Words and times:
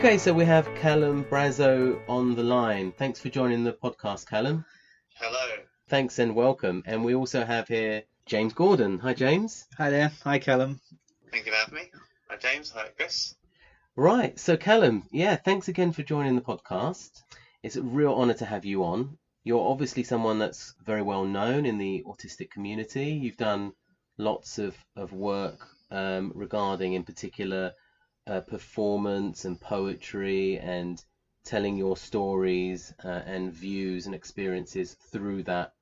Okay, 0.00 0.16
so 0.16 0.32
we 0.32 0.46
have 0.46 0.74
Callum 0.76 1.26
Brazzo 1.26 2.00
on 2.08 2.34
the 2.34 2.42
line. 2.42 2.90
Thanks 2.90 3.20
for 3.20 3.28
joining 3.28 3.64
the 3.64 3.74
podcast, 3.74 4.26
Callum. 4.26 4.64
Hello. 5.16 5.58
Thanks 5.90 6.18
and 6.18 6.34
welcome. 6.34 6.82
And 6.86 7.04
we 7.04 7.14
also 7.14 7.44
have 7.44 7.68
here 7.68 8.04
James 8.24 8.54
Gordon. 8.54 8.98
Hi, 9.00 9.12
James. 9.12 9.66
Hi 9.76 9.90
there. 9.90 10.10
Hi, 10.24 10.38
Callum. 10.38 10.80
Thank 11.30 11.44
you 11.44 11.52
for 11.52 11.58
having 11.58 11.74
me. 11.74 11.90
Hi, 12.30 12.36
James. 12.36 12.70
Hi, 12.70 12.88
Chris. 12.96 13.34
Right, 13.94 14.40
so 14.40 14.56
Callum, 14.56 15.06
yeah, 15.12 15.36
thanks 15.36 15.68
again 15.68 15.92
for 15.92 16.02
joining 16.02 16.34
the 16.34 16.40
podcast. 16.40 17.10
It's 17.62 17.76
a 17.76 17.82
real 17.82 18.14
honour 18.14 18.32
to 18.34 18.46
have 18.46 18.64
you 18.64 18.84
on. 18.84 19.18
You're 19.44 19.70
obviously 19.70 20.04
someone 20.04 20.38
that's 20.38 20.74
very 20.82 21.02
well 21.02 21.26
known 21.26 21.66
in 21.66 21.76
the 21.76 22.04
autistic 22.06 22.50
community. 22.50 23.10
You've 23.10 23.36
done 23.36 23.74
lots 24.16 24.58
of, 24.58 24.74
of 24.96 25.12
work 25.12 25.68
um, 25.90 26.32
regarding, 26.34 26.94
in 26.94 27.02
particular, 27.02 27.74
uh, 28.26 28.40
performance 28.40 29.44
and 29.44 29.60
poetry 29.60 30.58
and 30.58 31.02
telling 31.44 31.76
your 31.76 31.96
stories 31.96 32.92
uh, 33.04 33.22
and 33.26 33.52
views 33.52 34.06
and 34.06 34.14
experiences 34.14 34.94
through 35.10 35.42
that 35.42 35.72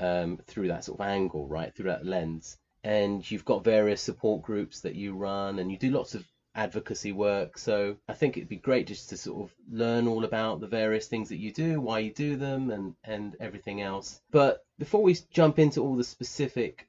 um, 0.00 0.38
through 0.46 0.68
that 0.68 0.84
sort 0.84 0.98
of 0.98 1.06
angle, 1.06 1.46
right, 1.46 1.72
through 1.74 1.90
that 1.90 2.04
lens. 2.04 2.56
And 2.82 3.28
you've 3.30 3.44
got 3.44 3.62
various 3.62 4.00
support 4.00 4.42
groups 4.42 4.80
that 4.80 4.96
you 4.96 5.14
run, 5.14 5.60
and 5.60 5.70
you 5.70 5.78
do 5.78 5.90
lots 5.90 6.14
of 6.16 6.24
advocacy 6.54 7.12
work. 7.12 7.56
So 7.56 7.96
I 8.08 8.14
think 8.14 8.36
it'd 8.36 8.48
be 8.48 8.56
great 8.56 8.88
just 8.88 9.10
to 9.10 9.16
sort 9.16 9.42
of 9.42 9.54
learn 9.70 10.08
all 10.08 10.24
about 10.24 10.60
the 10.60 10.66
various 10.66 11.06
things 11.06 11.28
that 11.28 11.38
you 11.38 11.52
do, 11.52 11.80
why 11.80 12.00
you 12.00 12.12
do 12.12 12.36
them, 12.36 12.70
and 12.70 12.94
and 13.04 13.36
everything 13.38 13.80
else. 13.80 14.20
But 14.30 14.64
before 14.78 15.02
we 15.02 15.16
jump 15.30 15.58
into 15.58 15.80
all 15.82 15.96
the 15.96 16.04
specific 16.04 16.88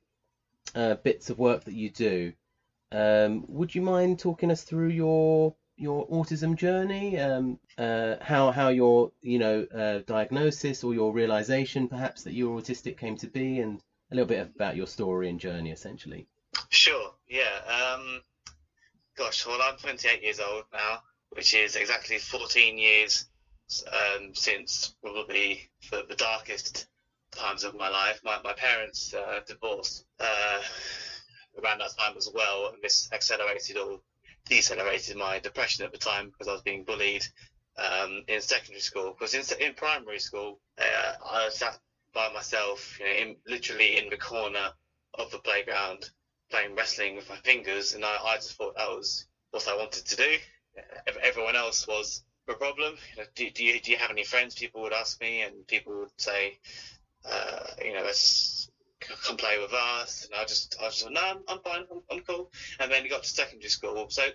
uh, 0.73 0.95
bits 0.95 1.29
of 1.29 1.37
work 1.37 1.65
that 1.65 1.75
you 1.75 1.91
do, 1.91 2.33
um, 2.93 3.45
would 3.47 3.73
you 3.73 3.81
mind 3.81 4.19
talking 4.19 4.51
us 4.51 4.63
through 4.63 4.89
your 4.89 5.55
your 5.75 6.07
autism 6.07 6.55
journey? 6.55 7.19
Um, 7.19 7.59
uh, 7.77 8.15
how 8.21 8.51
how 8.51 8.69
your 8.69 9.11
you 9.21 9.39
know 9.39 9.65
uh, 9.73 10.01
diagnosis 10.05 10.83
or 10.83 10.93
your 10.93 11.11
realization 11.11 11.87
perhaps 11.87 12.23
that 12.23 12.33
you're 12.33 12.61
autistic 12.61 12.97
came 12.97 13.17
to 13.17 13.27
be, 13.27 13.59
and 13.59 13.81
a 14.11 14.15
little 14.15 14.27
bit 14.27 14.51
about 14.55 14.75
your 14.75 14.87
story 14.87 15.29
and 15.29 15.39
journey 15.39 15.71
essentially. 15.71 16.27
Sure. 16.69 17.11
Yeah. 17.27 17.59
Um, 17.67 18.21
gosh, 19.17 19.45
well, 19.45 19.59
I'm 19.61 19.77
28 19.77 20.21
years 20.21 20.39
old 20.39 20.65
now, 20.71 20.99
which 21.31 21.55
is 21.55 21.75
exactly 21.75 22.19
14 22.19 22.77
years 22.77 23.25
um, 23.87 24.35
since 24.35 24.95
probably 25.01 25.69
the, 25.89 26.03
the 26.07 26.15
darkest 26.15 26.87
times 27.31 27.63
of 27.63 27.75
my 27.75 27.89
life. 27.89 28.19
My, 28.23 28.39
my 28.43 28.53
parents 28.53 29.13
uh, 29.13 29.39
divorced 29.47 30.05
uh, 30.19 30.61
around 31.61 31.79
that 31.79 31.97
time 31.97 32.15
as 32.17 32.29
well, 32.33 32.69
and 32.73 32.81
this 32.81 33.09
accelerated 33.11 33.77
or 33.77 33.99
decelerated 34.45 35.15
my 35.15 35.39
depression 35.39 35.85
at 35.85 35.91
the 35.91 35.97
time 35.97 36.27
because 36.27 36.47
I 36.47 36.53
was 36.53 36.61
being 36.61 36.83
bullied 36.83 37.25
um, 37.77 38.23
in 38.27 38.41
secondary 38.41 38.81
school. 38.81 39.15
Because 39.17 39.33
in, 39.33 39.61
in 39.61 39.73
primary 39.73 40.19
school, 40.19 40.59
uh, 40.77 41.13
I 41.25 41.49
sat 41.49 41.77
by 42.13 42.31
myself, 42.31 42.99
you 42.99 43.05
know, 43.05 43.11
in, 43.11 43.35
literally 43.47 43.97
in 43.97 44.09
the 44.09 44.17
corner 44.17 44.69
of 45.15 45.31
the 45.31 45.39
playground 45.39 46.09
playing 46.49 46.75
wrestling 46.75 47.15
with 47.15 47.27
my 47.29 47.37
fingers, 47.37 47.95
and 47.95 48.05
I, 48.05 48.17
I 48.23 48.35
just 48.35 48.55
thought 48.57 48.75
that 48.77 48.89
was 48.89 49.25
what 49.51 49.67
I 49.67 49.75
wanted 49.75 50.05
to 50.05 50.15
do. 50.15 50.37
Everyone 51.21 51.55
else 51.55 51.87
was 51.87 52.23
the 52.47 52.53
problem. 52.53 52.95
You 53.15 53.21
know, 53.21 53.27
do, 53.35 53.49
do, 53.49 53.63
you, 53.63 53.79
do 53.79 53.91
you 53.91 53.97
have 53.97 54.11
any 54.11 54.23
friends? 54.23 54.55
People 54.55 54.81
would 54.83 54.93
ask 54.93 55.19
me, 55.21 55.41
and 55.41 55.65
people 55.67 55.99
would 55.99 56.09
say, 56.17 56.59
uh, 57.25 57.65
you 57.83 57.93
know, 57.93 58.03
let's 58.03 58.19
come 59.23 59.37
play 59.37 59.59
with 59.59 59.73
us. 59.73 60.25
And 60.25 60.35
I 60.35 60.45
just, 60.45 60.75
I 60.81 60.85
just, 60.85 61.09
no, 61.09 61.21
I'm, 61.21 61.37
I'm 61.47 61.59
fine, 61.59 61.83
I'm, 61.91 62.01
I'm, 62.11 62.19
cool. 62.21 62.51
And 62.79 62.91
then 62.91 63.03
you 63.03 63.09
got 63.09 63.23
to 63.23 63.29
secondary 63.29 63.69
school. 63.69 64.07
So 64.09 64.29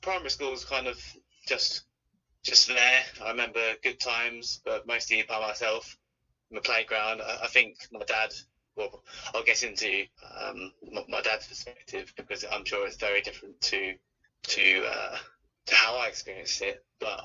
primary 0.00 0.30
school 0.30 0.50
was 0.50 0.64
kind 0.64 0.86
of 0.86 0.98
just, 1.46 1.82
just 2.42 2.68
there. 2.68 3.02
I 3.22 3.30
remember 3.30 3.74
good 3.82 3.98
times, 4.00 4.60
but 4.64 4.86
mostly 4.86 5.22
by 5.28 5.40
myself 5.40 5.96
in 6.50 6.54
the 6.54 6.60
playground. 6.60 7.20
I, 7.20 7.44
I 7.44 7.46
think 7.48 7.76
my 7.92 8.04
dad 8.06 8.32
well, 8.78 9.02
I'll 9.34 9.42
get 9.42 9.64
into 9.64 10.04
um, 10.40 10.70
my 11.08 11.20
dad's 11.20 11.48
perspective 11.48 12.12
because 12.16 12.44
I'm 12.50 12.64
sure 12.64 12.86
it's 12.86 12.96
very 12.96 13.20
different 13.20 13.60
to 13.62 13.94
to 14.44 14.84
uh, 14.86 15.16
to 15.66 15.74
how 15.74 15.96
I 15.96 16.06
experienced 16.06 16.62
it. 16.62 16.84
But 17.00 17.20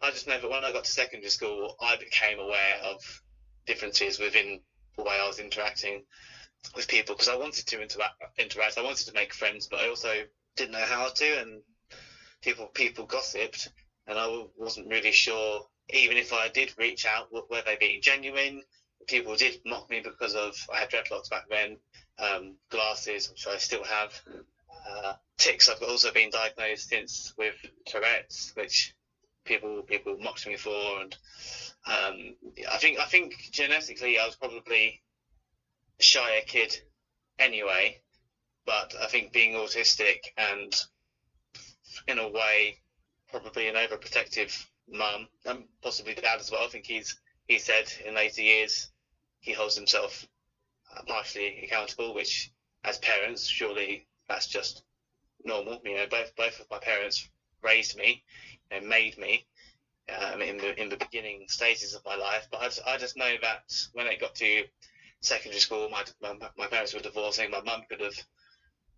I 0.00 0.10
just 0.10 0.28
know 0.28 0.38
that 0.38 0.48
when 0.48 0.64
I 0.64 0.72
got 0.72 0.84
to 0.84 0.90
secondary 0.90 1.30
school, 1.30 1.74
I 1.80 1.96
became 1.96 2.38
aware 2.38 2.76
of 2.84 3.02
differences 3.66 4.20
within 4.20 4.60
way 4.98 5.18
I 5.18 5.26
was 5.26 5.38
interacting 5.38 6.02
with 6.74 6.88
people 6.88 7.14
because 7.14 7.28
I 7.28 7.34
wanted 7.36 7.66
to 7.66 7.80
interact, 7.80 8.14
interact. 8.38 8.78
I 8.78 8.82
wanted 8.82 9.06
to 9.06 9.12
make 9.12 9.34
friends, 9.34 9.66
but 9.66 9.80
I 9.80 9.88
also 9.88 10.22
didn't 10.56 10.72
know 10.72 10.78
how 10.78 11.08
to, 11.08 11.40
and 11.40 11.62
people 12.42 12.66
people 12.74 13.04
gossiped, 13.04 13.68
and 14.06 14.18
I 14.18 14.44
wasn't 14.56 14.88
really 14.88 15.12
sure. 15.12 15.62
Even 15.90 16.16
if 16.16 16.32
I 16.32 16.48
did 16.48 16.72
reach 16.76 17.06
out, 17.06 17.28
were 17.30 17.62
they 17.64 17.76
being 17.76 18.00
genuine? 18.00 18.62
people 19.06 19.36
did 19.36 19.60
mock 19.64 19.88
me 19.90 20.00
because 20.00 20.34
of 20.34 20.54
I 20.72 20.78
had 20.78 20.90
dreadlocks 20.90 21.28
back 21.30 21.44
then, 21.48 21.76
um, 22.18 22.56
glasses, 22.70 23.28
which 23.28 23.46
I 23.46 23.56
still 23.56 23.84
have. 23.84 24.20
Uh, 24.88 25.14
tics. 25.38 25.68
I've 25.68 25.82
also 25.82 26.12
been 26.12 26.30
diagnosed 26.30 26.88
since 26.88 27.32
with 27.36 27.54
Tourette's, 27.86 28.52
which 28.54 28.94
people 29.44 29.82
people 29.82 30.16
mocked 30.18 30.46
me 30.46 30.56
for, 30.56 31.00
and 31.00 31.16
um, 31.86 32.34
I 32.70 32.76
think 32.78 32.98
I 32.98 33.04
think 33.04 33.34
genetically 33.52 34.18
I 34.18 34.26
was 34.26 34.36
probably 34.36 35.00
a 35.98 36.02
shyer 36.02 36.40
kid 36.46 36.76
anyway, 37.38 38.00
but 38.64 38.94
I 39.00 39.06
think 39.06 39.32
being 39.32 39.54
autistic 39.54 40.18
and 40.36 40.74
in 42.08 42.18
a 42.18 42.28
way 42.28 42.78
probably 43.30 43.68
an 43.68 43.74
overprotective 43.74 44.66
mum 44.88 45.28
and 45.44 45.64
possibly 45.82 46.14
dad 46.14 46.40
as 46.40 46.50
well. 46.50 46.64
I 46.64 46.68
think 46.68 46.86
he's 46.86 47.16
he 47.48 47.58
said 47.58 47.92
in 48.04 48.14
later 48.14 48.42
years 48.42 48.88
he 49.40 49.52
holds 49.52 49.76
himself 49.76 50.26
partially 51.06 51.64
accountable, 51.64 52.14
which 52.14 52.50
as 52.84 52.98
parents, 52.98 53.46
surely 53.46 54.06
that's 54.28 54.46
just 54.46 54.82
normal. 55.44 55.80
You 55.84 55.96
know, 55.96 56.06
both 56.06 56.34
both 56.36 56.58
of 56.60 56.66
my 56.70 56.78
parents 56.78 57.28
raised 57.62 57.96
me 57.96 58.22
and 58.70 58.88
made 58.88 59.18
me 59.18 59.46
um, 60.08 60.40
in 60.42 60.56
the 60.58 60.78
in 60.80 60.88
the 60.88 60.96
beginning 60.96 61.46
stages 61.48 61.94
of 61.94 62.02
my 62.04 62.16
life. 62.16 62.46
But 62.50 62.60
I 62.60 62.64
just, 62.66 62.80
I 62.86 62.96
just 62.96 63.16
know 63.16 63.36
that 63.42 63.62
when 63.92 64.06
it 64.06 64.20
got 64.20 64.34
to 64.36 64.64
secondary 65.20 65.60
school, 65.60 65.88
my 65.88 66.04
my, 66.20 66.34
my 66.56 66.66
parents 66.66 66.94
were 66.94 67.00
divorcing. 67.00 67.50
My 67.50 67.60
mum 67.60 67.82
could 67.88 68.00
have 68.00 68.16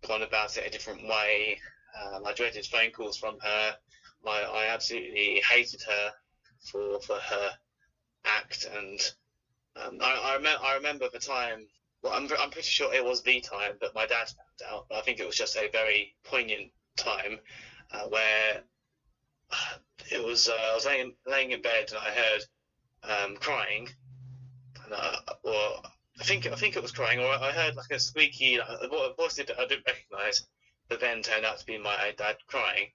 gone 0.07 0.21
about 0.23 0.57
it 0.57 0.65
a 0.65 0.69
different 0.69 1.07
way. 1.07 1.59
Um, 1.99 2.25
I 2.25 2.33
dreaded 2.33 2.65
phone 2.65 2.91
calls 2.91 3.17
from 3.17 3.37
her. 3.41 3.75
I, 4.25 4.41
I 4.43 4.65
absolutely 4.67 5.41
hated 5.49 5.81
her 5.83 6.11
for 6.71 6.99
for 7.01 7.19
her 7.19 7.53
act 8.25 8.65
and 8.65 8.99
um, 9.75 9.97
I, 10.01 10.13
I, 10.15 10.37
rem- 10.37 10.59
I 10.61 10.73
remember 10.75 11.07
the 11.11 11.19
time. 11.19 11.67
Well, 12.03 12.13
I'm, 12.13 12.29
I'm 12.39 12.49
pretty 12.49 12.69
sure 12.69 12.93
it 12.93 13.03
was 13.03 13.21
the 13.21 13.39
time 13.41 13.77
that 13.81 13.93
my 13.93 14.05
dad 14.05 14.27
found 14.29 14.71
out. 14.73 14.85
I 14.91 15.01
think 15.01 15.19
it 15.19 15.25
was 15.25 15.35
just 15.35 15.55
a 15.57 15.69
very 15.71 16.13
poignant 16.23 16.71
time 16.97 17.39
uh, 17.91 18.05
where 18.07 18.61
it 20.11 20.23
was. 20.23 20.49
Uh, 20.49 20.53
I 20.53 20.75
was 20.75 20.85
laying, 20.85 21.13
laying 21.25 21.51
in 21.51 21.61
bed 21.61 21.89
and 21.89 21.97
I 21.97 22.11
heard 22.11 22.41
um, 23.03 23.37
crying, 23.37 23.89
and, 24.85 24.93
uh, 24.93 25.17
or 25.43 25.81
I 26.19 26.23
think 26.23 26.47
I 26.47 26.55
think 26.55 26.75
it 26.75 26.81
was 26.81 26.91
crying, 26.91 27.19
or 27.19 27.31
I 27.31 27.51
heard 27.51 27.75
like 27.75 27.91
a 27.91 27.99
squeaky 27.99 28.59
voice 29.17 29.35
that 29.35 29.51
I 29.59 29.65
didn't 29.65 29.87
recognise, 29.87 30.45
but 30.87 30.99
then 30.99 31.21
turned 31.21 31.45
out 31.45 31.59
to 31.59 31.65
be 31.65 31.77
my 31.77 32.13
dad 32.17 32.37
crying. 32.47 32.87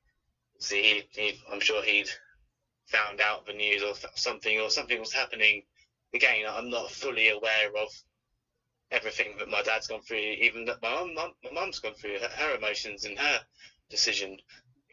See, 0.60 0.82
he, 0.82 1.20
he, 1.20 1.40
I'm 1.52 1.60
sure 1.60 1.82
he'd 1.82 2.08
found 2.86 3.20
out 3.20 3.46
the 3.46 3.52
news 3.52 3.82
or 3.82 3.94
something, 4.14 4.60
or 4.60 4.70
something 4.70 5.00
was 5.00 5.12
happening 5.12 5.62
again, 6.14 6.46
I'm 6.48 6.70
not 6.70 6.90
fully 6.90 7.28
aware 7.28 7.68
of 7.76 7.88
everything 8.90 9.36
that 9.38 9.48
my 9.48 9.62
dad's 9.62 9.88
gone 9.88 10.02
through, 10.02 10.18
even 10.18 10.64
that 10.66 10.80
my 10.80 10.94
mum, 10.94 11.32
my 11.42 11.50
mum's 11.52 11.80
gone 11.80 11.94
through, 11.94 12.18
her, 12.20 12.28
her 12.28 12.56
emotions 12.56 13.04
and 13.04 13.18
her 13.18 13.40
decision. 13.90 14.38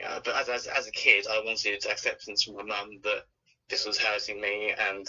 But 0.01 0.35
as, 0.35 0.49
as, 0.49 0.67
as 0.67 0.87
a 0.87 0.91
kid, 0.91 1.27
I 1.27 1.39
wanted 1.43 1.85
acceptance 1.85 2.43
from 2.43 2.55
my 2.55 2.63
mum 2.63 2.99
that 3.03 3.25
this 3.69 3.85
was 3.85 3.97
hurting 3.97 4.39
me, 4.39 4.73
and 4.77 5.07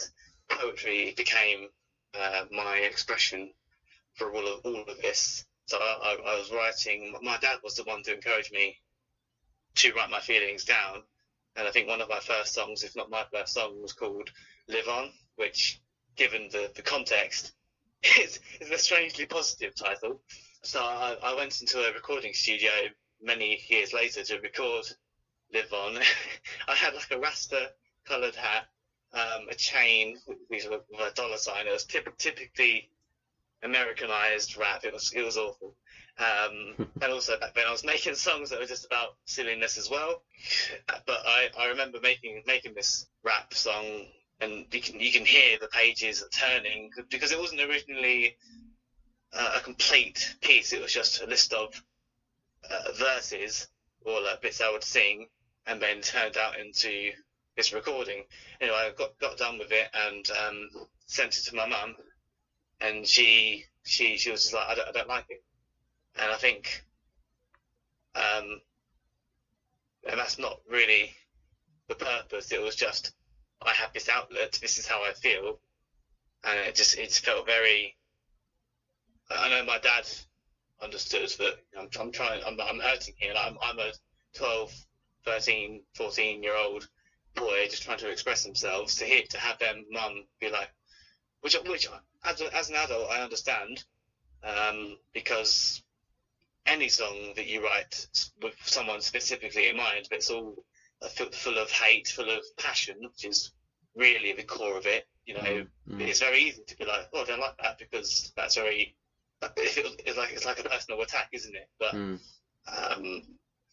poetry 0.49 1.15
became 1.17 1.69
uh, 2.15 2.45
my 2.51 2.77
expression 2.79 3.53
for 4.15 4.33
all 4.35 4.47
of 4.47 4.61
all 4.65 4.83
of 4.83 5.01
this. 5.01 5.45
So 5.67 5.79
I, 5.79 6.13
I, 6.13 6.35
I 6.35 6.39
was 6.39 6.51
writing. 6.51 7.15
My 7.23 7.39
dad 7.39 7.59
was 7.63 7.77
the 7.77 7.85
one 7.85 8.03
to 8.05 8.15
encourage 8.15 8.51
me 8.51 8.79
to 9.77 9.93
write 9.93 10.11
my 10.11 10.21
feelings 10.21 10.65
down, 10.65 11.03
and 11.57 11.67
I 11.67 11.71
think 11.71 11.89
one 11.89 12.01
of 12.01 12.09
my 12.09 12.21
first 12.21 12.53
songs, 12.55 12.85
if 12.85 12.95
not 12.95 13.11
my 13.11 13.25
first 13.33 13.55
song, 13.55 13.81
was 13.81 13.93
called 13.93 14.31
"Live 14.69 14.89
On," 14.89 15.11
which 15.37 15.81
given 16.17 16.49
the, 16.53 16.71
the 16.75 16.83
context, 16.83 17.53
is, 18.21 18.39
is 18.61 18.71
a 18.71 18.79
strangely 18.79 19.27
positive 19.27 19.75
title. 19.75 20.21
So 20.63 20.81
I, 20.81 21.17
I 21.23 21.35
went 21.35 21.61
into 21.61 21.81
a 21.81 21.93
recording 21.93 22.35
studio 22.35 22.71
many 23.23 23.63
years 23.69 23.93
later 23.93 24.23
to 24.25 24.41
record 24.41 24.85
Live 25.53 25.73
On. 25.73 25.99
I 26.69 26.75
had 26.75 26.95
like 26.95 27.11
a 27.11 27.19
Rasta 27.19 27.71
coloured 28.05 28.35
hat, 28.35 28.67
um, 29.13 29.47
a 29.51 29.55
chain 29.55 30.19
with, 30.27 30.39
with, 30.51 30.67
a 31.01 31.13
dollar 31.15 31.37
sign. 31.37 31.67
It 31.67 31.73
was 31.73 31.85
typ- 31.85 32.17
typically 32.19 32.89
Americanized 33.63 34.57
rap. 34.57 34.85
It 34.85 34.93
was 34.93 35.13
it 35.13 35.23
was 35.23 35.37
awful. 35.37 35.75
Um, 36.19 36.75
and 37.03 37.13
also 37.13 37.39
back 37.39 37.55
then 37.55 37.67
I 37.67 37.71
was 37.71 37.85
making 37.85 38.15
songs 38.15 38.51
that 38.51 38.59
were 38.59 38.67
just 38.67 38.87
about 38.87 39.17
silliness 39.25 39.79
as 39.79 39.89
well. 39.89 40.23
But 41.07 41.21
I, 41.27 41.49
I 41.59 41.67
remember 41.67 41.99
making 42.01 42.43
making 42.47 42.75
this 42.75 43.07
rap 43.23 43.55
song, 43.55 44.07
and 44.41 44.67
you 44.73 44.81
can 44.81 44.99
you 44.99 45.13
can 45.13 45.25
hear 45.25 45.59
the 45.61 45.69
pages 45.69 46.25
turning 46.33 46.91
because 47.11 47.33
it 47.33 47.39
wasn't 47.39 47.61
originally 47.61 48.37
uh, 49.33 49.55
a 49.57 49.61
complete 49.61 50.35
piece. 50.41 50.73
It 50.73 50.83
was 50.83 50.93
just 50.93 51.23
a 51.23 51.27
list 51.27 51.53
of 51.53 51.81
uh, 52.71 52.93
verses 52.93 53.69
or 54.05 54.21
like 54.21 54.41
bits 54.41 54.61
I 54.61 54.71
would 54.71 54.85
sing, 54.85 55.27
and 55.67 55.81
then 55.81 56.01
turned 56.01 56.37
out 56.37 56.59
into 56.59 57.13
this 57.57 57.73
recording. 57.73 58.25
Anyway, 58.61 58.77
I 58.77 58.91
got 58.97 59.19
got 59.19 59.37
done 59.37 59.59
with 59.59 59.73
it 59.73 59.89
and 59.95 60.29
um, 60.31 60.69
sent 61.07 61.37
it 61.37 61.43
to 61.43 61.55
my 61.55 61.67
mum, 61.67 61.95
and 62.81 63.07
she 63.07 63.65
she 63.85 64.17
she 64.17 64.31
was 64.31 64.43
just 64.43 64.55
like, 64.55 64.69
I 64.69 64.75
don't, 64.75 64.89
I 64.89 64.93
don't 64.93 65.09
like 65.09 65.27
it, 65.29 65.43
and 66.17 66.31
I 66.31 66.37
think, 66.37 66.83
um, 68.15 68.61
and 70.09 70.19
that's 70.19 70.39
not 70.39 70.61
really 70.69 71.13
the 71.89 71.95
purpose. 71.95 72.53
It 72.53 72.61
was 72.61 72.75
just 72.75 73.13
I 73.63 73.73
have 73.73 73.93
this 73.93 74.09
outlet. 74.09 74.59
This 74.61 74.79
is 74.79 74.87
how 74.87 75.03
I 75.03 75.13
feel, 75.13 75.59
and 76.45 76.59
it 76.59 76.75
just 76.75 76.99
it 76.99 77.13
felt 77.13 77.47
very. 77.47 77.95
I 79.31 79.49
know 79.49 79.65
my 79.65 79.79
dad 79.79 80.07
understood 80.83 81.29
that 81.39 81.55
I'm, 81.79 81.89
I'm 81.99 82.13
trying. 82.13 82.43
I'm, 82.45 82.61
I'm 82.61 82.81
hurting 82.81 83.15
here. 83.19 83.35
I'm 83.37 83.57
I'm 83.63 83.79
a 83.79 83.93
12, 84.37 84.73
13, 85.25 85.83
14 85.95 86.43
year 86.43 86.57
old 86.57 86.89
boy 87.35 87.67
just 87.69 87.83
trying 87.83 87.99
to 87.99 88.11
express 88.11 88.45
themselves 88.45 88.97
to 88.97 89.05
hear 89.05 89.23
to 89.31 89.39
have 89.39 89.59
their 89.59 89.75
mum 89.91 90.25
be 90.41 90.51
like, 90.51 90.71
which 91.41 91.57
which 91.67 91.89
as, 92.25 92.41
a, 92.41 92.57
as 92.57 92.71
an 92.71 92.77
adult 92.77 93.11
I 93.11 93.23
understand, 93.23 93.85
um, 94.45 94.97
because 95.13 95.83
any 96.67 96.89
song 96.89 97.33
that 97.37 97.47
you 97.47 97.65
write 97.65 98.07
with 98.43 98.55
someone 98.65 99.01
specifically 99.01 99.69
in 99.69 99.77
mind, 99.77 100.07
but 100.09 100.19
it's 100.19 100.31
all 100.31 100.65
full 101.33 101.59
of 101.59 101.71
hate, 101.71 102.09
full 102.09 102.31
of 102.31 102.43
passion, 102.57 102.97
which 103.01 103.25
is 103.25 103.53
really 103.97 104.33
the 104.33 104.45
core 104.45 104.79
of 104.79 104.87
it. 104.87 105.07
You 105.27 105.35
know, 105.35 105.41
mm-hmm. 105.41 106.01
it's 106.01 106.21
very 106.21 106.41
easy 106.43 106.63
to 106.67 106.77
be 106.77 106.85
like, 106.85 107.09
oh, 107.13 107.23
I 107.23 107.25
don't 107.25 107.41
like 107.41 107.57
that 107.63 107.79
because 107.79 108.33
that's 108.37 108.57
very. 108.57 108.97
It's 109.57 110.19
like 110.19 110.33
it's 110.33 110.47
like 110.47 110.61
a 110.61 110.69
personal 110.69 111.01
attack, 111.03 111.29
isn't 111.33 111.55
it? 111.55 111.69
But 111.79 111.95
mm. 111.95 112.19
um, 112.69 113.23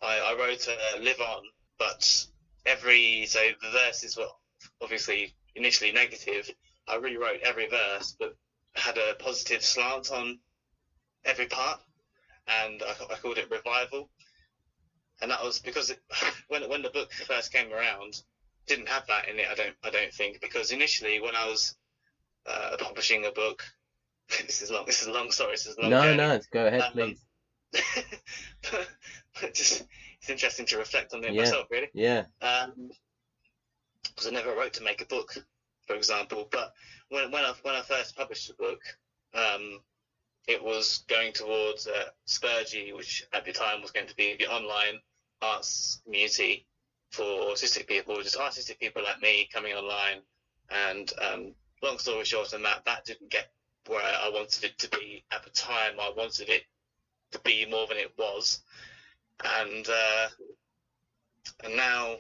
I, 0.02 0.20
I 0.20 0.36
wrote 0.38 0.68
uh, 0.68 1.00
"Live 1.02 1.20
On," 1.20 1.44
but 1.78 2.26
every 2.66 3.26
so 3.26 3.40
the 3.62 3.72
verses 3.72 4.18
were 4.18 4.28
obviously 4.82 5.36
initially 5.56 5.92
negative. 5.92 6.50
I 6.88 6.96
rewrote 6.96 7.42
every 7.44 7.68
verse, 7.68 8.16
but 8.20 8.36
had 8.76 8.98
a 8.98 9.16
positive 9.16 9.64
slant 9.64 10.12
on 10.12 10.40
every 11.26 11.46
part, 11.48 11.80
and 12.48 12.82
I, 12.82 13.14
I 13.14 13.16
called 13.18 13.38
it 13.38 13.52
revival. 13.52 14.10
And 15.22 15.32
that 15.32 15.44
was 15.44 15.60
because 15.60 15.90
it, 15.90 16.00
when 16.48 16.68
when 16.70 16.82
the 16.82 16.90
book 16.90 17.12
first 17.12 17.52
came 17.52 17.72
around, 17.74 18.22
didn't 18.68 18.88
have 18.88 19.06
that 19.08 19.28
in 19.28 19.40
it. 19.40 19.48
I 19.50 19.56
don't 19.56 19.76
I 19.84 19.90
don't 19.90 20.14
think 20.14 20.42
because 20.42 20.72
initially 20.72 21.20
when 21.20 21.36
I 21.36 21.48
was 21.48 21.76
uh, 22.46 22.78
publishing 22.80 23.26
a 23.26 23.32
book, 23.32 23.64
this 24.46 24.62
is 24.62 24.72
long. 24.72 24.86
This 24.86 25.02
is 25.02 25.08
a 25.08 25.12
long 25.12 25.32
story. 25.32 25.52
This 25.52 25.68
is 25.68 25.78
a 25.78 25.82
long 25.82 25.90
no, 25.92 26.02
journey. 26.04 26.18
no, 26.18 26.40
go 26.52 26.68
ahead, 26.68 26.82
um, 26.82 26.92
please. 26.94 27.26
but, 27.72 28.88
but 29.42 29.54
just 29.54 29.86
it's 30.22 30.30
interesting 30.30 30.66
to 30.68 30.78
reflect 30.78 31.14
on 31.14 31.24
it 31.24 31.34
yeah. 31.34 31.42
myself, 31.42 31.68
really. 31.72 31.90
Yeah. 31.94 32.26
Um, 32.42 32.90
because 34.04 34.28
I 34.28 34.32
never 34.32 34.56
wrote 34.56 34.74
to 34.74 34.84
make 34.84 35.02
a 35.02 35.06
book, 35.06 35.34
for 35.88 35.96
example. 35.96 36.48
But 36.52 36.74
when 37.10 37.32
when 37.32 37.44
I 37.44 37.54
when 37.62 37.76
I 37.76 37.82
first 37.82 38.16
published 38.16 38.50
a 38.50 38.56
book, 38.56 38.82
um, 39.34 39.80
it 40.48 40.64
was 40.64 41.06
going 41.08 41.34
towards 41.34 41.88
uh, 41.88 42.10
Spurgey, 42.28 42.96
which 42.96 43.24
at 43.34 43.46
the 43.46 43.54
time 43.54 43.82
was 43.82 43.92
going 43.92 44.08
to 44.08 44.16
be 44.16 44.36
the 44.38 44.48
online 44.48 45.00
arts 45.42 46.02
community 46.04 46.68
for 47.12 47.24
autistic 47.24 47.88
people, 47.88 48.22
just 48.22 48.38
artistic 48.38 48.80
people 48.80 49.04
like 49.04 49.22
me 49.22 49.50
coming 49.54 49.74
online. 49.74 50.22
And 50.70 51.12
um, 51.22 51.54
long 51.82 51.98
story 51.98 52.26
short, 52.26 52.54
on 52.54 52.64
that 52.64 52.84
that 52.86 53.06
didn't 53.06 53.32
get 53.32 53.52
where 53.88 54.02
I 54.02 54.30
wanted 54.30 54.64
it 54.64 54.78
to 54.80 54.90
be 54.90 55.24
at 55.32 55.44
the 55.44 55.50
time. 55.52 56.00
I 56.00 56.12
wanted 56.16 56.50
it 56.50 56.64
to 57.32 57.40
be 57.40 57.66
more 57.66 57.88
than 57.88 57.98
it 57.98 58.12
was, 58.18 58.62
and 59.44 59.88
uh, 59.88 60.28
and 61.64 61.76
now, 61.76 62.18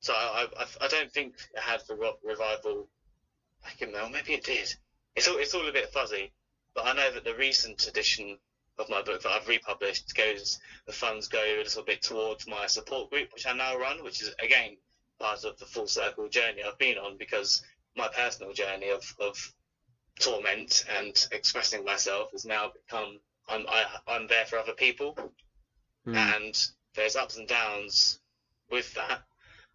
so 0.00 0.12
I, 0.12 0.46
I, 0.56 0.66
I 0.80 0.88
don't 0.88 1.12
think 1.12 1.34
it 1.54 1.60
had 1.60 1.82
the 1.88 1.94
rock 1.94 2.18
revival 2.22 2.88
back 3.62 3.82
in 3.82 3.92
there. 3.92 4.08
Maybe 4.08 4.34
it 4.34 4.44
did. 4.44 4.74
It's 5.14 5.28
all 5.28 5.38
it's 5.38 5.54
all 5.54 5.66
a 5.66 5.72
bit 5.72 5.92
fuzzy, 5.92 6.32
but 6.74 6.86
I 6.86 6.92
know 6.92 7.10
that 7.12 7.24
the 7.24 7.34
recent 7.34 7.86
edition 7.86 8.38
of 8.78 8.88
my 8.90 9.02
book 9.02 9.22
that 9.22 9.32
I've 9.32 9.48
republished 9.48 10.14
goes 10.14 10.58
the 10.86 10.92
funds 10.92 11.28
go 11.28 11.42
a 11.42 11.62
little 11.62 11.82
bit 11.82 12.02
towards 12.02 12.46
my 12.46 12.66
support 12.66 13.10
group, 13.10 13.32
which 13.32 13.46
I 13.46 13.52
now 13.52 13.78
run, 13.78 14.02
which 14.04 14.22
is 14.22 14.34
again 14.42 14.76
part 15.18 15.44
of 15.44 15.58
the 15.58 15.66
full 15.66 15.86
circle 15.88 16.28
journey 16.28 16.62
I've 16.62 16.78
been 16.78 16.98
on 16.98 17.16
because 17.16 17.62
my 17.96 18.08
personal 18.08 18.52
journey 18.52 18.90
of, 18.90 19.02
of 19.18 19.52
torment 20.20 20.84
and 20.98 21.26
expressing 21.32 21.84
myself 21.84 22.30
has 22.32 22.44
now 22.44 22.70
become 22.72 23.18
I'm 23.48 23.66
I, 23.68 23.80
am 23.80 23.86
i 24.08 24.16
am 24.16 24.26
there 24.26 24.44
for 24.44 24.58
other 24.58 24.72
people, 24.72 25.16
mm. 26.06 26.16
and 26.16 26.66
there's 26.94 27.16
ups 27.16 27.36
and 27.36 27.46
downs 27.46 28.18
with 28.70 28.92
that. 28.94 29.22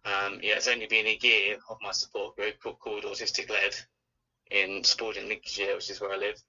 Um, 0.04 0.40
yeah, 0.42 0.56
it's 0.56 0.68
only 0.68 0.86
been 0.86 1.06
a 1.06 1.18
year 1.22 1.56
of 1.70 1.78
my 1.80 1.92
support 1.92 2.36
group 2.36 2.60
called 2.60 3.04
Autistic 3.04 3.48
Led 3.48 3.74
in 4.50 4.84
Spalding, 4.84 5.28
Lincolnshire, 5.28 5.74
which 5.76 5.90
is 5.90 6.00
where 6.00 6.12
I 6.12 6.16
live. 6.16 6.42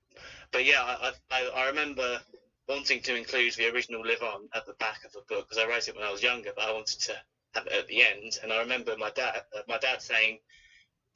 But 0.52 0.66
yeah, 0.66 0.82
I, 0.84 1.14
I, 1.32 1.50
I 1.56 1.68
remember 1.68 2.20
wanting 2.68 3.02
to 3.04 3.16
include 3.16 3.54
the 3.54 3.72
original 3.72 4.02
Live 4.02 4.22
On 4.22 4.48
at 4.54 4.66
the 4.66 4.74
back 4.74 5.04
of 5.06 5.12
the 5.12 5.22
book 5.28 5.48
because 5.48 5.64
I 5.64 5.68
wrote 5.68 5.88
it 5.88 5.96
when 5.96 6.04
I 6.04 6.12
was 6.12 6.24
younger, 6.24 6.52
but 6.56 6.66
I 6.66 6.74
wanted 6.74 7.00
to 7.02 7.14
have 7.54 7.68
it 7.68 7.74
at 7.74 7.88
the 7.88 8.04
end. 8.04 8.40
And 8.42 8.52
I 8.52 8.60
remember 8.60 8.96
my 8.98 9.12
dad, 9.12 9.44
uh, 9.56 9.62
my 9.68 9.78
dad 9.78 10.02
saying, 10.02 10.40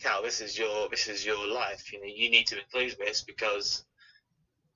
"Cal, 0.01 0.21
this 0.21 0.41
is 0.41 0.57
your 0.57 0.89
this 0.89 1.07
is 1.07 1.25
your 1.25 1.47
life. 1.47 1.91
You 1.91 1.99
know, 1.99 2.05
you 2.07 2.29
need 2.29 2.47
to 2.47 2.59
include 2.59 2.95
this 2.99 3.21
because 3.21 3.83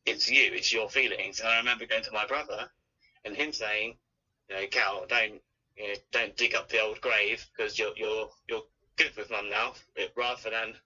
it's 0.06 0.30
you, 0.30 0.52
it's 0.54 0.72
your 0.74 0.90
feelings." 0.90 1.40
And 1.40 1.50
I 1.50 1.58
remember 1.58 1.86
going 1.86 2.04
to 2.04 2.12
my 2.12 2.26
brother 2.26 2.68
and 3.26 3.36
him 3.36 3.52
saying, 3.54 3.96
"You 4.50 4.56
know, 4.56 4.68
Cal, 4.68 5.06
don't 5.08 5.42
you 5.78 5.88
know, 5.90 5.96
don't 6.12 6.36
dig 6.38 6.56
up 6.56 6.70
the 6.70 6.80
old 6.80 7.02
grave 7.02 7.46
because 7.56 7.78
you're 7.80 7.94
you're 7.96 8.30
you're 8.48 8.64
good 8.98 9.16
with 9.18 9.30
mum 9.32 9.50
now, 9.50 9.74
rather 10.16 10.50
than 10.50 10.78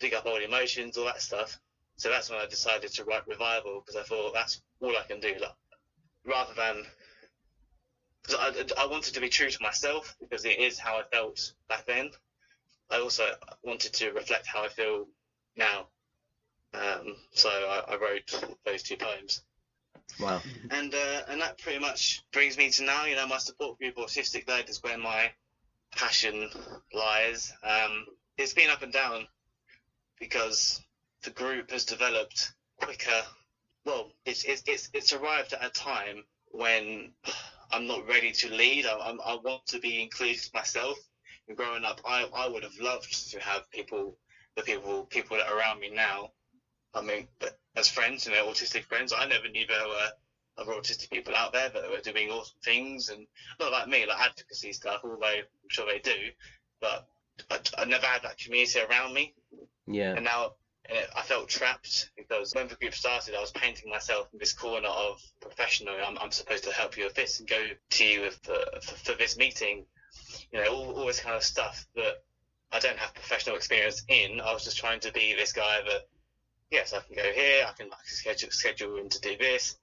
dig 0.00 0.14
up 0.14 0.26
old 0.26 0.42
emotions, 0.42 0.96
all 0.96 1.06
that 1.06 1.22
stuff." 1.22 1.58
So 1.96 2.08
that's 2.08 2.30
when 2.30 2.40
I 2.40 2.46
decided 2.46 2.92
to 2.94 3.04
write 3.04 3.26
Revival 3.26 3.80
because 3.80 3.96
I 3.96 4.02
thought 4.04 4.34
that's 4.34 4.60
all 4.80 4.96
I 4.96 5.04
can 5.04 5.20
do. 5.20 5.34
Like, 5.38 5.52
rather 6.24 6.54
than 6.54 6.86
because 8.22 8.36
I, 8.76 8.82
I 8.82 8.86
wanted 8.86 9.14
to 9.14 9.20
be 9.20 9.28
true 9.28 9.50
to 9.50 9.58
myself 9.60 10.14
because 10.20 10.44
it 10.44 10.58
is 10.58 10.78
how 10.78 10.96
I 10.96 11.02
felt 11.12 11.52
back 11.68 11.84
then. 11.86 12.10
I 12.90 12.98
also 13.00 13.24
wanted 13.62 13.92
to 13.94 14.10
reflect 14.12 14.46
how 14.46 14.64
I 14.64 14.68
feel 14.68 15.06
now. 15.56 15.86
Um, 16.74 17.16
so 17.32 17.48
I, 17.48 17.92
I, 17.92 17.96
wrote 17.96 18.56
those 18.64 18.82
two 18.82 18.96
poems. 18.96 19.42
Wow. 20.18 20.42
And 20.70 20.92
uh, 20.92 21.22
and 21.28 21.40
that 21.40 21.58
pretty 21.58 21.78
much 21.78 22.24
brings 22.32 22.58
me 22.58 22.70
to 22.70 22.84
now. 22.84 23.04
You 23.04 23.14
know, 23.14 23.26
my 23.28 23.38
support 23.38 23.78
group, 23.78 23.96
Autistic 23.96 24.48
Led, 24.48 24.68
is 24.68 24.82
where 24.82 24.98
my 24.98 25.30
passion 25.94 26.50
lies. 26.92 27.52
Um, 27.62 28.06
it's 28.36 28.54
been 28.54 28.70
up 28.70 28.82
and 28.82 28.92
down 28.92 29.28
because 30.18 30.82
the 31.22 31.30
group 31.30 31.70
has 31.70 31.84
developed 31.84 32.52
quicker. 32.80 33.22
Well, 33.84 34.10
it's 34.24 34.44
it's 34.44 34.62
it's, 34.66 34.90
it's 34.92 35.12
arrived 35.12 35.52
at 35.52 35.64
a 35.64 35.70
time 35.70 36.24
when 36.50 37.12
I'm 37.72 37.86
not 37.86 38.06
ready 38.08 38.32
to 38.32 38.48
lead. 38.54 38.86
I, 38.86 38.92
I, 38.92 39.10
I 39.10 39.34
want 39.36 39.66
to 39.66 39.78
be 39.78 40.02
included 40.02 40.48
myself. 40.52 40.98
Growing 41.54 41.84
up, 41.84 42.00
I, 42.06 42.26
I 42.34 42.48
would 42.48 42.62
have 42.62 42.78
loved 42.80 43.30
to 43.32 43.40
have 43.40 43.70
people, 43.70 44.16
the 44.56 44.62
people 44.62 45.04
people 45.04 45.36
that 45.36 45.46
are 45.46 45.58
around 45.58 45.80
me 45.80 45.90
now. 45.90 46.30
I 46.94 47.02
mean, 47.02 47.28
as 47.76 47.88
friends, 47.88 48.26
you 48.26 48.32
know, 48.32 48.46
autistic 48.46 48.84
friends. 48.84 49.12
I 49.16 49.26
never 49.26 49.48
knew 49.48 49.66
there 49.66 49.86
were 49.86 50.08
other 50.56 50.72
autistic 50.72 51.10
people 51.10 51.34
out 51.34 51.52
there 51.52 51.68
that 51.68 51.90
were 51.90 51.98
doing 51.98 52.30
awesome 52.30 52.56
things, 52.64 53.10
and 53.10 53.26
not 53.60 53.72
like 53.72 53.88
me, 53.88 54.06
like 54.06 54.20
advocacy 54.20 54.72
stuff. 54.72 55.00
Although 55.04 55.26
I'm 55.26 55.44
sure 55.68 55.86
they 55.86 55.98
do, 55.98 56.30
but 56.80 57.06
I, 57.50 57.58
I 57.78 57.84
never 57.84 58.06
had 58.06 58.22
that 58.22 58.38
community 58.38 58.80
around 58.80 59.12
me. 59.12 59.34
Yeah. 59.86 60.14
And 60.14 60.24
now 60.24 60.52
I 61.16 61.22
felt 61.22 61.48
trapped 61.48 62.10
because 62.16 62.52
when 62.54 62.68
the 62.68 62.74
group 62.74 62.94
started, 62.94 63.34
I 63.34 63.40
was 63.40 63.50
painting 63.52 63.88
myself 63.90 64.28
in 64.32 64.38
this 64.38 64.52
corner 64.52 64.88
of 64.88 65.20
professional. 65.40 65.94
I'm, 66.04 66.18
I'm 66.18 66.30
supposed 66.30 66.64
to 66.64 66.72
help 66.72 66.96
you 66.98 67.04
with 67.04 67.14
this 67.14 67.40
and 67.40 67.48
go 67.48 67.68
to 67.90 68.04
you 68.04 68.20
with, 68.22 68.38
uh, 68.48 68.80
for, 68.80 68.94
for, 68.96 69.12
this 69.14 69.38
meeting. 69.38 69.86
You 70.52 70.62
know, 70.62 70.74
all, 70.74 70.90
all 70.92 71.06
this 71.06 71.20
kind 71.20 71.36
of 71.36 71.42
stuff 71.42 71.86
that 71.94 72.22
I 72.72 72.78
don't 72.78 72.98
have 72.98 73.14
professional 73.14 73.56
experience 73.56 74.02
in. 74.08 74.40
I 74.40 74.52
was 74.52 74.64
just 74.64 74.78
trying 74.78 75.00
to 75.00 75.12
be 75.12 75.34
this 75.34 75.52
guy 75.52 75.80
that, 75.86 76.08
yes, 76.70 76.92
I 76.92 77.00
can 77.00 77.14
go 77.14 77.30
here, 77.32 77.66
I 77.68 77.72
can 77.72 77.90
schedule, 78.04 78.50
schedule 78.50 78.96
in 78.96 79.08
to 79.10 79.20
do 79.20 79.36
this. 79.38 79.76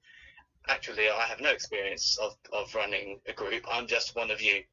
Actually, 0.67 1.09
I 1.09 1.21
have 1.23 1.39
no 1.39 1.49
experience 1.49 2.17
of, 2.21 2.35
of 2.51 2.73
running 2.75 3.19
a 3.27 3.33
group. 3.33 3.65
I'm 3.71 3.87
just 3.87 4.15
one 4.15 4.29
of 4.29 4.41
you. 4.41 4.63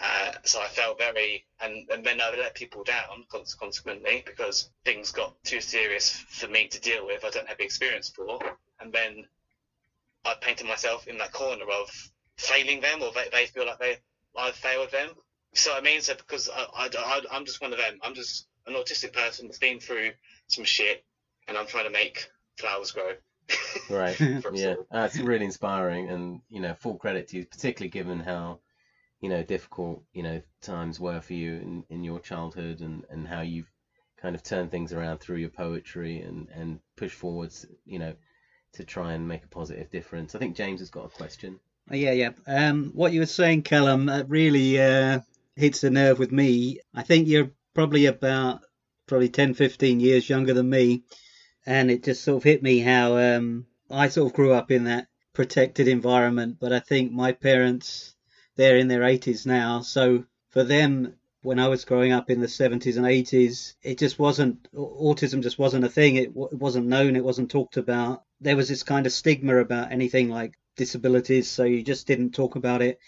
Uh, 0.00 0.32
so 0.44 0.60
I 0.60 0.68
felt 0.68 0.98
very, 0.98 1.44
and, 1.60 1.88
and 1.90 2.04
then 2.04 2.20
I 2.20 2.30
let 2.30 2.54
people 2.54 2.84
down 2.84 3.24
consequently 3.58 4.22
because 4.24 4.70
things 4.84 5.10
got 5.10 5.34
too 5.42 5.60
serious 5.60 6.10
for 6.10 6.46
me 6.46 6.68
to 6.68 6.80
deal 6.80 7.04
with. 7.04 7.24
I 7.24 7.30
don't 7.30 7.48
have 7.48 7.58
the 7.58 7.64
experience 7.64 8.08
for, 8.08 8.38
and 8.80 8.92
then 8.92 9.26
I 10.24 10.34
painted 10.40 10.68
myself 10.68 11.08
in 11.08 11.18
that 11.18 11.32
corner 11.32 11.64
of 11.64 11.90
failing 12.36 12.80
them, 12.80 13.02
or 13.02 13.10
they, 13.12 13.28
they 13.32 13.46
feel 13.46 13.66
like 13.66 13.80
they 13.80 13.96
I've 14.38 14.54
failed 14.54 14.90
them. 14.90 15.10
So 15.54 15.74
I 15.76 15.80
mean, 15.80 16.00
so 16.00 16.14
because 16.14 16.48
I, 16.48 16.66
I, 16.74 17.20
I, 17.32 17.36
am 17.36 17.44
just 17.44 17.60
one 17.60 17.72
of 17.72 17.78
them. 17.78 17.98
I'm 18.02 18.14
just 18.14 18.46
an 18.66 18.74
autistic 18.74 19.12
person 19.12 19.46
that's 19.46 19.58
been 19.58 19.80
through 19.80 20.10
some 20.46 20.64
shit, 20.64 21.04
and 21.48 21.56
I'm 21.56 21.66
trying 21.66 21.84
to 21.84 21.90
make 21.90 22.28
flowers 22.58 22.92
grow. 22.92 23.12
right. 23.90 24.18
yeah, 24.52 24.74
that's 24.90 25.18
ah, 25.18 25.24
really 25.24 25.46
inspiring, 25.46 26.08
and 26.10 26.40
you 26.48 26.60
know, 26.60 26.74
full 26.74 26.96
credit 26.96 27.28
to 27.28 27.38
you, 27.38 27.46
particularly 27.46 27.90
given 27.90 28.20
how 28.20 28.60
you 29.20 29.28
know 29.28 29.42
difficult 29.42 30.04
you 30.12 30.22
know 30.22 30.40
times 30.60 31.00
were 31.00 31.20
for 31.20 31.34
you 31.34 31.54
in, 31.54 31.84
in 31.88 32.04
your 32.04 32.20
childhood, 32.20 32.80
and 32.80 33.04
and 33.10 33.26
how 33.26 33.40
you've 33.40 33.70
kind 34.20 34.34
of 34.34 34.42
turned 34.42 34.70
things 34.70 34.92
around 34.92 35.18
through 35.18 35.38
your 35.38 35.48
poetry 35.48 36.20
and 36.20 36.48
and 36.54 36.78
push 36.96 37.12
forwards, 37.12 37.66
you 37.86 37.98
know, 37.98 38.14
to 38.74 38.84
try 38.84 39.14
and 39.14 39.26
make 39.26 39.44
a 39.44 39.48
positive 39.48 39.90
difference. 39.90 40.34
I 40.34 40.38
think 40.38 40.56
James 40.56 40.80
has 40.80 40.90
got 40.90 41.06
a 41.06 41.08
question. 41.08 41.58
Oh, 41.90 41.94
yeah, 41.94 42.12
yeah. 42.12 42.30
Um, 42.46 42.90
what 42.94 43.12
you 43.12 43.20
were 43.20 43.26
saying, 43.26 43.62
Callum, 43.62 44.10
uh, 44.10 44.24
really 44.28 44.78
uh, 44.78 45.20
hits 45.56 45.84
a 45.84 45.90
nerve 45.90 46.18
with 46.18 46.30
me. 46.30 46.80
I 46.94 47.02
think 47.02 47.28
you're 47.28 47.52
probably 47.72 48.04
about 48.04 48.60
probably 49.06 49.30
10, 49.30 49.54
15 49.54 49.98
years 49.98 50.28
younger 50.28 50.52
than 50.52 50.68
me, 50.68 51.04
and 51.64 51.90
it 51.90 52.04
just 52.04 52.22
sort 52.22 52.36
of 52.36 52.44
hit 52.44 52.62
me 52.62 52.80
how 52.80 53.16
um, 53.16 53.66
I 53.90 54.08
sort 54.08 54.30
of 54.30 54.36
grew 54.36 54.52
up 54.52 54.70
in 54.70 54.84
that 54.84 55.08
protected 55.32 55.88
environment. 55.88 56.58
But 56.60 56.74
I 56.74 56.80
think 56.80 57.10
my 57.10 57.32
parents, 57.32 58.14
they're 58.56 58.76
in 58.76 58.88
their 58.88 59.00
80s 59.00 59.46
now, 59.46 59.80
so 59.80 60.26
for 60.50 60.64
them, 60.64 61.14
when 61.40 61.58
I 61.58 61.68
was 61.68 61.86
growing 61.86 62.12
up 62.12 62.28
in 62.28 62.40
the 62.40 62.48
70s 62.48 62.98
and 62.98 63.06
80s, 63.06 63.74
it 63.82 63.96
just 63.96 64.18
wasn't 64.18 64.70
autism 64.74 65.42
just 65.42 65.58
wasn't 65.58 65.84
a 65.86 65.88
thing. 65.88 66.16
It, 66.16 66.32
it 66.36 66.58
wasn't 66.58 66.88
known. 66.88 67.16
It 67.16 67.24
wasn't 67.24 67.50
talked 67.50 67.78
about. 67.78 68.24
There 68.42 68.56
was 68.56 68.68
this 68.68 68.82
kind 68.82 69.06
of 69.06 69.12
stigma 69.12 69.56
about 69.56 69.90
anything 69.90 70.28
like 70.28 70.58
disabilities, 70.78 71.50
so 71.50 71.64
you 71.64 71.82
just 71.82 72.06
didn't 72.06 72.32
talk 72.32 72.56
about 72.56 72.80
it. 72.80 72.98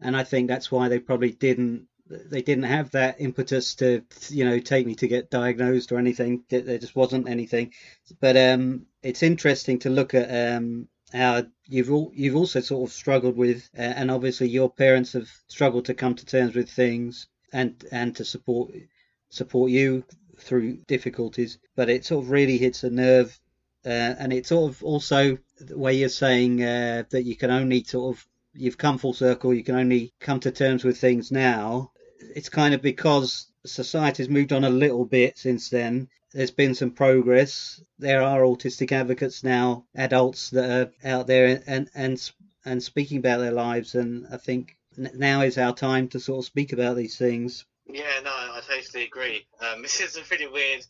And 0.00 0.14
I 0.14 0.24
think 0.24 0.48
that's 0.48 0.70
why 0.70 0.88
they 0.88 0.98
probably 0.98 1.32
didn't 1.32 1.86
they 2.10 2.42
didn't 2.42 2.64
have 2.64 2.90
that 2.90 3.20
impetus 3.20 3.76
to 3.76 4.02
you 4.28 4.44
know 4.44 4.58
take 4.58 4.86
me 4.86 4.94
to 4.96 5.08
get 5.08 5.30
diagnosed 5.30 5.92
or 5.92 5.98
anything. 5.98 6.44
There 6.50 6.78
just 6.78 6.96
wasn't 6.96 7.28
anything. 7.28 7.72
But 8.20 8.36
um, 8.36 8.86
it's 9.02 9.22
interesting 9.22 9.78
to 9.80 9.90
look 9.90 10.14
at 10.14 10.56
um, 10.56 10.88
how 11.12 11.44
you've 11.66 11.92
all, 11.92 12.10
you've 12.14 12.36
also 12.36 12.60
sort 12.60 12.88
of 12.88 12.94
struggled 12.94 13.36
with, 13.36 13.68
uh, 13.78 13.82
and 13.82 14.10
obviously 14.10 14.48
your 14.48 14.70
parents 14.70 15.12
have 15.12 15.30
struggled 15.48 15.86
to 15.86 15.94
come 15.94 16.14
to 16.16 16.26
terms 16.26 16.54
with 16.54 16.70
things 16.70 17.28
and 17.52 17.84
and 17.92 18.16
to 18.16 18.24
support 18.24 18.72
support 19.28 19.70
you 19.70 20.04
through 20.38 20.78
difficulties. 20.88 21.58
But 21.76 21.90
it 21.90 22.04
sort 22.04 22.24
of 22.24 22.30
really 22.30 22.58
hits 22.58 22.82
a 22.84 22.90
nerve 22.90 23.38
uh, 23.84 24.14
and 24.18 24.32
it's 24.32 24.48
sort 24.48 24.70
of 24.70 24.82
also 24.84 25.38
where 25.74 25.92
you're 25.92 26.08
saying 26.08 26.62
uh, 26.62 27.04
that 27.10 27.22
you 27.22 27.36
can 27.36 27.50
only 27.50 27.82
sort 27.84 28.16
of 28.16 28.26
you've 28.54 28.78
come 28.78 28.98
full 28.98 29.12
circle. 29.12 29.54
You 29.54 29.64
can 29.64 29.76
only 29.76 30.12
come 30.20 30.40
to 30.40 30.50
terms 30.50 30.84
with 30.84 30.98
things 30.98 31.30
now. 31.30 31.92
It's 32.34 32.48
kind 32.48 32.74
of 32.74 32.82
because 32.82 33.46
society's 33.64 34.28
moved 34.28 34.52
on 34.52 34.64
a 34.64 34.70
little 34.70 35.04
bit 35.04 35.38
since 35.38 35.70
then. 35.70 36.08
There's 36.32 36.50
been 36.50 36.74
some 36.74 36.90
progress. 36.90 37.82
There 37.98 38.22
are 38.22 38.42
autistic 38.42 38.92
advocates 38.92 39.42
now, 39.42 39.86
adults 39.94 40.50
that 40.50 40.70
are 40.70 41.08
out 41.08 41.26
there 41.26 41.60
and 41.66 41.90
and 41.94 42.30
and 42.64 42.82
speaking 42.82 43.18
about 43.18 43.40
their 43.40 43.52
lives. 43.52 43.94
And 43.94 44.26
I 44.30 44.36
think 44.36 44.76
now 44.96 45.40
is 45.40 45.58
our 45.58 45.74
time 45.74 46.08
to 46.08 46.20
sort 46.20 46.40
of 46.40 46.46
speak 46.46 46.72
about 46.72 46.96
these 46.96 47.16
things. 47.16 47.64
Yeah, 47.86 48.20
no, 48.22 48.30
I 48.30 48.60
totally 48.66 49.04
agree. 49.04 49.46
Um, 49.60 49.82
this 49.82 50.00
is 50.00 50.16
a 50.16 50.22
pretty 50.22 50.46
weird 50.46 50.84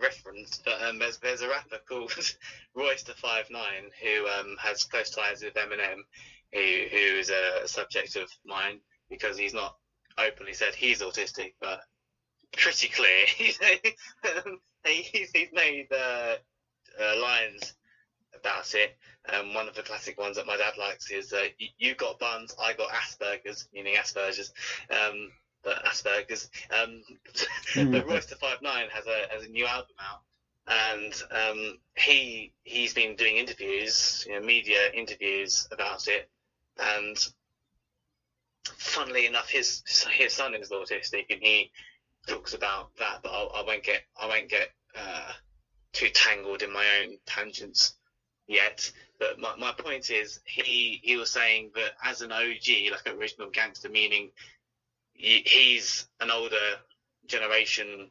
reference, 0.00 0.60
but 0.64 0.82
um, 0.82 0.98
there's 0.98 1.18
there's 1.18 1.42
a 1.42 1.48
rapper 1.48 1.78
called 1.88 2.12
Royce 2.74 3.02
da 3.02 3.14
Five 3.14 3.50
Nine 3.50 3.90
who 4.02 4.26
um, 4.26 4.56
has 4.60 4.84
close 4.84 5.10
ties 5.10 5.42
with 5.42 5.54
Eminem, 5.54 5.98
who 6.52 6.60
who 6.90 7.18
is 7.18 7.30
a 7.30 7.66
subject 7.66 8.16
of 8.16 8.28
mine 8.44 8.80
because 9.10 9.36
he's 9.38 9.54
not 9.54 9.74
openly 10.18 10.52
said 10.52 10.74
he's 10.74 11.00
autistic, 11.00 11.54
but 11.60 11.80
pretty 12.56 12.88
clear. 12.88 13.26
he's, 14.84 15.30
he's 15.30 15.52
made 15.52 15.86
uh, 15.92 16.36
uh, 17.00 17.16
lines 17.20 17.74
about 18.34 18.74
it. 18.74 18.96
Um, 19.32 19.54
one 19.54 19.68
of 19.68 19.74
the 19.74 19.82
classic 19.82 20.18
ones 20.18 20.36
that 20.36 20.46
my 20.46 20.56
dad 20.56 20.76
likes 20.78 21.10
is 21.10 21.32
uh, 21.32 21.46
"You 21.78 21.94
got 21.94 22.18
buns, 22.18 22.54
I 22.60 22.72
got 22.72 22.90
Asperger's," 22.90 23.68
meaning 23.72 23.96
Asperger's. 23.96 24.52
Um, 24.90 25.30
but 25.62 25.84
Asperger's. 25.84 26.50
Um, 26.70 27.02
hmm. 27.74 27.92
but 27.92 28.06
Royce 28.06 28.26
da 28.26 28.36
Five 28.36 28.62
Nine 28.62 28.88
has 28.92 29.06
a 29.06 29.32
has 29.32 29.44
a 29.44 29.48
new 29.48 29.66
album 29.66 29.96
out, 30.00 30.22
and 30.66 31.22
um, 31.30 31.78
he 31.96 32.52
he's 32.64 32.94
been 32.94 33.16
doing 33.16 33.36
interviews, 33.36 34.24
you 34.28 34.34
know, 34.34 34.46
media 34.46 34.90
interviews 34.92 35.68
about 35.72 36.08
it, 36.08 36.28
and 36.78 37.16
funnily 38.76 39.26
enough, 39.26 39.48
his 39.48 39.82
his 40.10 40.32
son 40.32 40.54
is 40.54 40.70
autistic, 40.70 41.26
and 41.30 41.42
he 41.42 41.70
talks 42.26 42.54
about 42.54 42.90
that. 42.98 43.20
But 43.22 43.30
I'll, 43.30 43.50
I 43.54 43.60
will 43.62 43.74
not 43.74 43.82
get 43.82 44.02
I 44.16 44.26
won't 44.26 44.48
get 44.48 44.68
uh, 44.96 45.32
too 45.92 46.08
tangled 46.10 46.62
in 46.62 46.72
my 46.72 46.84
own 47.00 47.18
tangents 47.26 47.94
yet. 48.46 48.90
But 49.18 49.38
my, 49.38 49.56
my 49.56 49.72
point 49.72 50.10
is, 50.10 50.40
he 50.44 51.00
he 51.02 51.16
was 51.16 51.30
saying 51.30 51.72
that 51.74 51.92
as 52.02 52.22
an 52.22 52.32
OG, 52.32 52.90
like 52.90 53.14
original 53.14 53.50
gangster, 53.50 53.88
meaning 53.88 54.30
he's 55.18 56.06
an 56.20 56.30
older 56.30 56.76
generation 57.26 58.10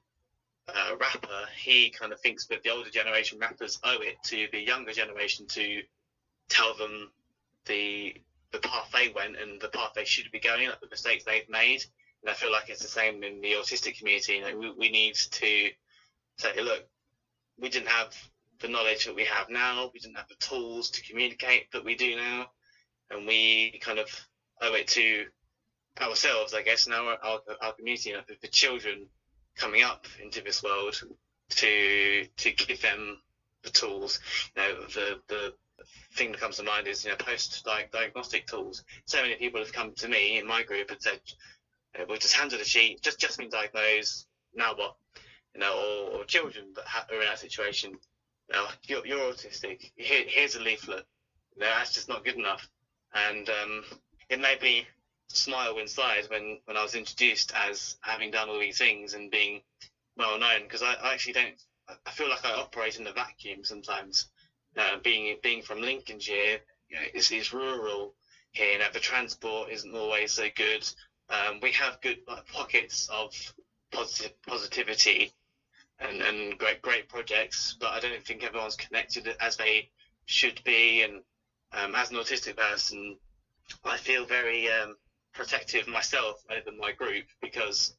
uh, 0.67 0.95
rapper. 0.99 1.45
He 1.57 1.89
kind 1.89 2.11
of 2.11 2.19
thinks 2.19 2.45
that 2.47 2.61
the 2.63 2.69
older 2.69 2.89
generation 2.89 3.39
rappers 3.39 3.79
owe 3.83 4.01
it 4.01 4.15
to 4.25 4.47
the 4.51 4.59
younger 4.59 4.91
generation 4.91 5.47
to 5.49 5.81
tell 6.49 6.75
them 6.75 7.11
the 7.65 8.13
the 8.51 8.59
path 8.59 8.89
they 8.93 9.09
went 9.09 9.35
and 9.37 9.59
the 9.59 9.67
path 9.69 9.91
they 9.93 10.05
should 10.05 10.31
be 10.31 10.39
going, 10.39 10.67
like 10.69 10.79
the 10.79 10.87
mistakes 10.89 11.23
they've 11.25 11.49
made. 11.49 11.83
And 12.23 12.29
I 12.29 12.33
feel 12.33 12.51
like 12.51 12.69
it's 12.69 12.81
the 12.81 12.87
same 12.87 13.23
in 13.23 13.41
the 13.41 13.53
autistic 13.53 13.97
community. 13.97 14.33
You 14.33 14.41
know, 14.41 14.57
we, 14.57 14.71
we 14.71 14.89
need 14.89 15.15
to 15.15 15.69
say, 16.37 16.61
look, 16.61 16.83
we 17.59 17.67
didn't 17.67 17.89
have 17.89 18.15
the 18.59 18.69
knowledge 18.69 19.05
that 19.05 19.15
we 19.15 19.25
have 19.25 19.49
now. 19.49 19.89
We 19.93 19.99
didn't 19.99 20.15
have 20.15 20.29
the 20.29 20.35
tools 20.35 20.89
to 20.91 21.01
communicate 21.03 21.69
that 21.71 21.83
we 21.83 21.95
do 21.95 22.15
now, 22.15 22.47
and 23.11 23.27
we 23.27 23.79
kind 23.81 23.99
of 23.99 24.07
owe 24.61 24.73
it 24.73 24.87
to 24.87 25.25
ourselves, 26.01 26.53
I 26.53 26.61
guess, 26.61 26.85
and 26.85 26.95
our, 26.95 27.17
our, 27.23 27.39
our 27.61 27.73
community, 27.73 28.09
you 28.09 28.15
know, 28.15 28.21
the, 28.41 28.47
children 28.47 29.07
coming 29.55 29.83
up 29.83 30.05
into 30.21 30.41
this 30.41 30.63
world 30.63 31.01
to 31.49 32.25
to 32.37 32.51
give 32.51 32.81
them 32.81 33.17
the 33.63 33.69
tools. 33.69 34.19
You 34.55 34.61
know, 34.61 34.81
the 34.93 35.19
the 35.27 35.53
thing 36.13 36.31
that 36.31 36.41
comes 36.41 36.57
to 36.57 36.63
mind 36.63 36.87
is 36.87 37.03
you 37.03 37.11
know 37.11 37.17
post 37.17 37.65
diagnostic 37.91 38.47
tools. 38.47 38.83
So 39.05 39.21
many 39.21 39.35
people 39.35 39.59
have 39.59 39.73
come 39.73 39.93
to 39.95 40.07
me 40.07 40.37
in 40.37 40.47
my 40.47 40.63
group 40.63 40.91
and 40.91 41.01
said, 41.01 41.19
"We'll 42.07 42.17
just 42.17 42.35
handed 42.35 42.61
a 42.61 42.65
sheet, 42.65 43.01
just 43.01 43.19
just 43.19 43.37
been 43.37 43.49
diagnosed. 43.49 44.27
Now 44.53 44.75
what?" 44.75 44.95
You 45.53 45.61
know, 45.61 45.73
or, 45.73 46.21
or 46.21 46.25
children 46.25 46.73
that 46.75 46.85
are 47.11 47.21
in 47.21 47.27
that 47.27 47.39
situation. 47.39 47.91
You 48.49 48.55
know, 48.55 48.67
you're, 48.83 49.05
you're 49.05 49.33
autistic. 49.33 49.91
Here, 49.97 50.23
here's 50.25 50.55
a 50.55 50.61
leaflet. 50.61 51.05
You 51.55 51.61
know, 51.61 51.67
that's 51.67 51.93
just 51.93 52.07
not 52.07 52.23
good 52.23 52.35
enough. 52.35 52.65
And 53.13 53.49
um, 53.49 53.83
it 54.29 54.39
may 54.39 54.55
be 54.55 54.87
smile 55.29 55.77
inside 55.77 56.25
when, 56.29 56.57
when 56.65 56.77
I 56.77 56.83
was 56.83 56.95
introduced 56.95 57.51
as 57.53 57.95
having 58.01 58.31
done 58.31 58.49
all 58.49 58.59
these 58.59 58.77
things 58.77 59.13
and 59.13 59.29
being 59.29 59.61
well 60.15 60.37
known 60.37 60.63
because 60.63 60.81
I, 60.81 60.93
I, 60.93 61.13
actually 61.13 61.33
don't 61.33 61.55
I 62.05 62.11
feel 62.11 62.27
like 62.29 62.43
I 62.43 62.53
operate 62.53 62.97
in 62.97 63.07
a 63.07 63.11
vacuum 63.11 63.63
sometimes. 63.63 64.27
Uh, 64.75 64.97
being 65.03 65.35
being 65.41 65.61
from 65.61 65.81
Lincolnshire, 65.81 66.59
you 66.89 66.95
know, 66.95 67.03
it's, 67.13 67.31
it's 67.31 67.53
rural 67.53 68.13
here. 68.51 68.77
Know, 68.77 68.87
the 68.91 68.99
transport 68.99 69.69
isn't 69.69 69.95
always 69.95 70.33
so 70.33 70.47
good. 70.55 70.87
Um, 71.29 71.59
we 71.61 71.71
have 71.71 71.99
good 72.01 72.19
like, 72.27 72.45
pockets 72.47 73.07
of 73.09 73.33
positive 73.91 74.31
positivity 74.45 75.31
and, 75.99 76.21
and 76.21 76.57
great 76.57 76.81
great 76.81 77.07
projects, 77.07 77.75
but 77.79 77.93
I 77.93 77.99
don't 77.99 78.23
think 78.23 78.43
everyone's 78.43 78.75
connected 78.75 79.33
as 79.39 79.55
they 79.55 79.89
should 80.25 80.61
be. 80.63 81.01
And 81.01 81.21
um, 81.71 81.95
as 81.95 82.11
an 82.11 82.17
autistic 82.17 82.57
person, 82.57 83.15
I 83.83 83.97
feel 83.97 84.25
very 84.25 84.69
um, 84.69 84.93
protective 85.37 85.87
myself 85.87 86.43
over 86.49 86.75
my 86.77 86.91
group 86.91 87.25
because, 87.41 87.95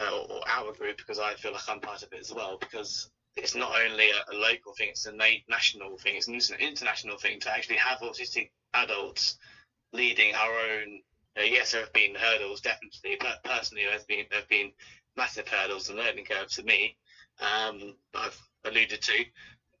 uh, 0.00 0.18
or 0.30 0.40
our 0.48 0.72
group, 0.72 0.96
because 0.98 1.18
I 1.18 1.34
feel 1.34 1.52
like 1.52 1.68
I'm 1.68 1.80
part 1.80 2.02
of 2.02 2.12
it 2.12 2.20
as 2.20 2.32
well. 2.32 2.56
Because 2.58 3.10
it's 3.36 3.56
not 3.56 3.72
only 3.80 4.10
a, 4.10 4.24
a 4.32 4.36
local 4.36 4.74
thing; 4.74 4.88
it's 4.90 5.06
a 5.06 5.12
national 5.48 5.98
thing. 5.98 6.16
It's 6.16 6.28
an 6.28 6.56
international 6.60 7.18
thing 7.18 7.40
to 7.40 7.52
actually 7.52 7.76
have 7.76 7.98
autistic 8.00 8.48
adults 8.74 9.36
leading 9.92 10.34
our 10.34 10.52
own. 10.52 11.00
Uh, 11.38 11.42
yes, 11.42 11.72
there 11.72 11.82
have 11.82 11.92
been 11.92 12.14
hurdles, 12.14 12.60
definitely, 12.60 13.16
but 13.20 13.42
personally, 13.44 13.84
there's 13.84 14.04
been 14.04 14.24
there 14.30 14.40
have 14.40 14.48
been 14.48 14.70
massive 15.16 15.48
hurdles 15.48 15.88
and 15.88 15.98
learning 15.98 16.24
curves 16.24 16.54
for 16.54 16.62
me. 16.62 16.96
Um, 17.40 17.94
I've 18.14 18.40
alluded 18.64 19.02
to, 19.02 19.24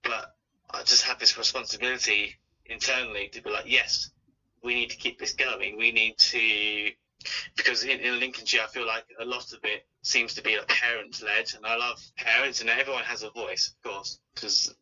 but 0.02 0.30
I 0.72 0.82
just 0.82 1.02
have 1.02 1.18
this 1.18 1.38
responsibility 1.38 2.34
internally 2.66 3.28
to 3.32 3.42
be 3.42 3.50
like, 3.50 3.64
yes, 3.66 4.10
we 4.64 4.74
need 4.74 4.90
to 4.90 4.96
keep 4.96 5.18
this 5.18 5.34
going. 5.34 5.76
We 5.76 5.90
need 5.92 6.16
to 6.18 6.90
because 7.56 7.84
in, 7.84 8.00
in 8.00 8.18
Lincolnshire, 8.20 8.62
I 8.64 8.66
feel 8.66 8.86
like 8.86 9.04
a 9.18 9.24
lot 9.24 9.52
of 9.52 9.60
it 9.62 9.86
seems 10.02 10.34
to 10.34 10.42
be 10.42 10.56
like 10.56 10.68
parent 10.68 11.22
led, 11.22 11.52
and 11.54 11.64
I 11.64 11.76
love 11.76 12.00
parents, 12.16 12.60
and 12.60 12.68
everyone 12.68 13.04
has 13.04 13.22
a 13.22 13.30
voice, 13.30 13.68
of 13.68 13.90
course, 13.90 14.18
because 14.34 14.74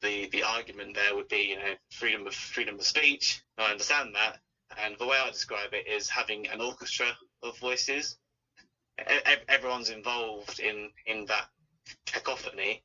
the 0.00 0.28
the 0.32 0.42
argument 0.42 0.94
there 0.94 1.14
would 1.14 1.28
be, 1.28 1.50
you 1.50 1.56
know, 1.56 1.74
freedom 1.90 2.26
of 2.26 2.34
freedom 2.34 2.76
of 2.76 2.86
speech. 2.86 3.42
I 3.58 3.70
understand 3.70 4.14
that, 4.14 4.38
and 4.78 4.96
the 4.98 5.06
way 5.06 5.18
I 5.18 5.30
describe 5.30 5.72
it 5.72 5.86
is 5.86 6.08
having 6.08 6.48
an 6.48 6.60
orchestra 6.60 7.06
of 7.42 7.58
voices. 7.58 8.16
E- 9.00 9.44
everyone's 9.48 9.90
involved 9.90 10.60
in 10.60 10.90
in 11.06 11.26
that 11.26 11.46
cacophony, 12.06 12.82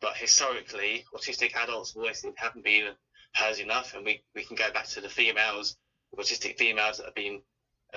but 0.00 0.16
historically, 0.16 1.04
autistic 1.14 1.54
adults' 1.56 1.92
voices 1.92 2.32
haven't 2.36 2.64
been 2.64 2.94
heard 3.34 3.58
enough, 3.58 3.94
and 3.94 4.04
we, 4.04 4.22
we 4.34 4.42
can 4.44 4.56
go 4.56 4.70
back 4.72 4.86
to 4.86 5.00
the 5.00 5.08
females, 5.08 5.76
autistic 6.16 6.58
females 6.58 6.98
that 6.98 7.06
have 7.06 7.14
been 7.14 7.40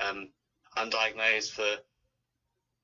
um, 0.02 0.30
undiagnosed 0.78 1.52
for 1.52 1.68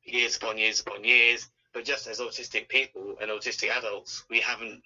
years 0.04 0.38
upon 0.38 0.58
years 0.58 0.80
upon 0.80 1.04
years. 1.04 1.48
But 1.74 1.86
just 1.86 2.08
as 2.08 2.20
autistic 2.20 2.70
people 2.70 3.16
and 3.22 3.30
autistic 3.30 3.70
adults, 3.70 4.24
we 4.30 4.40
haven't, 4.40 4.82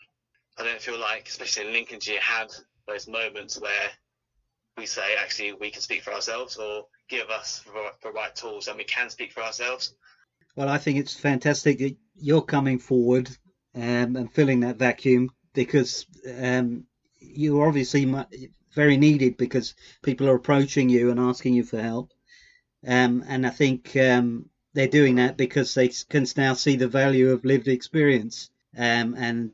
I 0.57 0.63
don't 0.63 0.81
feel 0.81 0.99
like, 0.99 1.27
especially 1.27 1.67
in 1.67 1.73
Lincolnshire, 1.73 2.19
had 2.19 2.47
those 2.87 3.07
moments 3.07 3.59
where 3.59 3.89
we 4.77 4.85
say, 4.85 5.15
actually, 5.17 5.53
we 5.53 5.71
can 5.71 5.81
speak 5.81 6.01
for 6.01 6.11
ourselves 6.11 6.57
or 6.57 6.85
give 7.09 7.29
us 7.29 7.63
the 8.03 8.11
right 8.11 8.35
tools 8.35 8.67
and 8.67 8.77
we 8.77 8.83
can 8.83 9.09
speak 9.09 9.31
for 9.31 9.41
ourselves. 9.41 9.93
Well, 10.55 10.69
I 10.69 10.79
think 10.79 10.97
it's 10.97 11.13
fantastic 11.13 11.79
that 11.79 11.95
you're 12.15 12.41
coming 12.41 12.79
forward 12.79 13.29
um, 13.75 14.15
and 14.15 14.31
filling 14.31 14.61
that 14.61 14.77
vacuum 14.77 15.29
because 15.53 16.05
um, 16.41 16.85
you're 17.19 17.67
obviously 17.67 18.05
very 18.73 18.97
needed 18.97 19.37
because 19.37 19.75
people 20.01 20.29
are 20.29 20.35
approaching 20.35 20.89
you 20.89 21.09
and 21.09 21.19
asking 21.19 21.53
you 21.53 21.63
for 21.63 21.81
help. 21.81 22.11
Um, 22.85 23.23
and 23.27 23.45
I 23.45 23.49
think 23.49 23.95
um, 23.97 24.49
they're 24.73 24.87
doing 24.87 25.15
that 25.15 25.37
because 25.37 25.73
they 25.73 25.89
can 26.09 26.25
now 26.35 26.53
see 26.53 26.75
the 26.75 26.87
value 26.87 27.31
of 27.31 27.45
lived 27.45 27.67
experience. 27.67 28.49
Um, 28.77 29.15
and 29.15 29.51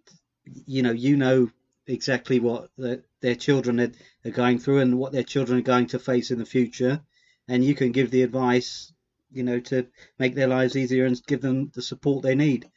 you 0.65 0.81
know, 0.81 0.91
you 0.91 1.17
know 1.17 1.49
exactly 1.87 2.39
what 2.39 2.69
the, 2.77 3.03
their 3.21 3.35
children 3.35 3.79
are, 3.79 3.91
are, 4.25 4.31
going 4.31 4.59
through 4.59 4.79
and 4.79 4.97
what 4.97 5.11
their 5.11 5.23
children 5.23 5.59
are 5.59 5.63
going 5.63 5.87
to 5.87 5.99
face 5.99 6.31
in 6.31 6.39
the 6.39 6.45
future, 6.45 7.01
and 7.47 7.63
you 7.63 7.75
can 7.75 7.91
give 7.91 8.11
the 8.11 8.23
advice, 8.23 8.93
you 9.31 9.43
know, 9.43 9.59
to 9.59 9.87
make 10.19 10.35
their 10.35 10.47
lives 10.47 10.75
easier 10.75 11.05
and 11.05 11.21
give 11.25 11.41
them 11.41 11.71
the 11.73 11.81
support 11.81 12.23
they 12.23 12.35
need. 12.35 12.69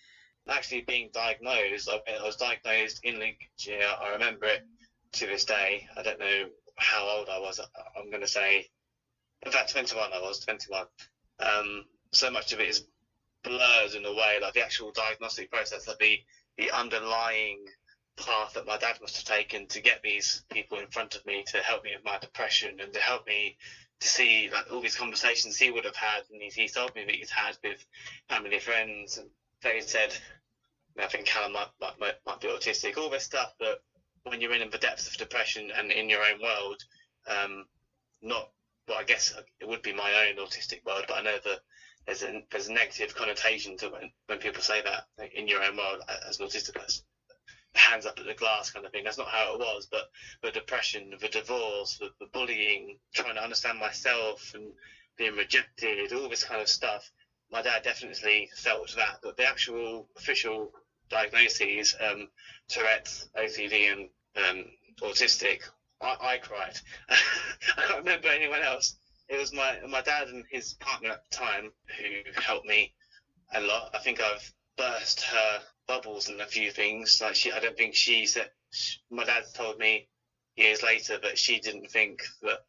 Actually, 0.49 0.81
being 0.81 1.11
diagnosed, 1.13 1.89
I 1.89 2.23
was 2.25 2.37
diagnosed 2.37 3.01
in 3.05 3.19
Lincolnshire. 3.19 3.89
I 4.03 4.13
remember 4.13 4.47
it 4.47 4.67
to 5.13 5.27
this 5.27 5.45
day. 5.45 5.89
I 5.97 6.03
don't 6.03 6.21
know 6.21 6.45
how 6.77 7.09
old 7.09 7.29
I 7.29 7.39
was. 7.39 7.61
I'm 7.97 8.11
going 8.11 8.23
to 8.23 8.29
say 8.29 8.69
in 9.45 9.53
fact, 9.53 9.73
21 9.73 10.13
I 10.13 10.21
was, 10.21 10.41
21. 10.41 10.87
Um, 11.39 11.85
so 12.13 12.31
much 12.31 12.53
of 12.53 12.61
it 12.61 12.69
is 12.69 12.85
blurred 13.43 13.95
in 13.95 14.05
a 14.05 14.13
way, 14.13 14.39
like 14.41 14.55
the 14.55 14.65
actual 14.65 14.93
diagnostic 14.93 15.51
process, 15.51 15.89
like 15.89 15.99
the, 15.99 16.19
the 16.59 16.71
underlying 16.73 17.65
path 18.17 18.53
that 18.55 18.67
my 18.67 18.77
dad 18.77 18.99
must 19.01 19.17
have 19.17 19.37
taken 19.37 19.67
to 19.69 19.81
get 19.81 20.03
these 20.03 20.45
people 20.53 20.79
in 20.79 20.87
front 20.89 21.15
of 21.15 21.25
me 21.25 21.43
to 21.47 21.59
help 21.59 21.85
me 21.85 21.93
with 21.95 22.05
my 22.05 22.19
depression 22.19 22.79
and 22.81 22.93
to 22.93 23.01
help 23.01 23.27
me 23.27 23.57
to 24.01 24.07
see 24.07 24.51
like 24.53 24.71
all 24.71 24.83
these 24.83 24.97
conversations 24.97 25.57
he 25.57 25.71
would 25.71 25.85
have 25.85 25.97
had 25.97 26.23
and 26.31 26.43
he, 26.43 26.49
he 26.49 26.69
told 26.69 26.95
me 26.95 27.05
that 27.05 27.15
he's 27.15 27.31
had 27.31 27.57
with 27.65 27.83
family 28.29 28.59
friends 28.59 29.17
and 29.17 29.31
they 29.63 29.81
said 29.81 30.15
I 30.99 31.07
think 31.07 31.25
Callum 31.25 31.53
might, 31.53 31.69
might, 31.99 32.15
might 32.27 32.41
be 32.41 32.49
autistic 32.49 32.99
all 32.99 33.09
this 33.09 33.25
stuff 33.25 33.55
but 33.59 33.83
when 34.25 34.41
you're 34.41 34.53
in 34.53 34.69
the 34.71 34.79
depths 34.79 35.07
of 35.07 35.17
depression 35.17 35.71
and 35.75 35.91
in 35.91 36.09
your 36.09 36.23
own 36.23 36.41
world 36.43 36.83
um, 37.27 37.65
not 38.23 38.49
well, 38.91 38.99
I 38.99 39.05
guess 39.05 39.33
it 39.61 39.69
would 39.69 39.83
be 39.83 39.93
my 39.93 40.29
own 40.29 40.37
autistic 40.45 40.85
world, 40.85 41.05
but 41.07 41.19
I 41.19 41.21
know 41.23 41.39
that 41.45 41.61
there's 42.07 42.23
a 42.23 42.43
there's 42.51 42.67
a 42.67 42.73
negative 42.73 43.15
connotation 43.15 43.77
to 43.79 43.89
when, 43.89 44.11
when 44.27 44.39
people 44.39 44.63
say 44.63 44.81
that 44.83 45.05
in 45.33 45.47
your 45.47 45.63
own 45.63 45.77
world 45.77 46.01
as 46.27 46.41
an 46.41 46.47
autistic 46.47 46.75
person. 46.75 47.05
Hands 47.75 48.05
up 48.05 48.19
at 48.19 48.27
the 48.27 48.35
glass 48.35 48.71
kind 48.71 48.85
of 48.85 48.91
thing. 48.91 49.05
That's 49.05 49.17
not 49.17 49.29
how 49.29 49.55
it 49.55 49.61
was, 49.61 49.87
but 49.89 50.07
the 50.43 50.51
depression, 50.51 51.15
the 51.21 51.29
divorce, 51.29 51.99
the, 51.99 52.11
the 52.19 52.27
bullying, 52.33 52.97
trying 53.15 53.37
to 53.37 53.43
understand 53.43 53.79
myself 53.79 54.51
and 54.55 54.73
being 55.17 55.37
rejected, 55.37 56.13
all 56.13 56.29
this 56.29 56.43
kind 56.43 56.61
of 56.61 56.69
stuff. 56.69 57.09
My 57.49 57.63
dad 57.63 57.85
definitely 57.85 58.49
felt 58.57 58.93
that, 58.97 59.19
but 59.23 59.37
the 59.37 59.45
actual 59.45 60.09
official 60.17 60.73
diagnoses, 61.11 61.95
um, 62.01 62.27
Tourette's, 62.69 63.29
OCD, 63.39 63.93
and 63.93 64.09
um, 64.37 64.65
autistic, 65.03 65.63
I, 66.01 66.17
I 66.21 66.37
cried. 66.39 66.79
I 67.09 67.83
can't 67.87 67.99
remember 67.99 68.29
anyone 68.29 68.63
else. 68.63 68.97
It 69.29 69.39
was 69.39 69.53
my 69.53 69.79
my 69.89 70.01
dad 70.01 70.29
and 70.29 70.45
his 70.51 70.75
partner 70.75 71.11
at 71.11 71.23
the 71.31 71.37
time 71.37 71.71
who 71.99 72.41
helped 72.41 72.67
me 72.67 72.93
a 73.55 73.61
lot. 73.61 73.91
I 73.95 73.99
think 73.99 74.21
I've 74.21 74.53
burst 74.77 75.23
her 75.23 75.61
bubbles 75.87 76.29
and 76.29 76.41
a 76.41 76.47
few 76.47 76.71
things. 76.71 77.21
Like 77.21 77.35
she, 77.35 77.53
I 77.53 77.61
don't 77.61 77.77
think 77.77 77.95
she 77.95 78.27
said. 78.27 78.51
My 79.11 79.25
dad 79.25 79.45
told 79.55 79.79
me 79.79 80.09
years 80.57 80.83
later 80.83 81.19
that 81.23 81.39
she 81.39 81.59
didn't 81.61 81.91
think 81.91 82.23
that 82.43 82.61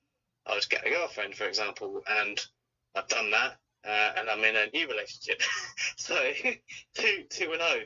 I 0.45 0.55
would 0.55 0.69
get 0.69 0.85
a 0.85 0.89
girlfriend, 0.89 1.35
for 1.35 1.45
example, 1.45 2.01
and 2.07 2.39
I've 2.95 3.07
done 3.07 3.31
that, 3.31 3.57
uh, 3.85 4.13
and 4.17 4.29
I'm 4.29 4.43
in 4.43 4.55
a 4.55 4.67
new 4.73 4.87
relationship. 4.87 5.41
so 5.97 6.15
two 6.95 7.23
two 7.29 7.53
and 7.53 7.61
oh. 7.61 7.79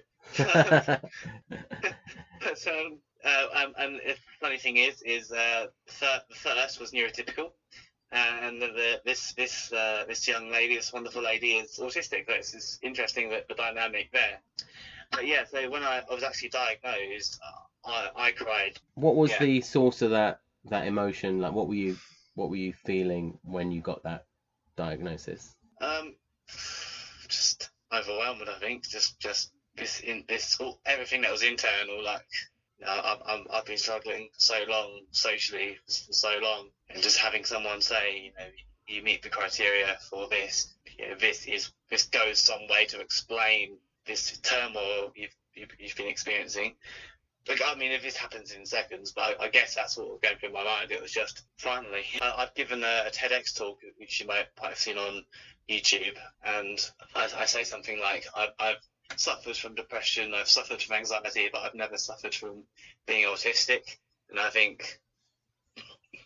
but 2.42 2.68
um, 2.68 3.00
uh, 3.26 3.48
um, 3.56 3.74
and 3.80 3.96
the 3.96 4.16
funny 4.40 4.58
thing 4.58 4.78
is, 4.78 5.02
is 5.02 5.32
uh, 5.32 5.68
the 6.00 6.36
first 6.36 6.80
was 6.80 6.92
neurotypical, 6.92 7.52
uh, 8.12 8.38
and 8.44 8.62
the, 8.62 8.68
the, 8.68 9.02
this 9.04 9.34
this 9.34 9.74
uh, 9.74 10.06
this 10.08 10.28
young 10.28 10.52
lady, 10.52 10.76
this 10.76 10.94
wonderful 10.94 11.24
lady, 11.24 11.54
is 11.54 11.80
autistic. 11.80 12.26
So 12.28 12.58
it's 12.58 12.80
interesting 12.84 13.30
that 13.32 13.48
the 13.48 13.56
dynamic 13.56 14.12
there. 14.14 14.40
But 15.12 15.26
yeah, 15.26 15.44
so 15.46 15.70
when 15.70 15.84
I, 15.84 16.04
I 16.10 16.14
was 16.14 16.24
actually 16.24 16.50
diagnosed, 16.50 17.40
I, 17.84 18.10
I 18.16 18.32
cried. 18.32 18.78
What 18.94 19.16
was 19.16 19.32
yeah. 19.32 19.40
the 19.40 19.62
source 19.62 20.02
of 20.02 20.12
that 20.12 20.42
that 20.66 20.88
emotion? 20.88 21.40
Like, 21.40 21.54
what 21.54 21.68
were 21.68 21.76
you 21.76 21.98
what 22.36 22.50
were 22.50 22.56
you 22.58 22.74
feeling 22.74 23.40
when 23.44 23.72
you 23.72 23.82
got 23.82 24.04
that 24.04 24.26
diagnosis? 24.76 25.56
Um, 25.82 26.16
just 27.28 27.70
overwhelmed. 27.92 28.48
I 28.48 28.60
think 28.60 28.88
just 28.88 29.20
just 29.20 29.52
this 29.76 30.00
in 30.02 30.26
this 30.28 30.58
all, 30.60 30.80
everything 30.86 31.22
that 31.22 31.32
was 31.32 31.44
internal, 31.44 32.04
like 32.04 32.26
i 32.86 33.18
I'm, 33.26 33.46
I've 33.52 33.66
been 33.66 33.78
struggling 33.78 34.30
so 34.38 34.56
long 34.68 35.02
socially 35.12 35.78
for 35.86 36.14
so 36.14 36.40
long, 36.42 36.70
and 36.90 37.02
just 37.02 37.18
having 37.18 37.46
someone 37.46 37.82
say, 37.82 38.26
you 38.26 38.32
know, 38.38 38.50
you 38.88 39.02
meet 39.02 39.24
the 39.24 39.30
criteria 39.30 39.98
for 40.10 40.28
this, 40.30 40.76
you 40.98 41.10
know, 41.10 41.16
this 41.20 41.46
is 41.46 41.72
this 41.90 42.04
goes 42.04 42.40
some 42.40 42.68
way 42.70 42.86
to 42.86 43.00
explain 43.00 43.78
this 44.06 44.38
turmoil 44.40 45.12
you've 45.16 45.36
you've, 45.54 45.70
you've 45.80 45.96
been 45.96 46.08
experiencing. 46.08 46.76
Like, 47.48 47.62
I 47.64 47.76
mean, 47.76 47.92
if 47.92 48.02
this 48.02 48.18
happens 48.18 48.54
in 48.54 48.66
seconds, 48.66 49.12
but 49.12 49.40
I, 49.40 49.46
I 49.46 49.48
guess 49.50 49.76
that's 49.76 49.98
what 49.98 50.10
was 50.10 50.20
going 50.22 50.38
through 50.38 50.52
my 50.52 50.64
mind. 50.64 50.92
It 50.92 51.02
was 51.02 51.12
just 51.12 51.44
finally. 51.58 52.04
I, 52.22 52.34
I've 52.38 52.56
given 52.56 52.84
a, 52.84 53.04
a 53.08 53.12
TEDx 53.12 53.56
talk, 53.56 53.80
which 53.98 54.20
you 54.20 54.26
might, 54.26 54.48
might 54.60 54.70
have 54.70 54.80
seen 54.80 54.98
on 54.98 55.24
YouTube, 55.70 56.18
and 56.44 56.80
I, 57.16 57.30
I 57.38 57.46
say 57.46 57.64
something 57.64 58.00
like, 58.00 58.26
I've, 58.36 58.50
I've 58.60 58.78
suffered 59.16 59.58
from 59.58 59.76
depression, 59.76 60.34
I've 60.34 60.50
suffered 60.50 60.82
from 60.82 60.96
anxiety, 60.96 61.50
but 61.52 61.62
I've 61.62 61.76
never 61.76 61.98
suffered 61.98 62.34
from 62.34 62.64
being 63.06 63.26
autistic. 63.26 63.98
And 64.30 64.40
I 64.40 64.50
think, 64.50 65.00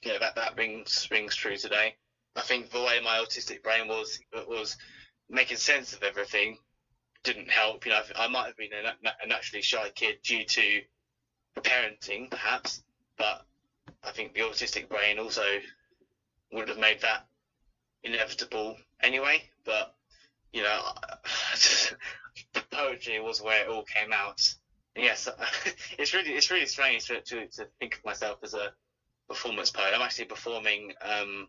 know, 0.06 0.20
that, 0.20 0.36
that 0.36 0.58
rings, 0.58 1.08
rings 1.12 1.36
true 1.36 1.58
today. 1.58 1.96
I 2.36 2.42
think 2.42 2.72
the 2.72 2.82
way 2.82 3.00
my 3.04 3.18
autistic 3.18 3.64
brain 3.64 3.88
was, 3.88 4.20
was 4.48 4.78
making 5.30 5.58
sense 5.58 5.94
of 5.94 6.04
everything 6.04 6.58
didn't 7.24 7.50
help. 7.50 7.86
You 7.86 7.92
know, 7.92 8.02
I 8.16 8.28
might 8.28 8.48
have 8.48 8.58
been 8.58 8.70
a, 8.74 9.28
naturally 9.28 9.62
shy 9.62 9.90
kid 9.94 10.20
due 10.24 10.46
to 10.46 10.82
parenting, 11.58 12.30
perhaps, 12.30 12.84
but 13.18 13.46
I 14.04 14.12
think 14.12 14.34
the 14.34 14.42
autistic 14.42 14.90
brain 14.90 15.20
also 15.20 15.44
would 16.52 16.70
have 16.70 16.78
made 16.78 17.02
that 17.02 17.26
inevitable 18.04 18.78
anyway. 19.02 19.44
But 19.66 19.94
you 20.54 20.64
know, 20.64 20.82
poetry 22.72 23.20
was 23.20 23.42
where 23.42 23.64
it 23.64 23.70
all 23.70 23.84
came 23.84 24.12
out. 24.12 24.42
Yes, 24.96 25.28
it's 25.98 26.14
really 26.14 26.32
it's 26.32 26.52
really 26.52 26.66
strange 26.66 27.06
to, 27.08 27.22
to, 27.22 27.48
to 27.48 27.68
think 27.80 27.96
of 27.96 28.06
myself 28.06 28.38
as 28.44 28.54
a 28.54 28.72
performance 29.28 29.70
poet. 29.70 29.94
I'm 29.94 30.02
actually 30.02 30.26
performing 30.26 30.92
um, 31.02 31.48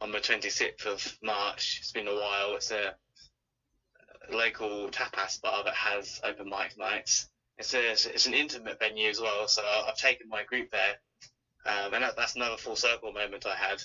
on 0.00 0.12
the 0.12 0.20
26th 0.20 0.86
of 0.86 1.18
March. 1.22 1.78
It's 1.80 1.92
been 1.92 2.08
a 2.08 2.14
while. 2.14 2.54
It's 2.54 2.70
a 2.70 2.94
local 4.30 4.88
tapas 4.90 5.40
bar 5.40 5.64
that 5.64 5.74
has 5.74 6.20
open 6.22 6.48
mic 6.48 6.76
nights. 6.76 7.26
It's 7.58 7.74
a 7.74 7.92
it's 7.92 8.26
an 8.26 8.34
intimate 8.34 8.78
venue 8.78 9.08
as 9.08 9.20
well. 9.20 9.46
So 9.48 9.62
I've 9.62 9.96
taken 9.96 10.28
my 10.28 10.42
group 10.44 10.68
there, 10.70 10.94
um, 11.66 11.94
and 11.94 12.02
that, 12.02 12.16
that's 12.16 12.34
another 12.34 12.56
full 12.56 12.76
circle 12.76 13.12
moment 13.12 13.46
I 13.46 13.54
had 13.54 13.82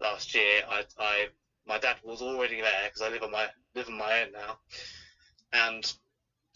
last 0.00 0.34
year. 0.34 0.62
I, 0.68 0.84
I 0.98 1.26
my 1.66 1.78
dad 1.78 1.96
was 2.02 2.22
already 2.22 2.60
there 2.60 2.84
because 2.84 3.02
I 3.02 3.08
live 3.08 3.22
on 3.22 3.30
my 3.30 3.48
live 3.74 3.88
on 3.88 3.96
my 3.96 4.22
own 4.22 4.32
now, 4.32 4.56
and 5.52 5.92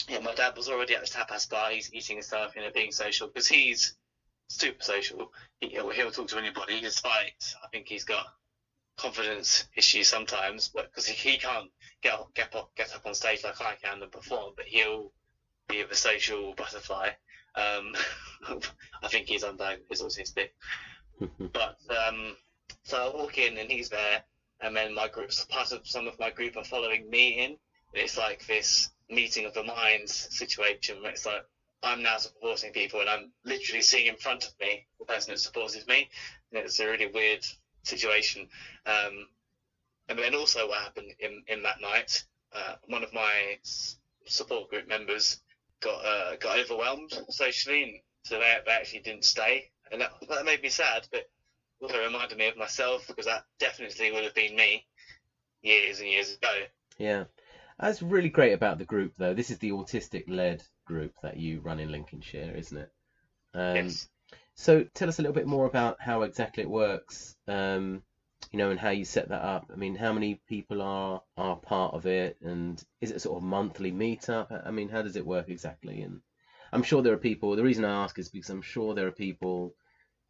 yeah, 0.09 0.19
my 0.19 0.35
dad 0.35 0.57
was 0.57 0.69
already 0.69 0.95
at 0.95 1.01
the 1.01 1.07
tapas 1.07 1.49
bar. 1.49 1.71
He's 1.71 1.93
eating 1.93 2.17
and 2.17 2.25
stuff, 2.25 2.55
you 2.57 2.63
know, 2.63 2.71
being 2.73 2.93
social 2.93 3.27
because 3.27 3.49
he's 3.49 3.95
super 4.49 4.83
social. 4.83 5.31
He, 5.61 5.81
will 5.81 5.91
he'll 5.91 6.11
talk 6.11 6.29
to 6.29 6.39
anybody. 6.39 6.81
Despite 6.81 7.55
I 7.63 7.67
think 7.69 7.89
he's 7.89 8.05
got 8.05 8.27
confidence 8.97 9.65
issues 9.77 10.09
sometimes, 10.09 10.69
but 10.69 10.87
because 10.91 11.07
he, 11.07 11.31
he 11.31 11.37
can't 11.37 11.71
get 12.03 12.15
up, 12.15 12.35
get 12.35 12.55
up, 12.55 12.71
get 12.77 12.95
up 12.95 13.07
on 13.07 13.15
stage 13.15 13.43
like 13.45 13.61
I 13.61 13.75
can 13.83 14.03
and 14.03 14.13
perform, 14.13 14.53
but 14.57 14.67
he'll 14.67 15.11
be 15.69 15.81
a 15.81 15.95
social 15.95 16.55
butterfly. 16.57 17.11
Um, 17.57 17.95
I 19.03 19.09
think 19.09 19.27
he's 19.27 19.45
undiagnosed, 19.45 19.85
he's 19.89 20.03
autistic. 20.03 20.49
but 21.53 21.77
um, 21.91 22.37
so 22.83 22.99
I 22.99 23.17
walk 23.17 23.39
in 23.39 23.57
and 23.59 23.71
he's 23.71 23.89
there, 23.89 24.23
and 24.61 24.77
then 24.77 24.95
my 24.95 25.09
group, 25.09 25.31
part 25.49 25.73
of 25.73 25.87
some 25.87 26.07
of 26.07 26.19
my 26.19 26.31
group 26.31 26.57
are 26.57 26.65
following 26.65 27.09
me 27.09 27.45
in. 27.45 27.57
It's 27.93 28.19
like 28.19 28.47
this 28.47 28.91
meeting 29.11 29.45
of 29.45 29.55
the 29.55 29.63
minds 29.63 30.29
situation 30.37 31.03
where 31.03 31.13
it's 31.13 31.27
like 31.27 31.45
I'm 31.83 32.03
now 32.03 32.17
supporting 32.17 32.73
people 32.73 33.01
and 33.01 33.11
I'm 33.11 33.31
literally 33.45 33.83
seeing 33.83 34.07
in 34.07 34.17
front 34.17 34.45
of 34.45 34.53
me 34.61 34.87
the 34.99 35.05
person 35.05 35.33
that 35.33 35.41
supported 35.41 35.87
me. 35.87 36.09
And 36.53 36.65
it's 36.65 36.81
a 36.81 36.87
really 36.87 37.07
weird 37.07 37.45
situation. 37.83 38.49
Um, 38.87 39.27
and 40.09 40.19
then 40.19 40.35
also 40.35 40.69
what 40.69 40.79
happened 40.79 41.13
in, 41.19 41.43
in 41.49 41.63
that 41.63 41.81
night, 41.81 42.25
uh, 42.53 42.75
one 42.87 43.03
of 43.03 43.13
my 43.13 43.59
support 44.27 44.71
group 44.71 44.89
members 44.89 45.41
got 45.81 46.05
uh, 46.05 46.37
got 46.37 46.59
overwhelmed 46.59 47.13
socially, 47.29 47.83
and 47.83 47.93
so 48.25 48.39
they, 48.39 48.57
they 48.67 48.73
actually 48.73 49.01
didn't 49.01 49.25
stay, 49.25 49.71
and 49.91 50.01
that, 50.01 50.13
that 50.29 50.45
made 50.45 50.63
me 50.63 50.69
sad, 50.69 51.07
but 51.11 51.29
also 51.81 52.03
reminded 52.03 52.39
me 52.39 52.47
of 52.47 52.57
myself 52.57 53.07
because 53.07 53.27
that 53.27 53.45
definitely 53.59 54.13
would 54.13 54.25
have 54.25 54.35
been 54.35 54.57
me 54.57 54.87
years 55.63 56.01
and 56.01 56.09
years 56.09 56.35
ago. 56.35 56.55
Yeah, 56.99 57.25
that's 57.79 58.03
really 58.03 58.29
great 58.29 58.53
about 58.53 58.79
the 58.79 58.85
group, 58.85 59.13
though. 59.17 59.35
This 59.35 59.51
is 59.51 59.59
the 59.59 59.73
autistic-led 59.73 60.63
group 60.87 61.13
that 61.23 61.37
you 61.37 61.61
run 61.61 61.81
in 61.81 61.91
Lincolnshire, 61.91 62.55
isn't 62.57 62.79
it? 62.79 62.91
Um, 63.55 63.77
yes. 63.77 64.09
So 64.55 64.85
tell 64.95 65.09
us 65.09 65.19
a 65.19 65.23
little 65.23 65.35
bit 65.35 65.47
more 65.47 65.67
about 65.67 65.97
how 66.01 66.23
exactly 66.23 66.63
it 66.63 66.71
works, 66.71 67.35
um, 67.49 68.03
you 68.53 68.59
know, 68.59 68.71
and 68.71 68.79
how 68.79 68.91
you 68.91 69.05
set 69.05 69.29
that 69.29 69.43
up. 69.43 69.71
I 69.73 69.77
mean, 69.77 69.97
how 69.97 70.13
many 70.13 70.41
people 70.49 70.81
are 70.81 71.21
are 71.37 71.57
part 71.57 71.95
of 71.95 72.07
it, 72.07 72.37
and 72.41 72.83
is 73.01 73.11
it 73.11 73.17
a 73.17 73.21
sort 73.21 73.39
of 73.39 73.43
monthly 73.43 73.91
meetup? 73.91 74.63
I 74.65 74.71
mean, 74.71 74.89
how 74.89 75.03
does 75.03 75.17
it 75.17 75.27
work 75.27 75.49
exactly? 75.49 76.03
And 76.03 76.21
I'm 76.73 76.85
sure 76.85 77.03
there 77.03 77.15
are 77.15 77.19
people. 77.19 77.57
The 77.57 77.65
reason 77.65 77.85
I 77.85 78.05
ask 78.05 78.19
is 78.19 78.29
because 78.29 78.51
I'm 78.51 78.63
sure 78.63 78.95
there 78.95 79.09
are 79.09 79.13
people 79.13 79.75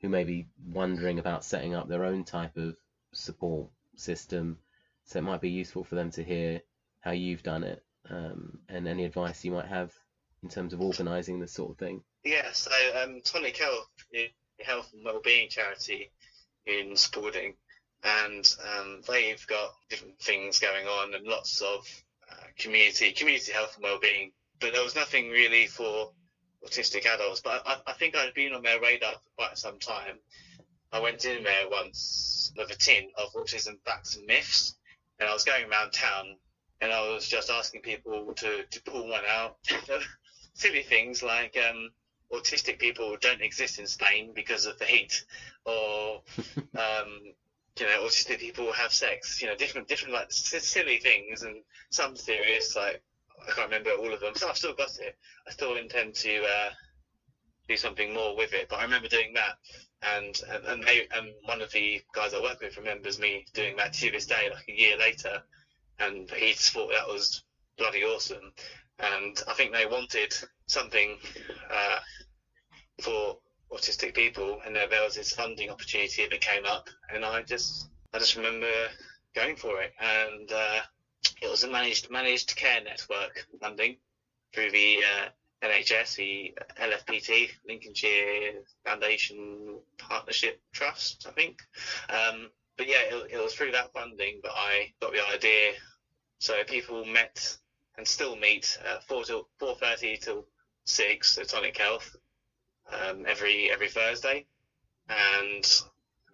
who 0.01 0.09
may 0.09 0.25
be 0.25 0.47
wondering 0.67 1.19
about 1.19 1.45
setting 1.45 1.75
up 1.75 1.89
their 1.89 2.05
own 2.05 2.25
type 2.25 2.57
of 2.57 2.77
support 3.13 3.69
system. 3.97 4.59
So 5.05 5.19
it 5.19 5.23
might 5.23 5.43
be 5.43 5.51
useful 5.51 5.85
for 5.85 5.95
them 5.95 6.11
to 6.13 6.25
hear 6.25 6.61
how 7.05 7.11
you've 7.11 7.43
done 7.43 7.63
it 7.65 7.85
um, 8.09 8.59
and 8.69 8.89
any 8.89 9.05
advice 9.05 9.45
you 9.45 9.53
might 9.53 9.67
have 9.67 9.93
in 10.43 10.49
terms 10.49 10.73
of 10.73 10.81
organising 10.81 11.39
this 11.39 11.53
sort 11.53 11.71
of 11.71 11.79
thing. 11.79 12.03
Yeah, 12.25 12.51
so 12.53 12.71
um, 13.03 13.21
Tonic 13.23 13.59
Health 13.59 13.89
health 14.61 14.91
and 14.95 15.05
wellbeing 15.05 15.51
charity 15.51 16.11
in 16.65 16.97
Spalding, 16.97 17.55
and 18.03 18.55
um, 18.79 19.03
they've 19.07 19.47
got 19.47 19.71
different 19.91 20.19
things 20.19 20.59
going 20.59 20.87
on 20.87 21.15
and 21.15 21.27
lots 21.27 21.61
of 21.61 21.87
uh, 22.31 22.47
community 22.59 23.13
community 23.13 23.53
health 23.53 23.75
and 23.75 23.85
wellbeing. 23.85 24.33
But 24.61 24.73
there 24.73 24.83
was 24.83 24.95
nothing 24.95 25.29
really 25.29 25.67
for 25.67 26.13
autistic 26.67 27.05
adults. 27.05 27.43
But 27.43 27.63
I, 27.67 27.77
I 27.87 27.93
think 27.95 28.17
I'd 28.17 28.33
been 28.33 28.55
on 28.55 28.63
their 28.63 28.81
radar 28.81 29.13
for 29.13 29.31
quite 29.37 29.59
some 29.59 29.79
time. 29.79 30.19
I 30.93 31.01
went 31.01 31.25
in 31.25 31.43
there 31.43 31.69
once 31.69 32.53
with 32.57 32.71
a 32.71 32.77
tin 32.77 33.11
of 33.19 33.33
autism 33.35 33.79
facts 33.85 34.17
and 34.17 34.27
myths, 34.27 34.77
and 35.19 35.29
I 35.29 35.33
was 35.35 35.45
going 35.45 35.69
around 35.69 35.93
town 35.93 36.37
and 36.85 36.93
I 36.93 37.01
was 37.15 37.27
just 37.27 37.49
asking 37.49 37.81
people 37.81 38.35
to, 38.35 38.63
to 38.63 38.83
pull 38.83 39.09
one 39.09 39.25
out. 39.27 39.57
Silly 40.55 40.83
things 40.83 41.23
like 41.23 41.57
um, 41.57 41.89
autistic 42.31 42.79
people 42.79 43.17
don't 43.23 43.41
exist 43.41 43.79
in 43.79 43.87
Spain 43.87 44.33
because 44.35 44.67
of 44.67 44.79
the 44.79 44.85
heat, 44.85 45.25
or 45.65 46.21
um, 46.79 47.09
you 47.81 47.87
know, 47.87 48.03
autistic 48.05 48.39
people 48.39 48.71
have 48.71 48.93
sex. 48.93 49.41
You 49.41 49.49
know, 49.49 49.55
different 49.55 49.89
different 49.89 50.13
like 50.13 50.27
silly 50.31 50.99
things, 50.99 51.43
and 51.43 51.63
some 51.91 52.15
serious 52.15 52.77
like 52.77 53.01
I 53.41 53.51
can't 53.53 53.69
remember 53.69 53.93
all 53.93 54.13
of 54.13 54.21
them. 54.21 54.35
So 54.37 54.47
I've 54.47 54.59
still 54.59 54.75
got 54.75 54.91
it. 54.99 55.15
I 55.49 55.51
still 55.53 55.77
intend 55.77 56.15
to 56.17 56.45
uh, 56.45 56.71
do 57.67 57.77
something 57.77 58.13
more 58.13 58.37
with 58.37 58.53
it. 58.53 58.67
But 58.69 58.81
I 58.81 58.83
remember 58.83 59.09
doing 59.09 59.33
that, 59.35 59.55
and 60.03 60.39
and 60.51 60.65
and, 60.67 60.83
they, 60.85 61.07
and 61.13 61.29
one 61.47 61.63
of 61.63 61.73
the 61.73 62.03
guys 62.15 62.35
I 62.35 62.41
work 62.43 62.61
with 62.61 62.77
remembers 62.77 63.19
me 63.19 63.47
doing 63.55 63.75
that 63.77 63.95
to 63.95 64.11
this 64.11 64.27
day, 64.27 64.51
like 64.53 64.69
a 64.69 64.73
year 64.73 64.99
later, 64.99 65.41
and 65.99 66.31
he 66.31 66.53
thought 66.53 66.91
that 66.91 67.07
was 67.07 67.43
bloody 67.79 68.05
awesome. 68.05 68.53
And 68.99 69.41
I 69.49 69.55
think 69.55 69.73
they 69.73 69.87
wanted 69.87 70.33
something 70.67 71.19
uh, 71.71 71.99
for 73.01 73.39
autistic 73.73 74.15
people, 74.15 74.61
and 74.65 74.75
there, 74.75 74.89
there 74.89 75.03
was 75.03 75.17
this 75.17 75.33
funding 75.33 75.71
opportunity 75.71 76.27
that 76.31 76.41
came 76.41 76.65
up, 76.65 76.89
and 77.13 77.25
I 77.25 77.43
just 77.43 77.89
I 78.13 78.19
just 78.19 78.37
remember 78.37 78.71
going 79.35 79.57
for 79.57 79.83
it, 79.83 79.93
and 79.99 80.51
uh, 80.53 80.81
it 81.43 81.51
was 81.51 81.65
a 81.65 81.69
managed 81.69 82.11
managed 82.11 82.55
care 82.55 82.81
network 82.83 83.45
funding 83.61 83.97
through 84.55 84.71
the 84.71 84.99
uh, 85.03 85.29
NHS, 85.67 86.17
the 86.17 86.55
LFPT, 86.81 87.49
Lincolnshire 87.67 88.53
Foundation 88.85 89.79
Partnership 89.99 90.61
Trust, 90.73 91.27
I 91.27 91.33
think. 91.33 91.59
Um, 92.09 92.51
but 92.77 92.89
yeah, 92.89 93.03
it, 93.03 93.31
it, 93.33 93.43
was 93.43 93.55
through 93.55 93.73
that 93.73 93.93
funding 93.93 94.41
that 94.43 94.53
I 94.53 94.93
got 95.01 95.13
the 95.13 95.27
idea. 95.27 95.73
So 96.39 96.63
people 96.65 97.05
met 97.05 97.57
and 97.97 98.07
still 98.07 98.37
meet 98.37 98.79
at 98.85 99.05
four 99.05 99.25
till 99.25 99.49
four 99.59 99.77
thirty 99.77 100.17
till 100.17 100.47
six 100.85 101.39
at 101.39 101.49
Tonic 101.49 101.77
Health 101.77 102.17
um, 102.93 103.25
every 103.27 103.71
every 103.71 103.89
Thursday, 103.89 104.47
and 105.09 105.83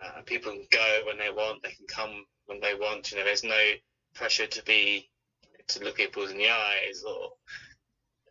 uh, 0.03 0.23
people 0.25 0.53
can 0.53 0.67
go 0.71 1.03
when 1.07 1.19
they 1.19 1.31
want. 1.31 1.63
They 1.63 1.73
can 1.73 1.87
come 1.87 2.25
when 2.47 2.61
they 2.61 2.75
want. 2.75 3.11
You 3.11 3.19
know, 3.19 3.25
there's 3.25 3.45
no 3.45 3.73
pressure 4.15 4.47
to 4.47 4.65
be 4.65 5.09
to 5.69 5.85
look 5.85 5.97
people 5.97 6.27
in 6.27 6.39
the 6.39 6.49
eyes, 6.49 7.03
or 7.07 7.33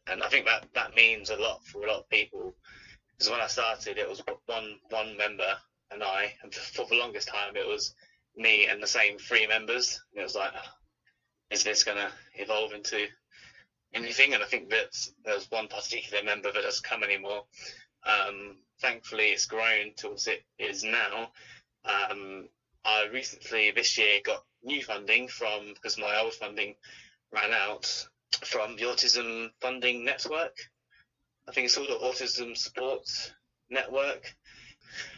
and 0.07 0.23
I 0.23 0.29
think 0.29 0.45
that 0.45 0.67
that 0.73 0.95
means 0.95 1.29
a 1.29 1.35
lot 1.35 1.65
for 1.65 1.83
a 1.83 1.87
lot 1.87 1.99
of 1.99 2.09
people. 2.09 2.55
Because 3.11 3.31
when 3.31 3.41
I 3.41 3.47
started, 3.47 3.97
it 3.97 4.09
was 4.09 4.23
one 4.47 4.79
one 4.89 5.15
member 5.15 5.57
and 5.91 6.04
I, 6.04 6.34
and 6.43 6.54
for 6.54 6.86
the 6.88 6.95
longest 6.95 7.28
time, 7.28 7.56
it 7.56 7.67
was 7.67 7.93
me 8.36 8.67
and 8.67 8.82
the 8.82 8.88
same 8.88 9.17
three 9.17 9.47
members. 9.47 10.02
It 10.13 10.21
was 10.21 10.36
like, 10.36 10.54
is 11.52 11.63
this 11.63 11.84
going 11.84 11.97
to 11.97 12.12
evolve 12.36 12.73
into 12.73 13.08
anything? 13.93 14.34
And 14.34 14.43
I 14.43 14.45
think 14.45 14.69
that 14.69 14.95
there's 15.25 15.49
one 15.49 15.67
particular 15.67 16.23
member 16.23 16.52
that 16.52 16.62
doesn't 16.62 16.86
come 16.86 17.04
anymore. 17.04 17.43
Um, 18.06 18.58
thankfully, 18.82 19.25
it's 19.30 19.45
grown 19.45 19.93
to 19.97 20.10
what 20.10 20.28
it 20.28 20.43
is 20.58 20.84
now. 20.84 21.32
Um, 21.86 22.47
I 22.86 23.08
recently 23.12 23.71
this 23.71 23.97
year 23.97 24.19
got 24.23 24.43
new 24.63 24.84
funding 24.84 25.28
from 25.28 25.73
because 25.73 25.97
my 25.97 26.19
old 26.19 26.34
funding 26.34 26.75
ran 27.32 27.52
out 27.52 28.08
from 28.43 28.75
the 28.75 28.84
Autism 28.84 29.49
Funding 29.60 30.06
Network. 30.06 30.56
I 31.47 31.52
think 31.52 31.65
it's 31.65 31.75
called 31.75 31.89
the 31.89 32.06
Autism 32.06 32.56
Support 32.56 33.08
Network, 33.69 34.36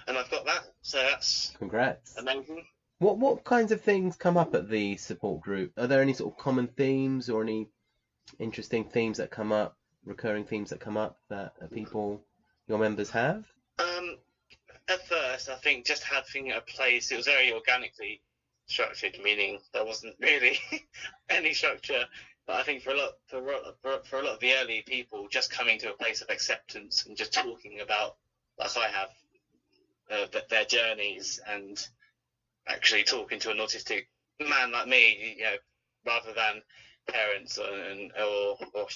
and 0.07 0.17
I've 0.17 0.29
got 0.29 0.45
that. 0.45 0.63
So 0.81 0.97
that's 0.97 1.53
congrats. 1.57 2.17
Amazing. 2.17 2.65
What 2.99 3.17
what 3.17 3.43
kinds 3.43 3.71
of 3.71 3.81
things 3.81 4.15
come 4.15 4.37
up 4.37 4.53
at 4.53 4.69
the 4.69 4.97
support 4.97 5.41
group? 5.41 5.71
Are 5.77 5.87
there 5.87 6.01
any 6.01 6.13
sort 6.13 6.33
of 6.33 6.39
common 6.39 6.67
themes 6.67 7.29
or 7.29 7.41
any 7.41 7.69
interesting 8.39 8.85
themes 8.85 9.17
that 9.17 9.31
come 9.31 9.51
up, 9.51 9.75
recurring 10.05 10.45
themes 10.45 10.69
that 10.69 10.79
come 10.79 10.97
up 10.97 11.17
that 11.29 11.53
people 11.71 12.23
your 12.67 12.77
members 12.77 13.09
have? 13.09 13.45
Um, 13.79 14.17
at 14.87 15.07
first, 15.07 15.49
I 15.49 15.55
think 15.55 15.85
just 15.85 16.03
having 16.03 16.51
a 16.51 16.61
place, 16.61 17.11
it 17.11 17.17
was 17.17 17.25
very 17.25 17.53
organically 17.53 18.21
structured, 18.67 19.17
meaning 19.23 19.59
there 19.73 19.85
wasn't 19.85 20.15
really 20.19 20.59
any 21.29 21.53
structure. 21.53 22.05
But 22.47 22.55
I 22.57 22.63
think 22.63 22.81
for 22.81 22.91
a 22.91 22.97
lot 22.97 23.11
for, 23.27 23.41
for, 23.81 23.99
for 24.03 24.19
a 24.19 24.23
lot 24.23 24.33
of 24.33 24.39
the 24.39 24.53
early 24.53 24.83
people, 24.85 25.27
just 25.29 25.51
coming 25.51 25.79
to 25.79 25.91
a 25.91 25.97
place 25.97 26.21
of 26.21 26.29
acceptance 26.29 27.05
and 27.05 27.15
just 27.15 27.33
talking 27.33 27.79
about, 27.81 28.17
like 28.57 28.75
I 28.77 28.87
have, 28.87 29.09
uh, 30.11 30.27
their 30.49 30.65
journeys 30.65 31.39
and 31.47 31.87
actually 32.67 33.03
talking 33.03 33.39
to 33.39 33.49
an 33.49 33.57
autistic 33.57 34.05
man 34.47 34.71
like 34.71 34.87
me, 34.87 35.35
you 35.37 35.43
know, 35.43 35.55
rather 36.05 36.33
than 36.33 36.61
parents 37.07 37.57
or 37.57 37.67
or 38.75 38.87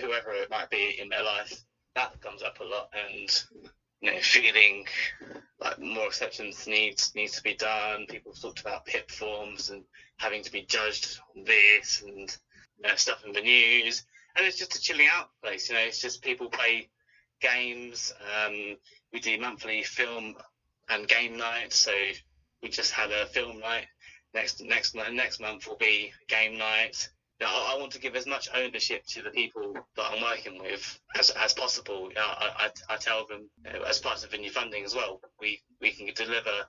whoever 0.00 0.32
it 0.32 0.50
might 0.50 0.70
be 0.70 0.98
in 1.00 1.08
their 1.08 1.22
life, 1.22 1.52
that 1.94 2.20
comes 2.20 2.42
up 2.42 2.60
a 2.60 2.64
lot 2.64 2.88
and 2.92 3.44
you 4.00 4.12
know, 4.12 4.18
feeling 4.20 4.84
like 5.60 5.78
more 5.78 6.06
acceptance 6.06 6.66
needs 6.66 7.12
needs 7.14 7.32
to 7.32 7.42
be 7.42 7.54
done. 7.54 8.06
People 8.08 8.32
talked 8.32 8.60
about 8.60 8.84
PIP 8.84 9.10
forms 9.10 9.70
and 9.70 9.84
having 10.18 10.42
to 10.42 10.50
be 10.50 10.62
judged 10.62 11.18
on 11.34 11.44
this 11.44 12.02
and 12.02 12.36
you 12.78 12.88
know, 12.88 12.94
stuff 12.96 13.22
in 13.24 13.32
the 13.32 13.40
news. 13.40 14.02
And 14.36 14.44
it's 14.44 14.58
just 14.58 14.76
a 14.76 14.80
chilling 14.80 15.06
out 15.10 15.28
place. 15.42 15.68
You 15.68 15.76
know, 15.76 15.82
it's 15.82 16.00
just 16.00 16.22
people 16.22 16.48
play 16.48 16.88
games. 17.40 18.12
Um, 18.44 18.76
we 19.12 19.20
do 19.20 19.40
monthly 19.40 19.82
film 19.82 20.34
and 20.88 21.08
game 21.08 21.36
nights. 21.36 21.76
So 21.76 21.92
we 22.62 22.68
just 22.68 22.92
had 22.92 23.10
a 23.10 23.26
film 23.26 23.60
night. 23.60 23.86
Next 24.32 24.60
next 24.62 24.94
next 24.94 25.40
month 25.40 25.68
will 25.68 25.76
be 25.76 26.12
game 26.28 26.58
night. 26.58 27.08
I, 27.40 27.74
I, 27.74 27.80
want 27.80 27.92
to 27.92 28.00
give 28.00 28.14
as 28.16 28.26
much 28.26 28.48
ownership 28.54 29.04
to 29.08 29.22
the 29.22 29.30
people 29.30 29.74
that 29.96 30.10
I'm 30.10 30.22
working 30.22 30.62
with 30.62 31.00
as, 31.18 31.30
as 31.30 31.52
possible. 31.52 32.10
I, 32.16 32.70
I, 32.88 32.94
I, 32.94 32.96
tell 32.96 33.26
them 33.26 33.50
you 33.66 33.72
know, 33.72 33.82
as 33.82 33.98
part 33.98 34.24
of 34.24 34.30
the 34.30 34.38
new 34.38 34.50
funding 34.50 34.84
as 34.84 34.94
well, 34.94 35.20
we, 35.40 35.60
we 35.80 35.90
can 35.90 36.06
deliver 36.14 36.66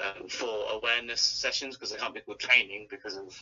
um, 0.00 0.28
for 0.28 0.70
awareness 0.72 1.20
sessions 1.20 1.76
because 1.76 1.90
they 1.90 1.98
can't 1.98 2.14
be 2.14 2.20
called 2.20 2.40
training 2.40 2.86
because 2.90 3.16
of 3.16 3.38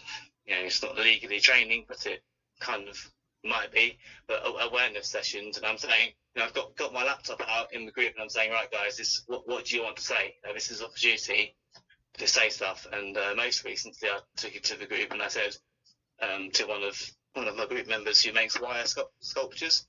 you 0.46 0.54
know 0.54 0.62
it's 0.62 0.82
not 0.82 0.96
legally 0.96 1.40
training, 1.40 1.84
but 1.88 2.04
it 2.06 2.22
kind 2.60 2.88
of 2.88 2.96
might 3.44 3.72
be. 3.72 3.98
But 4.26 4.42
awareness 4.61 5.09
sessions, 5.09 5.57
and 5.57 5.66
I'm 5.66 5.78
saying 5.78 6.12
you 6.35 6.40
know, 6.40 6.46
I've 6.46 6.54
got 6.54 6.76
got 6.76 6.92
my 6.92 7.04
laptop 7.04 7.40
out 7.48 7.72
in 7.72 7.87
the 7.87 7.92
group, 7.92 8.12
and 8.14 8.22
I'm 8.22 8.28
saying 8.28 8.50
right 8.50 8.70
guys, 8.70 8.96
this 8.96 9.22
what 9.26 9.46
what 9.46 9.66
do 9.66 9.76
you 9.76 9.83
want 9.83 9.96
to 9.96 10.02
say? 10.02 10.35
Uh, 10.48 10.52
this 10.52 10.70
is 10.70 10.80
an 10.80 10.87
opportunity 10.87 11.54
to 12.18 12.26
say 12.26 12.48
stuff. 12.48 12.87
And 12.92 13.16
uh, 13.16 13.35
most 13.37 13.64
recently, 13.64 14.09
I 14.09 14.18
took 14.37 14.54
it 14.54 14.64
to 14.64 14.78
the 14.78 14.87
group 14.87 15.12
and 15.12 15.22
I 15.22 15.28
said 15.28 15.57
um, 16.22 16.50
to 16.52 16.66
one 16.66 16.83
of 16.83 17.00
one 17.35 17.48
of 17.48 17.57
my 17.57 17.66
group 17.66 17.88
members 17.88 18.22
who 18.22 18.33
makes 18.33 18.61
wire 18.61 18.85
sculptures. 19.20 19.87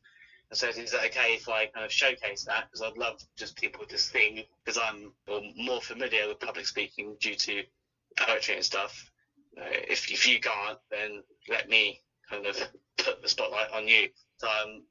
I 0.52 0.56
said, 0.56 0.78
is 0.78 0.92
that 0.92 1.06
okay 1.06 1.34
if 1.34 1.50
I 1.50 1.66
kind 1.68 1.86
of 1.86 1.92
showcase 1.92 2.44
that? 2.46 2.66
Because 2.66 2.82
I'd 2.82 2.98
love 2.98 3.20
just 3.36 3.58
people 3.58 3.84
to 3.86 3.98
see, 3.98 4.48
because 4.64 4.80
I'm 4.80 5.12
more 5.56 5.82
familiar 5.82 6.28
with 6.28 6.40
public 6.40 6.68
speaking 6.68 7.16
due 7.20 7.36
to 7.36 7.64
poetry 8.16 8.56
and 8.56 8.64
stuff. 8.64 9.10
Uh, 9.58 9.64
if, 9.88 10.12
if 10.12 10.28
you 10.28 10.40
can't, 10.40 10.78
then 10.92 11.24
let 11.50 11.68
me 11.68 12.00
kind 12.30 12.46
of 12.46 12.58
put 12.98 13.22
the 13.22 13.30
spotlight 13.30 13.72
on 13.72 13.88
you. 13.88 14.10
So, 14.38 14.48
um, 14.48 14.84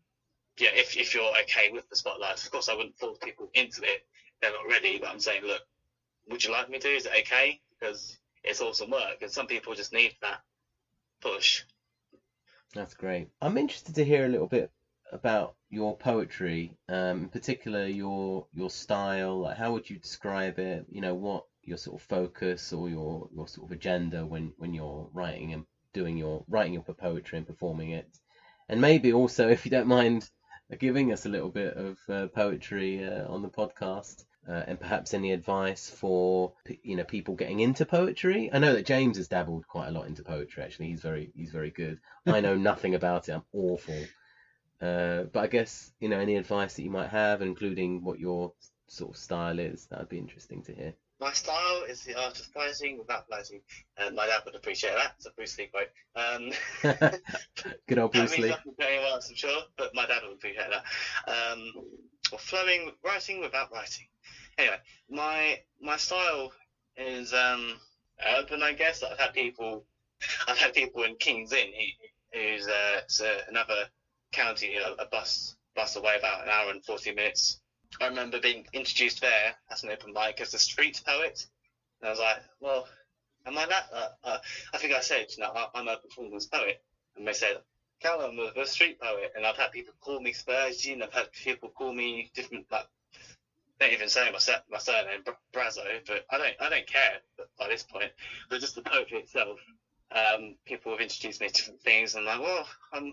yeah, 0.58 0.70
if, 0.74 0.96
if 0.96 1.14
you're 1.14 1.32
okay 1.42 1.70
with 1.72 1.88
the 1.88 1.96
spotlight, 1.96 2.42
of 2.42 2.50
course, 2.50 2.68
I 2.68 2.74
wouldn't 2.74 2.98
force 2.98 3.18
people 3.22 3.50
into 3.54 3.82
it. 3.82 4.06
They're 4.40 4.52
not 4.52 4.70
ready, 4.70 4.98
but 4.98 5.08
I'm 5.08 5.20
saying, 5.20 5.42
look, 5.44 5.62
would 6.28 6.44
you 6.44 6.52
like 6.52 6.70
me 6.70 6.78
to? 6.78 6.88
Is 6.88 7.06
it 7.06 7.12
okay? 7.20 7.60
Because 7.78 8.18
it's 8.42 8.60
awesome 8.60 8.90
work, 8.90 9.22
and 9.22 9.30
some 9.30 9.46
people 9.46 9.74
just 9.74 9.92
need 9.92 10.14
that 10.22 10.40
push. 11.20 11.62
That's 12.74 12.94
great. 12.94 13.28
I'm 13.40 13.56
interested 13.56 13.94
to 13.96 14.04
hear 14.04 14.26
a 14.26 14.28
little 14.28 14.46
bit 14.46 14.70
about 15.12 15.54
your 15.70 15.96
poetry, 15.96 16.76
um, 16.88 17.22
in 17.22 17.28
particular 17.28 17.86
your 17.86 18.46
your 18.52 18.70
style. 18.70 19.40
Like, 19.40 19.56
how 19.56 19.72
would 19.72 19.88
you 19.88 19.98
describe 19.98 20.58
it? 20.58 20.86
You 20.88 21.00
know, 21.00 21.14
what 21.14 21.44
your 21.62 21.78
sort 21.78 22.00
of 22.00 22.06
focus 22.06 22.72
or 22.72 22.88
your 22.88 23.28
your 23.34 23.48
sort 23.48 23.68
of 23.68 23.72
agenda 23.72 24.26
when 24.26 24.52
when 24.56 24.74
you're 24.74 25.08
writing 25.12 25.52
and 25.52 25.64
doing 25.94 26.18
your 26.18 26.44
writing 26.48 26.76
up 26.76 26.86
your 26.86 26.94
poetry 26.94 27.38
and 27.38 27.46
performing 27.46 27.90
it, 27.90 28.06
and 28.68 28.80
maybe 28.80 29.12
also, 29.14 29.48
if 29.56 29.64
you 29.64 29.70
don't 29.70 29.86
mind, 29.86 30.28
giving 30.78 31.12
us 31.12 31.24
a 31.24 31.30
little 31.30 31.50
bit 31.50 31.74
of 31.76 31.98
uh, 32.08 32.26
poetry 32.28 33.04
uh, 33.04 33.26
on 33.28 33.40
the 33.40 33.48
podcast 33.48 34.24
uh, 34.48 34.62
and 34.66 34.78
perhaps 34.78 35.14
any 35.14 35.32
advice 35.32 35.88
for 35.88 36.52
you 36.82 36.96
know 36.96 37.04
people 37.04 37.34
getting 37.34 37.60
into 37.60 37.86
poetry. 37.86 38.50
I 38.52 38.58
know 38.58 38.74
that 38.74 38.86
James 38.86 39.16
has 39.16 39.28
dabbled 39.28 39.66
quite 39.66 39.88
a 39.88 39.90
lot 39.90 40.06
into 40.06 40.22
poetry. 40.22 40.62
Actually, 40.62 40.88
he's 40.88 41.00
very 41.00 41.30
he's 41.34 41.50
very 41.50 41.70
good. 41.70 41.98
I 42.26 42.40
know 42.40 42.56
nothing 42.70 42.94
about 42.94 43.28
it. 43.28 43.32
I'm 43.32 43.44
awful. 43.52 43.98
Uh, 44.80 45.22
but 45.32 45.40
I 45.40 45.46
guess 45.46 45.92
you 46.00 46.08
know 46.08 46.18
any 46.18 46.36
advice 46.36 46.74
that 46.74 46.82
you 46.82 46.90
might 46.90 47.10
have, 47.10 47.42
including 47.42 48.04
what 48.04 48.18
your 48.18 48.52
sort 48.88 49.12
of 49.12 49.16
style 49.16 49.58
is, 49.58 49.86
that 49.86 49.98
would 49.98 50.08
be 50.08 50.18
interesting 50.18 50.62
to 50.64 50.74
hear. 50.74 50.94
My 51.24 51.32
style 51.32 51.84
is 51.88 52.02
the 52.02 52.14
art 52.14 52.38
of 52.38 52.46
fighting 52.46 52.98
without 52.98 53.26
fighting, 53.28 53.62
and 53.96 54.14
my 54.14 54.26
dad 54.26 54.42
would 54.44 54.54
appreciate 54.54 54.94
that. 54.94 55.14
It's 55.16 55.24
a 55.24 55.30
Bruce 55.30 55.56
Lee 55.56 55.70
quote. 55.72 55.88
Um, 56.14 56.52
Good 57.88 57.98
old 57.98 58.12
Bruce 58.12 58.38
Lee. 58.38 58.54
Very 58.78 58.98
well, 58.98 59.14
I'm 59.14 59.34
sure, 59.34 59.62
but 59.78 59.94
my 59.94 60.04
dad 60.04 60.20
would 60.22 60.34
appreciate 60.34 60.68
that. 60.68 60.84
Um, 61.26 61.72
or 62.30 62.38
flowing, 62.38 62.92
writing 63.02 63.40
without 63.40 63.72
writing 63.72 64.06
anyway, 64.58 64.76
my 65.10 65.60
my 65.80 65.96
style 65.96 66.52
is 66.96 67.32
um, 67.32 67.74
urban, 68.36 68.62
I 68.62 68.72
guess. 68.72 69.02
I've 69.02 69.18
had 69.18 69.32
people, 69.32 69.84
I've 70.46 70.58
had 70.58 70.74
people 70.74 71.02
in 71.02 71.16
Kings 71.16 71.52
Lynn, 71.52 71.72
who's 72.32 72.66
uh, 72.66 73.00
it's, 73.02 73.20
uh, 73.20 73.40
another 73.48 73.88
county, 74.32 74.76
a, 74.76 75.02
a, 75.02 75.06
bus 75.06 75.56
bus 75.74 75.96
away, 75.96 76.16
about 76.18 76.44
an 76.44 76.50
hour 76.50 76.70
and 76.70 76.84
forty 76.84 77.12
minutes. 77.12 77.60
I 78.00 78.08
remember 78.08 78.40
being 78.40 78.66
introduced 78.72 79.20
there 79.20 79.54
as 79.70 79.82
an 79.82 79.90
open 79.90 80.12
mic 80.12 80.40
as 80.40 80.54
a 80.54 80.58
street 80.58 81.00
poet, 81.06 81.46
and 82.00 82.08
I 82.08 82.10
was 82.10 82.20
like, 82.20 82.38
well, 82.60 82.86
am 83.46 83.58
I 83.58 83.66
that? 83.66 83.86
Uh, 83.92 84.08
uh, 84.24 84.38
I 84.72 84.78
think 84.78 84.92
I 84.92 85.00
said, 85.00 85.26
you 85.36 85.42
know, 85.42 85.68
I'm 85.74 85.88
a 85.88 85.96
performance 85.96 86.46
poet, 86.46 86.80
and 87.16 87.26
they 87.26 87.32
said. 87.32 87.58
Callum 88.00 88.38
a 88.38 88.66
street 88.66 89.00
poet, 89.00 89.30
and 89.34 89.46
I've 89.46 89.56
had 89.56 89.70
people 89.70 89.94
call 90.00 90.20
me 90.20 90.32
Spursy, 90.32 90.92
and 90.92 91.02
I've 91.02 91.12
had 91.12 91.32
people 91.32 91.70
call 91.70 91.92
me 91.92 92.28
different 92.34 92.66
like 92.70 92.84
don't 93.80 93.92
even 93.92 94.08
say 94.08 94.30
my, 94.30 94.38
my 94.70 94.78
surname, 94.78 95.22
Brazzo, 95.52 95.82
but 96.06 96.24
I 96.30 96.38
don't 96.38 96.54
I 96.60 96.68
don't 96.68 96.86
care 96.86 97.18
by 97.58 97.68
this 97.68 97.82
point. 97.82 98.10
But 98.48 98.60
just 98.60 98.74
the 98.74 98.82
poetry 98.82 99.18
itself, 99.18 99.58
um, 100.12 100.54
people 100.66 100.92
have 100.92 101.00
introduced 101.00 101.40
me 101.40 101.48
to 101.48 101.52
different 101.52 101.82
things, 101.82 102.14
and 102.14 102.28
I'm 102.28 102.40
like, 102.40 102.46
well, 102.46 102.68
I'm, 102.92 103.12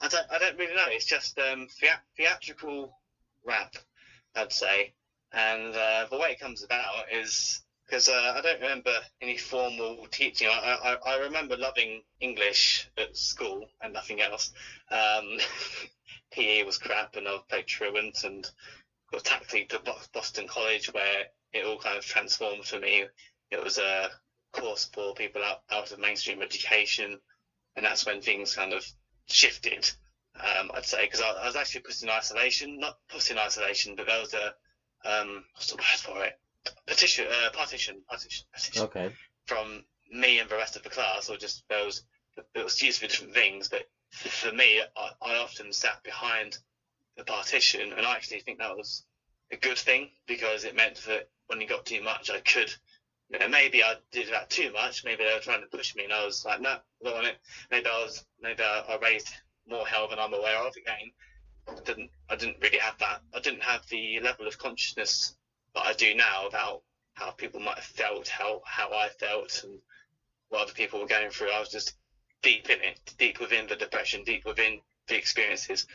I 0.00 0.08
don't 0.08 0.26
I 0.30 0.38
don't 0.38 0.58
really 0.58 0.74
know. 0.74 0.86
It's 0.88 1.06
just 1.06 1.38
um, 1.38 1.66
theatrical 2.16 2.92
rap, 3.44 3.74
I'd 4.34 4.52
say, 4.52 4.92
and 5.32 5.74
uh, 5.74 6.06
the 6.10 6.18
way 6.18 6.30
it 6.32 6.38
comes 6.38 6.62
about 6.62 7.04
is 7.10 7.60
because 7.86 8.08
uh, 8.08 8.32
I 8.36 8.40
don't 8.40 8.60
remember 8.60 8.98
any 9.20 9.36
formal 9.36 10.06
teaching. 10.10 10.48
I, 10.48 10.96
I, 11.04 11.10
I 11.12 11.16
remember 11.16 11.56
loving 11.56 12.00
English 12.20 12.88
at 12.96 13.16
school 13.16 13.66
and 13.82 13.92
nothing 13.92 14.20
else. 14.20 14.50
Um, 14.90 15.38
PE 16.32 16.62
was 16.62 16.78
crap, 16.78 17.16
and 17.16 17.28
I 17.28 17.38
played 17.48 17.66
truant 17.66 18.24
and 18.24 18.48
got 19.10 19.24
tactically 19.24 19.64
to 19.66 19.80
Boston 20.12 20.46
College 20.46 20.86
where 20.92 21.24
it 21.52 21.64
all 21.66 21.78
kind 21.78 21.98
of 21.98 22.04
transformed 22.04 22.64
for 22.64 22.78
me. 22.78 23.04
It 23.50 23.62
was 23.62 23.78
a 23.78 24.08
course 24.52 24.88
for 24.92 25.12
people 25.14 25.42
out, 25.42 25.58
out 25.70 25.90
of 25.90 25.98
mainstream 25.98 26.40
education, 26.40 27.18
and 27.76 27.84
that's 27.84 28.06
when 28.06 28.20
things 28.20 28.54
kind 28.54 28.72
of 28.72 28.84
shifted. 29.28 29.90
Um, 30.40 30.70
I'd 30.74 30.86
say 30.86 31.04
because 31.04 31.20
I, 31.20 31.30
I, 31.30 31.46
was 31.46 31.56
actually 31.56 31.82
put 31.82 32.02
in 32.02 32.08
isolation, 32.08 32.78
not 32.78 32.96
put 33.08 33.30
in 33.30 33.38
isolation, 33.38 33.94
but 33.96 34.06
there 34.06 34.20
was 34.20 34.34
a 34.34 34.54
um, 35.04 35.44
what's 35.54 35.70
the 35.70 35.76
word 35.76 35.84
for 35.84 36.24
it? 36.24 36.38
Petition, 36.86 37.26
uh, 37.26 37.50
partition, 37.50 38.02
partition, 38.08 38.46
partition. 38.52 38.82
Okay. 38.82 39.12
From 39.46 39.84
me 40.10 40.38
and 40.38 40.48
the 40.48 40.56
rest 40.56 40.76
of 40.76 40.82
the 40.82 40.90
class, 40.90 41.28
or 41.28 41.36
just 41.36 41.64
those. 41.68 42.02
It 42.54 42.64
was 42.64 42.80
used 42.80 43.00
for 43.00 43.08
different 43.08 43.34
things, 43.34 43.68
but 43.68 43.82
for 44.10 44.52
me, 44.52 44.80
I, 44.96 45.10
I 45.20 45.36
often 45.36 45.72
sat 45.72 46.02
behind 46.02 46.56
the 47.16 47.24
partition, 47.24 47.92
and 47.92 48.06
I 48.06 48.14
actually 48.14 48.40
think 48.40 48.58
that 48.58 48.76
was 48.76 49.04
a 49.50 49.56
good 49.56 49.76
thing 49.76 50.08
because 50.26 50.64
it 50.64 50.74
meant 50.74 50.96
that 51.06 51.28
when 51.46 51.60
you 51.60 51.66
got 51.66 51.84
too 51.84 52.02
much, 52.02 52.30
I 52.30 52.40
could. 52.40 52.72
You 53.28 53.38
know, 53.38 53.48
maybe 53.48 53.82
I 53.82 53.94
did 54.10 54.28
that 54.30 54.50
too 54.50 54.72
much. 54.72 55.04
Maybe 55.04 55.24
they 55.24 55.32
were 55.32 55.40
trying 55.40 55.62
to 55.62 55.66
push 55.66 55.94
me, 55.94 56.04
and 56.04 56.12
I 56.12 56.24
was 56.24 56.44
like, 56.44 56.60
no, 56.60 56.70
I 56.70 56.78
don't 57.04 57.14
want 57.14 57.26
it. 57.26 57.38
Maybe 57.70 57.86
I 57.86 58.02
was, 58.02 58.24
maybe 58.40 58.62
I, 58.62 58.80
I 58.88 58.98
raised 58.98 59.28
more 59.66 59.86
hell 59.86 60.08
than 60.08 60.18
I'm 60.18 60.34
aware 60.34 60.58
of 60.58 60.74
again. 60.76 61.10
I 61.68 61.80
didn't, 61.84 62.10
I 62.28 62.36
didn't 62.36 62.56
really 62.60 62.78
have 62.78 62.98
that. 62.98 63.20
I 63.34 63.40
didn't 63.40 63.62
have 63.62 63.86
the 63.88 64.20
level 64.20 64.46
of 64.46 64.58
consciousness 64.58 65.34
that 65.74 65.86
I 65.86 65.92
do 65.92 66.14
now 66.14 66.46
about 66.46 66.82
how 67.14 67.30
people 67.30 67.60
might 67.60 67.76
have 67.76 67.84
felt, 67.84 68.28
how 68.28 68.60
how 68.64 68.90
I 68.92 69.08
felt, 69.20 69.62
and 69.64 69.78
what 70.48 70.62
other 70.62 70.72
people 70.72 71.00
were 71.00 71.06
going 71.06 71.30
through. 71.30 71.50
I 71.50 71.60
was 71.60 71.68
just 71.68 71.94
deep 72.42 72.68
in 72.68 72.80
it, 72.80 72.98
deep 73.18 73.40
within 73.40 73.66
the 73.66 73.76
depression, 73.76 74.24
deep 74.24 74.44
within 74.44 74.80
the 75.08 75.16
experiences. 75.16 75.86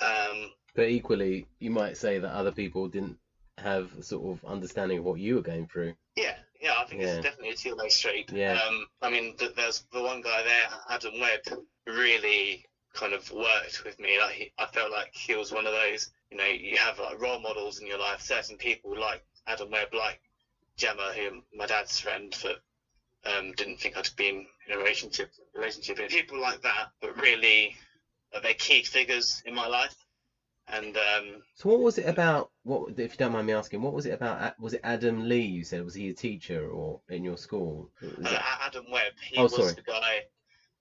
Um, 0.00 0.50
but 0.74 0.88
equally, 0.88 1.46
you 1.58 1.70
might 1.70 1.96
say 1.96 2.18
that 2.18 2.32
other 2.32 2.52
people 2.52 2.86
didn't 2.86 3.18
have 3.58 3.90
a 3.98 4.02
sort 4.02 4.38
of 4.38 4.48
understanding 4.48 4.98
of 4.98 5.04
what 5.04 5.18
you 5.18 5.34
were 5.34 5.42
going 5.42 5.66
through. 5.66 5.94
Yeah, 6.16 6.36
yeah, 6.60 6.74
I 6.78 6.84
think 6.84 7.02
yeah. 7.02 7.08
it's 7.08 7.24
definitely 7.24 7.50
a 7.50 7.56
two-way 7.56 7.88
street. 7.88 8.30
Yeah. 8.32 8.60
Um, 8.66 8.86
I 9.02 9.10
mean, 9.10 9.34
there's 9.56 9.84
the 9.92 10.02
one 10.02 10.20
guy 10.20 10.42
there, 10.42 10.68
Adam 10.88 11.18
Webb, 11.20 11.40
really 11.86 12.64
kind 12.98 13.12
of 13.12 13.30
worked 13.30 13.84
with 13.84 13.98
me. 14.00 14.18
Like, 14.18 14.34
he, 14.34 14.52
I 14.58 14.66
felt 14.66 14.90
like 14.90 15.10
he 15.12 15.34
was 15.36 15.52
one 15.52 15.66
of 15.66 15.72
those. 15.72 16.10
You 16.30 16.36
know, 16.36 16.44
you 16.44 16.76
have 16.76 16.98
like 16.98 17.20
role 17.20 17.40
models 17.40 17.80
in 17.80 17.86
your 17.86 17.98
life. 17.98 18.20
Certain 18.20 18.56
people 18.56 18.98
like 18.98 19.24
Adam 19.46 19.70
Webb, 19.70 19.94
like 19.94 20.20
Gemma, 20.76 21.12
who 21.14 21.42
my 21.56 21.66
dad's 21.66 22.00
friend, 22.00 22.36
but 22.42 22.60
um, 23.32 23.52
didn't 23.52 23.78
think 23.78 23.96
I'd 23.96 24.08
be 24.16 24.28
in, 24.28 24.46
a 24.72 24.76
relationship. 24.76 25.30
Relationship, 25.54 25.98
and 25.98 26.08
people 26.08 26.40
like 26.40 26.60
that, 26.62 26.88
but 27.00 27.20
really 27.20 27.74
uh, 28.34 28.40
they're 28.40 28.54
key 28.54 28.82
figures 28.82 29.42
in 29.46 29.54
my 29.54 29.66
life. 29.66 29.94
And 30.70 30.96
um, 30.96 31.42
so, 31.54 31.70
what 31.70 31.80
was 31.80 31.96
it 31.96 32.06
about? 32.06 32.50
What, 32.64 32.98
if 32.98 33.12
you 33.12 33.16
don't 33.16 33.32
mind 33.32 33.46
me 33.46 33.54
asking, 33.54 33.80
what 33.80 33.94
was 33.94 34.04
it 34.04 34.12
about? 34.12 34.58
Was 34.60 34.74
it 34.74 34.80
Adam 34.84 35.26
Lee? 35.26 35.40
You 35.40 35.64
said 35.64 35.82
was 35.82 35.94
he 35.94 36.10
a 36.10 36.14
teacher 36.14 36.68
or 36.68 37.00
in 37.08 37.24
your 37.24 37.38
school? 37.38 37.90
Uh, 38.02 38.38
Adam 38.60 38.84
Webb. 38.90 39.12
He 39.30 39.38
oh, 39.38 39.44
was 39.44 39.56
sorry. 39.56 39.72
the 39.72 39.82
guy 39.82 40.24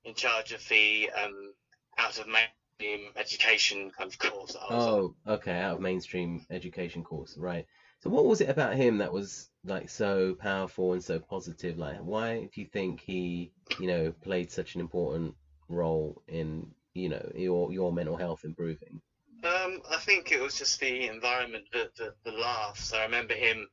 in 0.03 0.13
charge 0.13 0.51
of 0.51 0.67
the 0.67 1.09
um, 1.11 1.53
out 1.97 2.19
of 2.19 2.27
mainstream 2.27 3.11
education 3.15 3.91
kind 3.97 4.11
of 4.11 4.19
course. 4.19 4.55
oh, 4.69 5.15
okay, 5.27 5.59
out 5.59 5.75
of 5.75 5.81
mainstream 5.81 6.45
education 6.49 7.03
course, 7.03 7.35
right? 7.37 7.65
So, 7.99 8.09
what 8.09 8.25
was 8.25 8.41
it 8.41 8.49
about 8.49 8.75
him 8.75 8.99
that 8.99 9.11
was 9.11 9.49
like 9.63 9.89
so 9.89 10.35
powerful 10.35 10.93
and 10.93 11.03
so 11.03 11.19
positive? 11.19 11.77
Like, 11.77 11.97
why 11.99 12.49
do 12.53 12.61
you 12.61 12.67
think 12.71 13.01
he, 13.01 13.51
you 13.79 13.87
know, 13.87 14.11
played 14.21 14.51
such 14.51 14.75
an 14.75 14.81
important 14.81 15.33
role 15.69 16.21
in 16.27 16.71
you 16.93 17.09
know 17.09 17.31
your 17.35 17.71
your 17.71 17.91
mental 17.91 18.15
health 18.17 18.41
improving? 18.43 19.01
Um, 19.43 19.81
I 19.89 19.97
think 19.97 20.31
it 20.31 20.39
was 20.41 20.57
just 20.57 20.79
the 20.79 21.07
environment, 21.07 21.65
the, 21.71 21.89
the, 21.97 22.13
the 22.23 22.31
laughs. 22.31 22.93
I 22.93 23.03
remember 23.03 23.33
him 23.35 23.67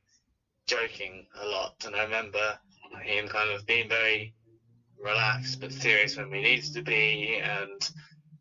joking 0.67 1.25
a 1.35 1.45
lot, 1.45 1.83
and 1.85 1.95
I 1.95 2.03
remember 2.03 2.57
him 3.03 3.27
kind 3.27 3.51
of 3.51 3.65
being 3.65 3.89
very 3.89 4.33
relaxed 4.99 5.59
but 5.59 5.71
serious 5.71 6.17
when 6.17 6.29
we 6.31 6.41
needed 6.41 6.73
to 6.73 6.81
be, 6.81 7.39
and 7.43 7.89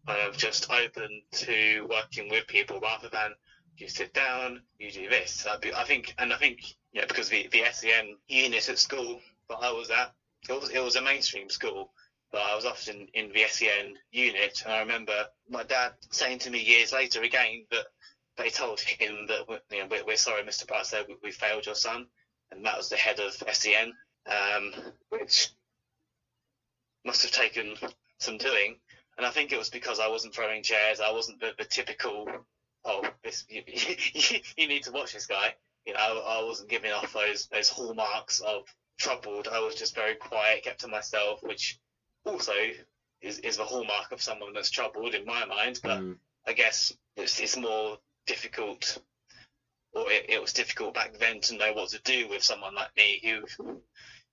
kind 0.06 0.28
of 0.28 0.36
just 0.36 0.70
open 0.70 1.22
to 1.32 1.86
working 1.88 2.28
with 2.30 2.46
people 2.46 2.80
rather 2.80 3.08
than 3.08 3.32
you 3.76 3.88
sit 3.88 4.12
down, 4.14 4.60
you 4.78 4.90
do 4.90 5.08
this. 5.08 5.46
I 5.46 5.84
think, 5.84 6.14
and 6.18 6.32
I 6.32 6.36
think, 6.36 6.60
know, 6.94 7.06
because 7.06 7.28
the, 7.28 7.48
the 7.50 7.64
SEN 7.72 8.16
unit 8.28 8.68
at 8.68 8.78
school 8.78 9.20
that 9.48 9.56
I 9.56 9.72
was 9.72 9.90
at, 9.90 10.12
it 10.48 10.52
was, 10.52 10.70
it 10.70 10.82
was 10.82 10.96
a 10.96 11.02
mainstream 11.02 11.50
school, 11.50 11.90
but 12.30 12.42
I 12.42 12.54
was 12.54 12.64
often 12.64 13.08
in 13.14 13.32
the 13.32 13.44
SEN 13.48 13.94
unit. 14.12 14.62
And 14.64 14.74
I 14.74 14.80
remember 14.80 15.26
my 15.48 15.64
dad 15.64 15.92
saying 16.10 16.40
to 16.40 16.50
me 16.50 16.62
years 16.62 16.92
later 16.92 17.22
again 17.22 17.64
that 17.70 17.86
they 18.36 18.50
told 18.50 18.80
him 18.80 19.26
that, 19.28 19.60
you 19.70 19.78
know, 19.80 19.88
we're, 19.90 20.04
we're 20.04 20.16
sorry, 20.16 20.42
Mr. 20.42 20.66
Price, 20.66 20.94
we, 21.08 21.16
we 21.22 21.30
failed 21.30 21.66
your 21.66 21.74
son. 21.74 22.06
And 22.50 22.64
that 22.64 22.76
was 22.76 22.88
the 22.88 22.96
head 22.96 23.18
of 23.20 23.32
SEN, 23.52 23.92
um, 24.26 24.72
which 25.08 25.48
must 27.04 27.22
have 27.22 27.32
taken 27.32 27.74
some 28.18 28.38
doing. 28.38 28.76
And 29.16 29.26
I 29.26 29.30
think 29.30 29.52
it 29.52 29.58
was 29.58 29.70
because 29.70 30.00
I 30.00 30.08
wasn't 30.08 30.34
throwing 30.34 30.62
chairs. 30.62 31.00
I 31.00 31.12
wasn't 31.12 31.40
the, 31.40 31.52
the 31.56 31.64
typical, 31.64 32.28
oh, 32.84 33.04
this, 33.22 33.44
you, 33.48 33.62
you, 34.56 34.68
need 34.68 34.82
to 34.84 34.92
watch 34.92 35.12
this 35.12 35.26
guy. 35.26 35.54
You 35.86 35.94
know, 35.94 36.00
I, 36.00 36.40
I 36.40 36.44
wasn't 36.44 36.70
giving 36.70 36.92
off 36.92 37.12
those 37.12 37.46
those 37.48 37.68
hallmarks 37.68 38.40
of 38.40 38.64
troubled. 38.98 39.48
I 39.48 39.60
was 39.60 39.74
just 39.74 39.94
very 39.94 40.14
quiet, 40.16 40.64
kept 40.64 40.80
to 40.80 40.88
myself, 40.88 41.42
which 41.42 41.78
also 42.24 42.52
is, 43.20 43.38
is 43.40 43.56
the 43.56 43.64
hallmark 43.64 44.12
of 44.12 44.22
someone 44.22 44.52
that's 44.52 44.70
troubled 44.70 45.14
in 45.14 45.24
my 45.24 45.44
mind. 45.44 45.80
But 45.82 46.00
mm. 46.00 46.16
I 46.46 46.52
guess 46.52 46.92
it's, 47.16 47.38
it's 47.40 47.56
more 47.56 47.98
difficult, 48.26 49.00
or 49.92 50.10
it, 50.10 50.26
it, 50.28 50.40
was 50.40 50.52
difficult 50.52 50.94
back 50.94 51.18
then 51.18 51.40
to 51.42 51.56
know 51.56 51.72
what 51.72 51.90
to 51.90 52.00
do 52.02 52.28
with 52.28 52.42
someone 52.42 52.74
like 52.74 52.94
me 52.96 53.20
who 53.22 53.80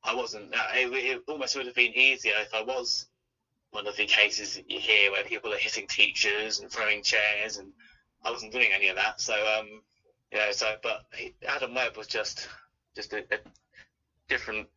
I 0.03 0.15
wasn't. 0.15 0.53
Uh, 0.53 0.67
it, 0.73 0.93
it 0.93 1.21
almost 1.27 1.55
would 1.55 1.67
have 1.67 1.75
been 1.75 1.93
easier 1.93 2.33
if 2.39 2.53
I 2.53 2.63
was 2.63 3.07
one 3.71 3.87
of 3.87 3.95
the 3.95 4.05
cases 4.05 4.55
that 4.55 4.69
you 4.69 4.79
hear 4.79 5.11
where 5.11 5.23
people 5.23 5.53
are 5.53 5.57
hitting 5.57 5.87
teachers 5.87 6.59
and 6.59 6.69
throwing 6.69 7.01
chairs, 7.01 7.57
and 7.57 7.71
I 8.23 8.31
wasn't 8.31 8.51
doing 8.51 8.69
any 8.73 8.89
of 8.89 8.97
that. 8.97 9.19
So, 9.19 9.33
um, 9.33 9.81
yeah. 10.31 10.51
So, 10.51 10.75
but 10.83 11.03
Adam 11.47 11.73
Webb 11.73 11.97
was 11.97 12.07
just 12.07 12.47
just 12.95 13.13
a, 13.13 13.19
a 13.19 13.37
different 14.27 14.67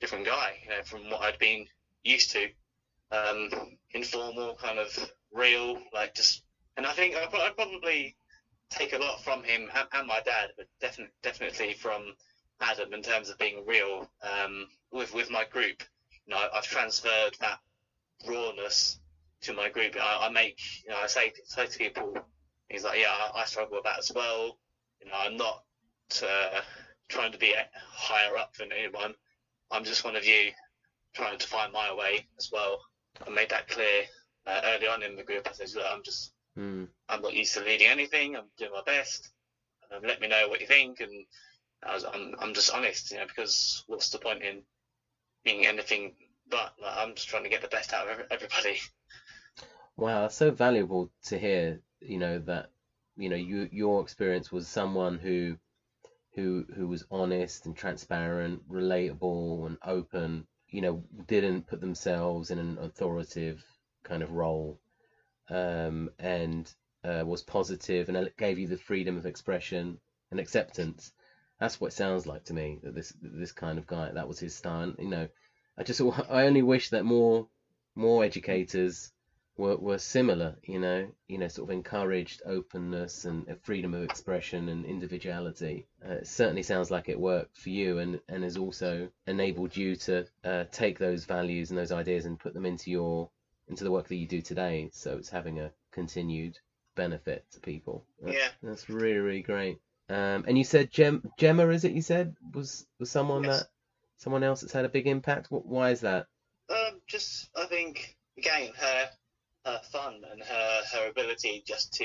different 0.00 0.26
guy, 0.26 0.58
you 0.62 0.70
know, 0.70 0.82
from 0.84 1.10
what 1.10 1.22
I'd 1.22 1.38
been 1.38 1.66
used 2.02 2.30
to. 2.32 2.48
Um, 3.10 3.50
informal, 3.92 4.56
kind 4.56 4.78
of 4.78 4.88
real, 5.32 5.78
like 5.92 6.14
just. 6.14 6.42
And 6.76 6.86
I 6.86 6.92
think 6.92 7.14
I, 7.14 7.26
probably 7.50 8.16
take 8.70 8.92
a 8.92 8.98
lot 8.98 9.22
from 9.22 9.44
him 9.44 9.70
and, 9.74 9.86
and 9.92 10.06
my 10.06 10.20
dad, 10.24 10.50
but 10.56 10.66
definitely 10.80 11.12
definitely 11.22 11.74
from 11.74 12.14
Adam 12.60 12.92
in 12.92 13.02
terms 13.02 13.28
of 13.28 13.38
being 13.38 13.64
real 13.66 14.08
um, 14.22 14.66
with 14.92 15.14
with 15.14 15.30
my 15.30 15.44
group. 15.44 15.82
You 16.26 16.34
know, 16.34 16.48
I've 16.52 16.64
transferred 16.64 17.36
that 17.40 17.58
rawness 18.26 18.98
to 19.42 19.52
my 19.52 19.68
group. 19.68 19.96
I, 19.96 20.26
I 20.26 20.28
make, 20.30 20.58
you 20.84 20.90
know, 20.90 20.98
I 20.98 21.06
say, 21.06 21.32
say 21.44 21.66
to 21.66 21.78
people, 21.78 22.14
he's 22.68 22.84
like, 22.84 22.98
yeah, 22.98 23.10
I, 23.10 23.40
I 23.40 23.44
struggle 23.44 23.76
with 23.76 23.84
that 23.84 23.98
as 23.98 24.12
well. 24.14 24.58
You 25.00 25.10
know, 25.10 25.16
I'm 25.16 25.36
not 25.36 25.62
uh, 26.22 26.60
trying 27.08 27.32
to 27.32 27.38
be 27.38 27.54
higher 27.76 28.36
up 28.36 28.54
than 28.54 28.72
anyone. 28.72 29.14
I'm 29.70 29.84
just 29.84 30.04
one 30.04 30.16
of 30.16 30.24
you 30.24 30.50
trying 31.14 31.38
to 31.38 31.46
find 31.46 31.72
my 31.72 31.94
way 31.94 32.26
as 32.38 32.50
well. 32.52 32.80
I 33.26 33.30
made 33.30 33.50
that 33.50 33.68
clear 33.68 34.04
uh, 34.46 34.60
early 34.64 34.88
on 34.88 35.02
in 35.02 35.16
the 35.16 35.22
group. 35.22 35.46
I 35.48 35.52
said, 35.52 35.74
look, 35.74 35.86
I'm 35.90 36.02
just, 36.02 36.32
mm. 36.58 36.88
I'm 37.08 37.22
not 37.22 37.34
used 37.34 37.54
to 37.54 37.60
leading 37.60 37.86
anything. 37.88 38.36
I'm 38.36 38.48
doing 38.58 38.72
my 38.72 38.82
best. 38.84 39.30
Um, 39.90 40.02
let 40.02 40.20
me 40.20 40.28
know 40.28 40.48
what 40.48 40.60
you 40.60 40.66
think. 40.66 41.00
And 41.00 41.24
I 41.82 41.94
was, 41.94 42.04
I'm, 42.04 42.34
I'm 42.38 42.54
just 42.54 42.72
honest, 42.72 43.10
you 43.10 43.18
know, 43.18 43.26
because 43.26 43.84
what's 43.86 44.10
the 44.10 44.18
point 44.18 44.42
in 44.42 44.62
being 45.44 45.66
anything 45.66 46.14
but 46.54 46.72
like, 46.80 46.96
I'm 46.96 47.14
just 47.14 47.28
trying 47.28 47.42
to 47.42 47.48
get 47.48 47.62
the 47.62 47.68
best 47.68 47.92
out 47.92 48.08
of 48.08 48.26
everybody. 48.30 48.78
Wow, 49.96 50.28
so 50.28 50.50
valuable 50.52 51.10
to 51.24 51.38
hear. 51.38 51.80
You 52.00 52.18
know 52.18 52.38
that 52.40 52.70
you 53.16 53.28
know 53.28 53.36
you 53.36 53.68
your 53.72 54.02
experience 54.02 54.52
was 54.52 54.68
someone 54.68 55.18
who 55.18 55.56
who 56.34 56.64
who 56.74 56.86
was 56.86 57.04
honest 57.10 57.66
and 57.66 57.76
transparent, 57.76 58.68
relatable 58.70 59.66
and 59.66 59.78
open. 59.84 60.46
You 60.68 60.80
know, 60.80 61.04
didn't 61.26 61.66
put 61.66 61.80
themselves 61.80 62.50
in 62.50 62.58
an 62.58 62.78
authoritative 62.78 63.64
kind 64.04 64.22
of 64.22 64.32
role, 64.32 64.80
um, 65.48 66.10
and 66.18 66.72
uh, 67.04 67.24
was 67.26 67.42
positive 67.42 68.08
and 68.08 68.30
gave 68.36 68.58
you 68.58 68.68
the 68.68 68.76
freedom 68.76 69.16
of 69.16 69.26
expression 69.26 69.98
and 70.30 70.38
acceptance. 70.38 71.12
That's 71.58 71.80
what 71.80 71.92
it 71.92 71.94
sounds 71.94 72.26
like 72.26 72.44
to 72.44 72.54
me. 72.54 72.80
That 72.82 72.94
this 72.94 73.12
this 73.20 73.52
kind 73.52 73.78
of 73.78 73.86
guy, 73.86 74.12
that 74.12 74.28
was 74.28 74.38
his 74.38 74.54
style. 74.54 74.92
You 74.98 75.08
know, 75.08 75.28
I 75.76 75.82
just 75.82 76.00
I 76.00 76.46
only 76.46 76.62
wish 76.62 76.90
that 76.90 77.04
more 77.04 77.48
more 77.94 78.24
educators 78.24 79.12
were, 79.56 79.76
were 79.76 79.98
similar, 79.98 80.56
you 80.64 80.80
know, 80.80 81.06
you 81.28 81.38
know, 81.38 81.48
sort 81.48 81.70
of 81.70 81.74
encouraged 81.74 82.42
openness 82.44 83.24
and 83.24 83.46
freedom 83.62 83.94
of 83.94 84.02
expression 84.02 84.68
and 84.68 84.84
individuality. 84.84 85.86
Uh, 86.04 86.14
it 86.14 86.26
certainly 86.26 86.62
sounds 86.62 86.90
like 86.90 87.08
it 87.08 87.18
worked 87.18 87.56
for 87.56 87.70
you 87.70 87.98
and, 87.98 88.20
and 88.28 88.42
has 88.42 88.56
also 88.56 89.08
enabled 89.26 89.76
you 89.76 89.94
to 89.96 90.26
uh, 90.44 90.64
take 90.72 90.98
those 90.98 91.24
values 91.24 91.70
and 91.70 91.78
those 91.78 91.92
ideas 91.92 92.24
and 92.26 92.38
put 92.38 92.54
them 92.54 92.66
into 92.66 92.90
your 92.90 93.30
into 93.66 93.84
the 93.84 93.90
work 93.90 94.08
that 94.08 94.16
you 94.16 94.26
do 94.26 94.42
today. 94.42 94.90
So 94.92 95.16
it's 95.16 95.30
having 95.30 95.60
a 95.60 95.70
continued 95.90 96.58
benefit 96.96 97.44
to 97.52 97.60
people. 97.60 98.04
That's, 98.20 98.36
yeah, 98.36 98.48
that's 98.62 98.88
really 98.88 99.18
really 99.18 99.42
great. 99.42 99.78
Um, 100.10 100.44
and 100.46 100.58
you 100.58 100.64
said 100.64 100.90
Gem, 100.90 101.22
Gemma, 101.38 101.68
is 101.68 101.84
it? 101.84 101.92
You 101.92 102.02
said 102.02 102.36
was 102.52 102.86
was 102.98 103.10
someone 103.10 103.44
yes. 103.44 103.60
that 103.60 103.68
someone 104.16 104.42
else 104.42 104.60
that's 104.60 104.72
had 104.72 104.84
a 104.84 104.88
big 104.88 105.06
impact? 105.06 105.50
What, 105.50 105.66
why 105.66 105.90
is 105.90 106.00
that? 106.00 106.26
Um, 106.68 107.00
just 107.06 107.50
I 107.56 107.66
think 107.66 108.16
again 108.38 108.72
her 108.76 109.10
her 109.66 109.80
fun 109.92 110.22
and 110.30 110.42
her 110.42 110.80
her 110.92 111.08
ability 111.08 111.62
just 111.66 111.92
to 111.94 112.04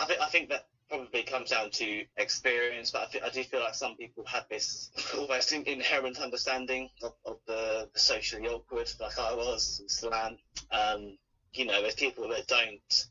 I 0.00 0.04
think 0.04 0.20
I 0.20 0.26
think 0.26 0.48
that 0.50 0.66
probably 0.88 1.22
comes 1.22 1.50
down 1.50 1.70
to 1.70 2.04
experience, 2.16 2.90
but 2.90 3.02
I, 3.02 3.06
th- 3.12 3.24
I 3.24 3.28
do 3.28 3.44
feel 3.44 3.60
like 3.60 3.74
some 3.74 3.96
people 3.96 4.24
have 4.26 4.46
this 4.48 4.90
almost 5.18 5.52
inherent 5.52 6.18
understanding 6.18 6.88
of, 7.02 7.12
of 7.26 7.38
the, 7.46 7.88
the, 7.92 7.98
socially 7.98 8.48
awkward, 8.48 8.90
like 9.00 9.18
I 9.18 9.34
was 9.34 9.80
in 9.82 9.88
Slan. 9.88 10.38
Um, 10.70 11.18
you 11.52 11.66
know, 11.66 11.82
there's 11.82 11.94
people 11.94 12.28
that 12.28 12.46
don't 12.46 13.06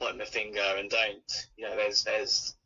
point 0.00 0.18
the 0.18 0.24
finger 0.24 0.64
and 0.76 0.90
don't, 0.90 1.46
you 1.56 1.68
know, 1.68 1.76
there's 1.76 2.04
there's 2.04 2.56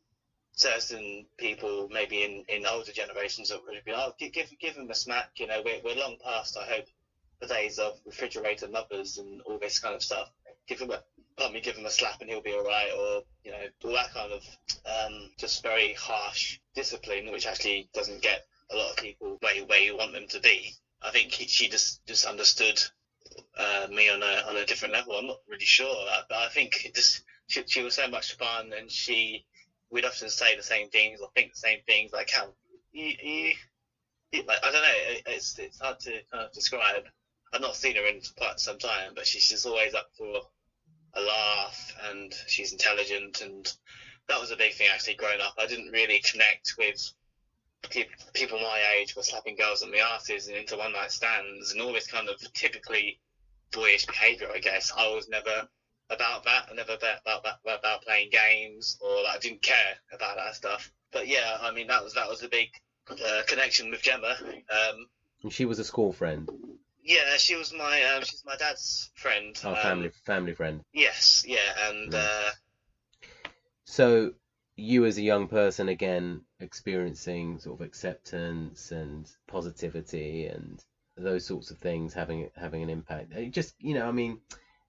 certain 0.57 1.27
people, 1.39 1.89
maybe 1.91 2.23
in, 2.23 2.43
in 2.49 2.67
older 2.67 2.91
generations, 2.91 3.51
that 3.51 3.61
would 3.65 3.85
be, 3.85 3.93
oh, 3.95 4.13
give, 4.19 4.33
give 4.59 4.75
him 4.75 4.91
a 4.91 4.95
smack. 4.95 5.31
You 5.37 5.47
know, 5.47 5.63
we're, 5.65 5.81
we're 5.85 6.01
long 6.01 6.17
past, 6.23 6.57
I 6.57 6.65
hope, 6.65 6.87
the 7.41 7.47
days 7.47 7.79
of 7.79 7.99
refrigerator 8.05 8.67
mothers 8.67 9.19
and 9.19 9.43
all 9.43 9.59
this 9.59 9.79
kind 9.79 9.95
of 9.95 10.03
stuff. 10.03 10.29
Give 10.67 10.81
him 10.81 10.91
a, 10.91 11.03
let 11.39 11.53
me 11.53 11.61
give 11.61 11.77
him 11.77 11.87
a 11.87 11.91
slap 11.91 12.21
and 12.21 12.31
he'll 12.31 12.41
be 12.41 12.55
all 12.55 12.65
right, 12.65 12.91
or 12.99 13.23
you 13.45 13.53
know, 13.53 13.59
all 13.85 13.93
that 13.93 14.13
kind 14.13 14.33
of 14.33 14.43
um, 14.87 15.31
just 15.39 15.63
very 15.63 15.93
harsh 15.93 16.59
discipline, 16.75 17.31
which 17.31 17.47
actually 17.47 17.89
doesn't 17.95 18.23
get 18.23 18.47
a 18.71 18.77
lot 18.77 18.91
of 18.91 18.97
people 18.97 19.37
where 19.41 19.65
where 19.67 19.81
you 19.81 19.97
want 19.97 20.13
them 20.13 20.27
to 20.29 20.41
be. 20.41 20.73
I 21.03 21.11
think 21.11 21.31
he, 21.33 21.47
she 21.47 21.69
just 21.69 22.05
just 22.07 22.25
understood 22.25 22.83
uh, 23.57 23.87
me 23.91 24.09
on 24.09 24.23
a 24.23 24.43
on 24.49 24.57
a 24.57 24.65
different 24.65 24.95
level. 24.95 25.13
I'm 25.13 25.27
not 25.27 25.37
really 25.47 25.65
sure, 25.65 26.07
but 26.29 26.37
I 26.37 26.49
think 26.49 26.85
it 26.85 26.95
just 26.95 27.23
she, 27.47 27.63
she 27.67 27.83
was 27.83 27.95
so 27.95 28.09
much 28.09 28.37
fun, 28.37 28.73
and 28.73 28.91
she 28.91 29.45
we'd 29.91 30.05
often 30.05 30.29
say 30.31 30.57
the 30.57 30.63
same 30.63 30.89
things 30.89 31.21
or 31.21 31.29
think 31.35 31.53
the 31.53 31.61
same 31.61 31.79
things. 31.87 32.13
Like 32.13 32.31
how 32.31 32.55
you, 32.93 33.13
you, 33.23 33.53
you 34.33 34.43
like, 34.47 34.59
I 34.65 34.71
don't 34.71 34.83
know. 34.83 35.17
It's 35.27 35.59
it's 35.59 35.81
hard 35.81 35.99
to 36.01 36.21
kind 36.33 36.45
of 36.45 36.53
describe. 36.53 37.05
I've 37.53 37.61
not 37.61 37.77
seen 37.77 37.97
her 37.97 38.07
in 38.07 38.21
quite 38.37 38.59
some 38.59 38.79
time, 38.79 39.13
but 39.15 39.27
she's 39.27 39.49
just 39.49 39.67
always 39.67 39.95
up 39.95 40.09
for 40.19 40.41
a 41.15 41.21
laugh 41.21 41.95
and 42.05 42.35
she's 42.47 42.73
intelligent 42.73 43.41
and 43.41 43.73
that 44.29 44.41
was 44.41 44.51
a 44.51 44.57
big 44.57 44.75
thing 44.75 44.89
actually 44.93 45.15
growing 45.15 45.41
up. 45.41 45.55
I 45.57 45.67
didn't 45.67 45.91
really 45.91 46.21
connect 46.21 46.75
with 46.77 47.13
people 48.35 48.59
my 48.59 48.81
age 48.97 49.15
were 49.15 49.23
slapping 49.23 49.55
girls 49.57 49.83
on 49.83 49.91
the 49.91 50.01
asses 50.01 50.49
and 50.49 50.57
into 50.57 50.77
one 50.77 50.93
night 50.93 51.13
stands 51.13 51.73
and 51.73 51.81
all 51.81 51.93
this 51.93 52.07
kind 52.07 52.29
of 52.29 52.37
typically 52.53 53.19
boyish 53.73 54.07
behaviour. 54.07 54.49
I 54.53 54.59
guess 54.59 54.93
I 54.97 55.09
was 55.09 55.29
never 55.29 55.69
about 56.11 56.45
that. 56.45 56.69
I 56.71 56.75
never 56.75 56.95
about 56.95 57.21
about, 57.41 57.59
about 57.65 58.03
playing 58.03 58.31
games 58.31 58.99
or 59.01 59.23
like, 59.23 59.37
I 59.37 59.39
didn't 59.39 59.63
care 59.63 59.97
about 60.13 60.37
that 60.37 60.55
stuff. 60.55 60.93
But 61.13 61.29
yeah, 61.29 61.59
I 61.61 61.73
mean 61.73 61.87
that 61.89 62.03
was 62.03 62.15
that 62.15 62.29
was 62.29 62.43
a 62.43 62.49
big 62.49 62.69
uh, 63.11 63.43
connection 63.47 63.91
with 63.91 64.03
Gemma. 64.03 64.37
Um, 64.41 65.07
and 65.43 65.53
she 65.53 65.65
was 65.65 65.79
a 65.79 65.85
school 65.85 66.13
friend. 66.13 66.49
Yeah, 67.03 67.37
she 67.37 67.55
was 67.55 67.73
my 67.73 68.03
um, 68.03 68.23
she's 68.25 68.43
my 68.45 68.57
dad's 68.57 69.11
friend. 69.15 69.57
Oh, 69.65 69.75
family 69.75 70.07
um, 70.07 70.13
family 70.25 70.55
friend. 70.55 70.81
Yes, 70.93 71.45
yeah, 71.47 71.89
and. 71.89 72.13
Mm. 72.13 72.19
Uh, 72.19 72.51
so 73.85 74.33
you 74.77 75.07
as 75.07 75.17
a 75.17 75.23
young 75.23 75.49
person 75.49 75.89
again 75.89 76.43
experiencing 76.61 77.59
sort 77.59 77.81
of 77.81 77.87
acceptance 77.87 78.91
and 78.91 79.31
positivity 79.47 80.47
and 80.47 80.85
those 81.17 81.47
sorts 81.47 81.71
of 81.71 81.79
things 81.79 82.13
having 82.13 82.51
having 82.57 82.83
an 82.83 82.91
impact. 82.91 83.33
It 83.33 83.51
just 83.51 83.75
you 83.79 83.95
know, 83.95 84.07
I 84.07 84.13
mean 84.13 84.41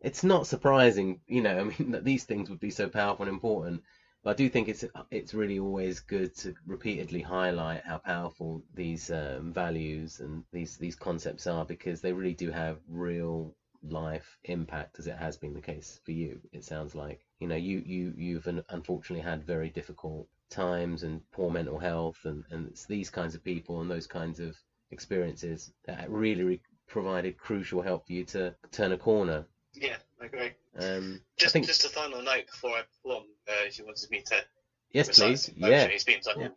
it's 0.02 0.24
not 0.24 0.48
surprising, 0.48 1.20
you 1.28 1.42
know, 1.42 1.60
I 1.60 1.64
mean, 1.64 1.92
that 1.92 2.04
these 2.04 2.24
things 2.24 2.50
would 2.50 2.60
be 2.60 2.70
so 2.72 2.88
powerful 2.88 3.26
and 3.26 3.34
important. 3.34 3.82
But 4.24 4.32
I 4.32 4.34
do 4.34 4.50
think 4.50 4.68
it's 4.68 4.84
it's 5.12 5.34
really 5.34 5.60
always 5.60 6.00
good 6.00 6.36
to 6.38 6.54
repeatedly 6.66 7.22
highlight 7.22 7.84
how 7.86 7.98
powerful 7.98 8.62
these 8.74 9.10
um, 9.12 9.54
values 9.54 10.20
and 10.20 10.44
these 10.52 10.76
these 10.78 10.96
concepts 10.96 11.48
are 11.48 11.64
because 11.64 12.02
they 12.02 12.12
really 12.12 12.34
do 12.34 12.50
have 12.50 12.80
real 12.88 13.54
life 13.84 14.38
impact 14.46 14.98
as 15.00 15.08
it 15.08 15.16
has 15.16 15.38
been 15.38 15.54
the 15.54 15.62
case 15.62 16.00
for 16.04 16.12
you. 16.12 16.40
It 16.52 16.64
sounds 16.64 16.96
like 16.96 17.20
you 17.40 17.48
know 17.48 17.56
you 17.56 17.82
you 17.86 18.14
you've 18.18 18.48
unfortunately 18.70 19.22
had 19.24 19.44
very 19.46 19.70
difficult 19.70 20.28
times 20.50 21.04
and 21.04 21.22
poor 21.32 21.50
mental 21.50 21.78
health, 21.78 22.18
and 22.26 22.44
and 22.50 22.68
it's 22.68 22.86
these 22.86 23.10
kinds 23.10 23.34
of 23.36 23.44
people 23.44 23.82
and 23.82 23.90
those 23.90 24.08
kinds 24.08 24.40
of 24.40 24.56
experiences 24.92 25.72
that 25.86 26.10
really 26.10 26.44
re- 26.44 26.60
provided 26.88 27.38
crucial 27.38 27.82
help 27.82 28.06
for 28.06 28.14
you 28.14 28.24
to 28.26 28.54
turn 28.72 28.92
a 28.92 28.98
corner. 28.98 29.46
Yeah, 29.80 29.98
I 30.22 30.26
agree. 30.26 30.52
Um, 30.78 31.22
Just 31.38 31.54
think, 31.54 31.66
just 31.68 31.86
a 31.86 31.90
final 31.90 32.22
note 32.22 32.48
before 32.48 32.72
I 32.78 32.82
perform, 32.82 33.26
uh, 33.48 33.66
if 33.66 33.78
you 33.78 33.86
wanted 33.86 34.10
me 34.10 34.22
to 34.28 34.44
yes, 34.92 35.08
please. 35.10 35.50
Yeah. 35.56 35.84
It's 35.84 36.04
been 36.04 36.20
Yeah. 36.38 36.48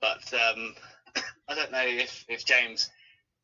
But 0.00 0.32
um, 0.34 0.74
I 1.48 1.54
don't 1.54 1.72
know 1.72 1.84
if, 1.86 2.24
if 2.28 2.44
James 2.44 2.90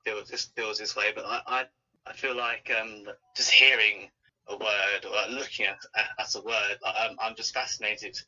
feels 0.05 0.29
this 0.29 0.51
feels 0.57 0.79
this 0.79 0.97
way, 0.97 1.13
but 1.15 1.25
I 1.25 1.41
I, 1.47 1.65
I 2.07 2.13
feel 2.13 2.37
like 2.37 2.71
um, 2.79 3.05
just 3.37 3.51
hearing 3.51 4.09
a 4.49 4.57
word 4.57 5.05
or 5.05 5.13
like 5.13 5.31
looking 5.31 5.67
at, 5.67 5.79
at 6.19 6.35
a 6.35 6.41
word, 6.41 6.77
like, 6.83 6.95
I'm 6.97 7.17
I'm 7.21 7.35
just 7.35 7.55
fascinated 7.55 8.19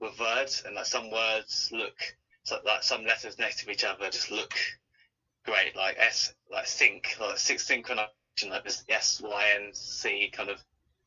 with 0.00 0.18
words, 0.18 0.62
and 0.64 0.74
like 0.74 0.86
some 0.86 1.10
words 1.10 1.70
look 1.72 1.94
so, 2.44 2.58
like 2.64 2.82
some 2.82 3.04
letters 3.04 3.38
next 3.38 3.62
to 3.62 3.70
each 3.70 3.84
other 3.84 4.10
just 4.10 4.30
look 4.30 4.54
great, 5.44 5.74
like 5.76 5.96
S 5.98 6.32
like 6.50 6.66
sync, 6.66 7.16
like 7.20 7.38
six 7.38 7.68
synchronization, 7.68 8.08
like 8.48 8.64
this 8.64 8.82
S 8.88 9.20
Y 9.22 9.46
and 9.56 9.76
C 9.76 10.30
kind 10.32 10.48
of 10.50 10.58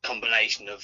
combination 0.02 0.68
of 0.68 0.82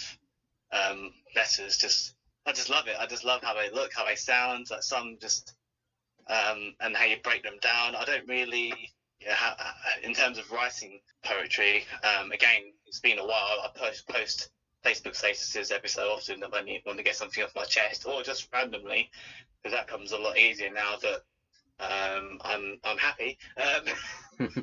um, 0.73 1.13
letters 1.37 1.77
just 1.79 2.15
I 2.47 2.53
just 2.53 2.71
love 2.71 2.89
it. 2.89 2.97
I 2.99 3.07
just 3.07 3.25
love 3.25 3.43
how 3.43 3.55
they 3.55 3.71
look, 3.71 3.93
how 3.95 4.05
they 4.05 4.17
sound. 4.17 4.67
Like 4.71 4.83
some 4.83 5.17
just, 5.21 5.55
um, 6.29 6.75
and 6.81 6.97
how 6.97 7.05
you 7.05 7.17
break 7.23 7.43
them 7.45 7.59
down. 7.61 7.95
I 7.95 8.05
don't 8.05 8.27
really, 8.29 8.73
yeah, 9.21 9.35
how, 9.35 9.55
in 10.03 10.13
terms 10.15 10.39
of 10.39 10.51
writing 10.51 11.01
poetry. 11.25 11.85
Um, 12.03 12.33
again, 12.33 12.73
it's 12.87 13.01
been 13.01 13.19
a 13.19 13.25
while. 13.27 13.61
I 13.63 13.69
post 13.75 14.09
post 14.09 14.49
Facebook 14.85 15.17
statuses 15.17 15.71
every 15.71 15.89
so 15.89 16.11
often 16.11 16.41
that 16.41 16.53
when 16.53 16.67
you 16.67 16.81
want 16.85 16.99
to 16.99 17.05
get 17.05 17.15
something 17.17 17.45
off 17.45 17.53
my 17.55 17.65
chest, 17.65 18.07
or 18.07 18.23
just 18.23 18.49
randomly, 18.53 19.09
because 19.63 19.77
that 19.77 19.87
comes 19.87 20.13
a 20.13 20.19
lot 20.19 20.39
easier 20.39 20.71
now 20.71 20.97
that 21.03 21.21
um, 21.81 22.39
I'm 22.43 22.77
I'm 22.85 22.99
happy. 22.99 23.39
Um, 24.41 24.49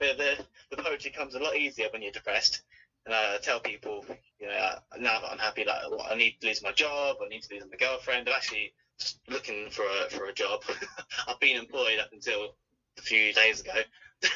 the, 0.00 0.14
the 0.16 0.44
the 0.70 0.82
poetry 0.82 1.10
comes 1.10 1.34
a 1.34 1.38
lot 1.38 1.56
easier 1.56 1.88
when 1.92 2.02
you're 2.02 2.10
depressed. 2.10 2.62
And 3.06 3.14
I 3.14 3.38
tell 3.38 3.60
people, 3.60 4.04
you 4.38 4.48
know, 4.48 4.74
now 4.98 5.20
that 5.20 5.30
I'm 5.30 5.38
happy, 5.38 5.64
like 5.64 5.80
well, 5.90 6.06
I 6.08 6.14
need 6.14 6.34
to 6.40 6.46
lose 6.46 6.62
my 6.62 6.72
job, 6.72 7.16
I 7.24 7.28
need 7.28 7.42
to 7.42 7.54
lose 7.54 7.64
my 7.70 7.76
girlfriend. 7.76 8.28
I'm 8.28 8.34
actually 8.34 8.72
just 8.98 9.18
looking 9.28 9.70
for 9.70 9.84
a 9.84 10.10
for 10.10 10.26
a 10.26 10.32
job. 10.32 10.62
I've 11.28 11.40
been 11.40 11.56
employed 11.56 11.98
up 11.98 12.08
until 12.12 12.54
a 12.98 13.02
few 13.02 13.32
days 13.32 13.60
ago. 13.60 13.80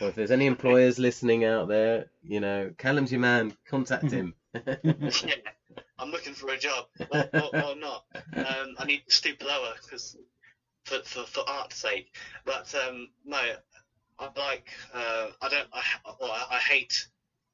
Well, 0.00 0.08
if 0.08 0.16
there's 0.16 0.32
any 0.32 0.46
employers 0.46 0.98
listening 0.98 1.44
out 1.44 1.68
there, 1.68 2.06
you 2.22 2.40
know, 2.40 2.72
Callum's 2.76 3.12
your 3.12 3.20
man. 3.20 3.52
Contact 3.68 4.10
him. 4.10 4.34
yeah, 4.66 5.34
I'm 5.96 6.10
looking 6.10 6.32
for 6.34 6.48
a 6.48 6.58
job, 6.58 6.86
or, 7.12 7.24
or, 7.32 7.56
or 7.62 7.74
not. 7.76 8.02
Um, 8.34 8.74
I 8.78 8.84
need 8.84 9.02
to 9.06 9.14
stoop 9.14 9.40
lower 9.44 9.74
because 9.80 10.16
for, 10.84 11.00
for 11.04 11.24
for 11.26 11.48
art's 11.48 11.76
sake. 11.76 12.06
But 12.44 12.74
um, 12.74 13.08
no, 13.24 13.56
I 14.18 14.28
like. 14.36 14.68
Uh, 14.92 15.28
I 15.40 15.48
don't. 15.48 15.68
I, 15.72 15.82
well, 16.20 16.32
I, 16.32 16.56
I 16.56 16.58
hate 16.58 17.06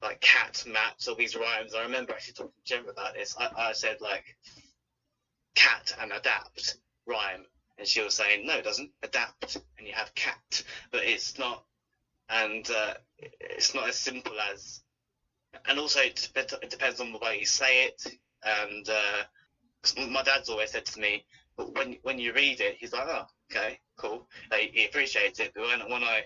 like 0.02 0.20
cat 0.20 0.64
maps 0.66 1.08
or 1.08 1.16
these 1.16 1.34
rhymes. 1.36 1.74
I 1.74 1.82
remember 1.82 2.12
actually 2.12 2.34
talking 2.34 2.52
to 2.64 2.74
Gem 2.74 2.88
about 2.88 3.14
this. 3.14 3.34
I, 3.38 3.48
I 3.56 3.72
said 3.72 4.00
like 4.00 4.24
cat 5.54 5.92
and 6.00 6.12
adapt 6.12 6.76
rhyme, 7.06 7.44
and 7.78 7.86
she 7.86 8.00
was 8.02 8.14
saying 8.14 8.46
no, 8.46 8.54
it 8.54 8.64
doesn't 8.64 8.90
adapt, 9.02 9.56
and 9.78 9.86
you 9.86 9.94
have 9.94 10.14
cat, 10.14 10.62
but 10.90 11.04
it's 11.04 11.38
not, 11.38 11.64
and 12.28 12.68
uh, 12.70 12.94
it's 13.18 13.74
not 13.74 13.88
as 13.88 13.96
simple 13.96 14.38
as. 14.52 14.80
And 15.66 15.78
also, 15.78 16.00
it 16.00 16.28
depends, 16.70 17.00
on 17.00 17.12
the 17.12 17.18
way 17.18 17.38
you 17.40 17.46
say 17.46 17.86
it. 17.86 18.18
And 18.44 18.88
uh, 18.88 19.24
my 20.10 20.22
dad's 20.22 20.48
always 20.48 20.70
said 20.70 20.84
to 20.86 21.00
me, 21.00 21.24
but 21.58 21.74
when 21.74 21.96
when 22.02 22.18
you 22.18 22.32
read 22.32 22.60
it, 22.60 22.76
he's 22.78 22.92
like, 22.92 23.08
oh, 23.08 23.26
okay, 23.50 23.78
cool. 23.98 24.26
Like, 24.50 24.70
he 24.72 24.86
appreciates 24.86 25.40
it, 25.40 25.52
but 25.54 25.64
when 25.64 25.80
when 25.90 26.04
I 26.04 26.22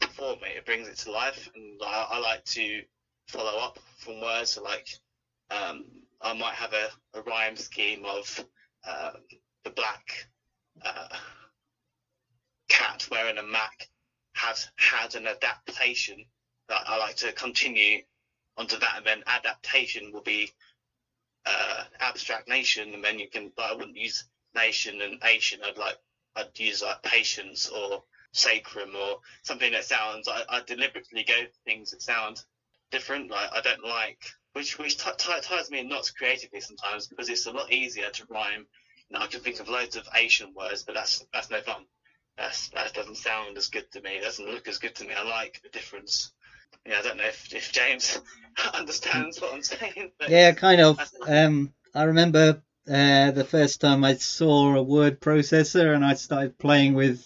perform 0.00 0.38
it, 0.42 0.58
it 0.58 0.66
brings 0.66 0.86
it 0.86 0.98
to 0.98 1.10
life, 1.10 1.48
and 1.56 1.80
I, 1.84 2.06
I 2.12 2.18
like 2.18 2.44
to 2.44 2.82
follow 3.28 3.58
up 3.58 3.78
from 3.98 4.20
words. 4.20 4.50
So 4.50 4.62
like, 4.62 4.86
um, 5.50 5.84
I 6.20 6.34
might 6.34 6.54
have 6.54 6.74
a, 6.74 6.90
a 7.18 7.22
rhyme 7.22 7.56
scheme 7.56 8.04
of 8.04 8.44
uh, 8.86 9.12
the 9.64 9.70
black 9.70 10.26
uh, 10.84 11.08
cat 12.68 13.08
wearing 13.10 13.38
a 13.38 13.42
Mac 13.42 13.88
has 14.34 14.68
had 14.76 15.14
an 15.14 15.26
adaptation. 15.26 16.24
That 16.68 16.82
I 16.86 16.98
like 16.98 17.16
to 17.16 17.32
continue 17.32 18.02
onto 18.56 18.78
that, 18.78 18.94
and 18.98 19.06
then 19.06 19.22
adaptation 19.26 20.12
will 20.12 20.22
be 20.22 20.50
uh, 21.46 21.84
abstract 22.06 22.48
nation, 22.48 22.94
and 22.94 23.04
then 23.04 23.18
you 23.18 23.28
can. 23.28 23.52
But 23.56 23.70
I 23.70 23.74
wouldn't 23.74 23.96
use 23.96 24.24
nation 24.54 25.00
and 25.02 25.18
Asian. 25.24 25.60
I'd 25.64 25.78
like 25.78 25.96
I'd 26.36 26.58
use 26.58 26.82
like 26.82 27.02
patience 27.02 27.68
or 27.68 28.02
sacrum 28.32 28.96
or 28.96 29.16
something 29.44 29.72
that 29.72 29.84
sounds. 29.84 30.28
I, 30.28 30.44
I 30.48 30.62
deliberately 30.66 31.24
go 31.24 31.34
for 31.44 31.50
things 31.66 31.90
that 31.92 32.02
sound 32.02 32.42
different. 32.90 33.30
Like 33.30 33.50
I 33.52 33.60
don't 33.60 33.84
like 33.84 34.18
which 34.54 34.78
which 34.78 34.96
t- 34.98 35.10
t- 35.18 35.40
ties 35.42 35.70
me 35.70 35.80
in 35.80 35.88
knots 35.88 36.10
creatively 36.10 36.60
sometimes 36.60 37.06
because 37.08 37.28
it's 37.28 37.46
a 37.46 37.52
lot 37.52 37.72
easier 37.72 38.10
to 38.10 38.24
rhyme. 38.30 38.66
You 39.10 39.18
know, 39.18 39.24
I 39.24 39.28
can 39.28 39.40
think 39.40 39.60
of 39.60 39.68
loads 39.68 39.96
of 39.96 40.08
Asian 40.14 40.54
words, 40.54 40.84
but 40.84 40.94
that's 40.94 41.24
that's 41.32 41.50
no 41.50 41.60
fun. 41.60 41.84
That's 42.38 42.68
that 42.70 42.94
doesn't 42.94 43.16
sound 43.16 43.58
as 43.58 43.68
good 43.68 43.90
to 43.92 44.00
me. 44.02 44.16
It 44.16 44.22
doesn't 44.24 44.46
look 44.46 44.68
as 44.68 44.78
good 44.78 44.94
to 44.96 45.04
me. 45.06 45.14
I 45.14 45.22
like 45.24 45.60
the 45.62 45.70
difference. 45.70 46.32
Yeah, 46.86 46.98
I 47.00 47.02
don't 47.02 47.16
know 47.18 47.24
if, 47.24 47.52
if 47.54 47.72
James 47.72 48.18
understands 48.74 49.40
what 49.40 49.54
I'm 49.54 49.62
saying. 49.62 50.10
But 50.18 50.30
Yeah, 50.30 50.52
kind 50.52 50.80
of. 50.80 50.98
Um, 51.26 51.72
I 51.96 52.02
remember 52.02 52.62
uh, 52.86 53.30
the 53.30 53.46
first 53.48 53.80
time 53.80 54.04
I 54.04 54.16
saw 54.16 54.76
a 54.76 54.82
word 54.82 55.18
processor 55.18 55.94
and 55.94 56.04
I 56.04 56.12
started 56.12 56.58
playing 56.58 56.92
with. 56.92 57.20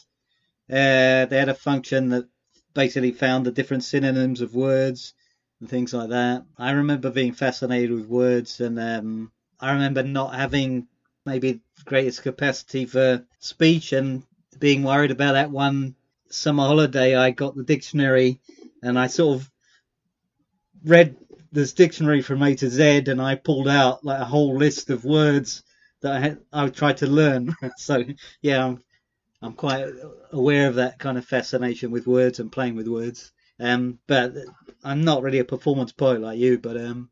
Uh, 0.71 1.27
they 1.27 1.39
had 1.39 1.49
a 1.49 1.55
function 1.55 2.11
that 2.11 2.29
basically 2.73 3.11
found 3.11 3.45
the 3.45 3.51
different 3.51 3.83
synonyms 3.83 4.41
of 4.41 4.55
words 4.55 5.13
and 5.59 5.69
things 5.69 5.93
like 5.93 6.11
that. 6.11 6.45
I 6.57 6.71
remember 6.71 7.11
being 7.11 7.33
fascinated 7.33 7.91
with 7.91 8.07
words, 8.07 8.61
and 8.61 8.79
um, 8.79 9.33
I 9.59 9.73
remember 9.73 10.05
not 10.05 10.37
having 10.37 10.87
maybe 11.27 11.55
the 11.55 11.85
greatest 11.85 12.23
capacity 12.23 12.87
for 12.87 13.27
speech 13.41 13.93
and 13.93 14.23
being 14.61 14.85
worried 14.85 15.11
about 15.11 15.33
that 15.33 15.51
one 15.51 15.97
summer 16.29 16.63
holiday. 16.63 17.17
I 17.17 17.33
got 17.33 17.57
the 17.57 17.65
dictionary 17.65 18.39
and 18.85 18.97
I 18.97 19.09
sort 19.09 19.41
of 19.41 19.51
read 20.85 21.17
this 21.53 21.73
dictionary 21.73 22.23
from 22.23 22.43
A 22.43 22.55
to 22.57 22.69
Z, 22.71 23.05
and 23.07 23.21
I 23.21 23.35
pulled 23.35 23.69
out 23.69 24.05
like 24.05 24.21
a 24.21 24.25
whole 24.25 24.57
list 24.57 24.91
of 24.91 25.05
words 25.05 25.63
that 26.03 26.13
I 26.13 26.21
had, 26.21 26.39
I 26.53 26.65
would 26.65 26.75
try 26.75 26.93
to 26.95 27.07
learn. 27.07 27.55
so 27.77 28.05
yeah, 28.43 28.65
I'm 28.65 28.83
I'm 29.43 29.55
quite 29.55 29.87
aware 30.33 30.69
of 30.69 30.77
that 30.77 30.99
kind 30.99 31.17
of 31.19 31.25
fascination 31.25 31.91
with 31.91 32.07
words 32.07 32.41
and 32.41 32.53
playing 32.53 32.77
with 32.77 32.89
words. 32.89 33.33
Um, 33.59 33.99
but 34.07 34.35
I'm 34.85 35.05
not 35.05 35.23
really 35.23 35.39
a 35.39 35.45
performance 35.45 35.93
poet 35.93 36.21
like 36.21 36.39
you, 36.39 36.59
but 36.59 36.77
um, 36.77 37.11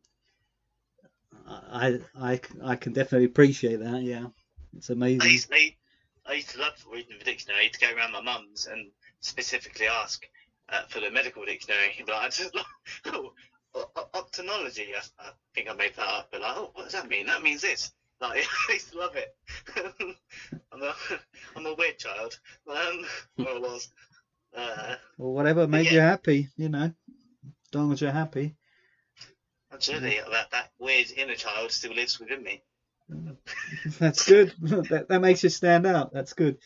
I 1.47 2.01
I 2.19 2.41
I 2.63 2.77
can 2.77 2.93
definitely 2.93 3.27
appreciate 3.27 3.81
that. 3.81 4.03
Yeah, 4.03 4.27
it's 4.77 4.91
I 4.91 4.95
amazing. 4.95 5.31
used, 5.31 5.53
I, 5.53 5.75
I 6.27 6.33
used 6.35 6.51
to 6.51 6.61
love 6.61 6.73
reading 6.91 7.19
the 7.19 7.25
dictionary. 7.25 7.61
I 7.61 7.65
used 7.65 7.81
to 7.81 7.87
go 7.87 7.95
around 7.95 8.13
my 8.13 8.23
mum's 8.23 8.67
and 8.67 8.91
specifically 9.21 9.87
ask 9.87 10.25
uh, 10.69 10.83
for 10.89 11.01
the 11.01 11.11
medical 11.11 11.45
dictionary. 11.45 11.93
But 12.07 12.15
I 12.17 12.29
just 12.29 12.55
like, 12.55 12.65
oh, 13.07 13.33
optonology. 13.75 14.89
I, 14.95 15.03
I 15.21 15.31
think 15.55 15.69
I 15.71 15.75
made 15.75 15.95
that 15.97 16.07
up. 16.09 16.29
But 16.31 16.41
like, 16.43 16.57
oh, 16.57 16.71
what 16.75 16.85
does 16.85 16.93
that 16.93 17.09
mean? 17.09 17.27
That 17.27 17.43
means 17.43 17.63
this. 17.63 17.93
Like, 18.21 18.45
I 18.69 18.73
used 18.73 18.93
to 18.93 18.99
love 18.99 19.17
it. 19.17 19.35
I'm 20.73 20.83
a, 20.83 20.95
I'm 21.57 21.67
a 21.67 21.75
weird 21.75 21.99
child. 21.99 22.39
Um, 22.69 23.05
well, 23.37 23.57
I 23.57 23.59
was. 23.59 23.89
Uh, 24.57 24.95
Or 25.19 25.35
whatever 25.35 25.67
made 25.69 25.87
yeah. 25.87 25.93
you 25.93 26.01
happy, 26.01 26.49
you 26.57 26.69
know, 26.69 26.85
as 26.85 27.75
long 27.75 27.93
as 27.93 28.01
you're 28.01 28.11
happy. 28.11 28.57
absolutely, 29.73 30.19
that 30.33 30.51
that 30.53 30.71
weird 30.79 31.11
inner 31.17 31.35
child 31.35 31.71
still 31.71 31.93
lives 31.95 32.19
within 32.19 32.43
me. 32.43 32.63
That's 33.99 34.27
good. 34.27 34.55
that, 34.61 35.07
that 35.09 35.21
makes 35.21 35.43
you 35.43 35.49
stand 35.51 35.87
out. 35.87 36.13
That's 36.13 36.33
good. 36.33 36.59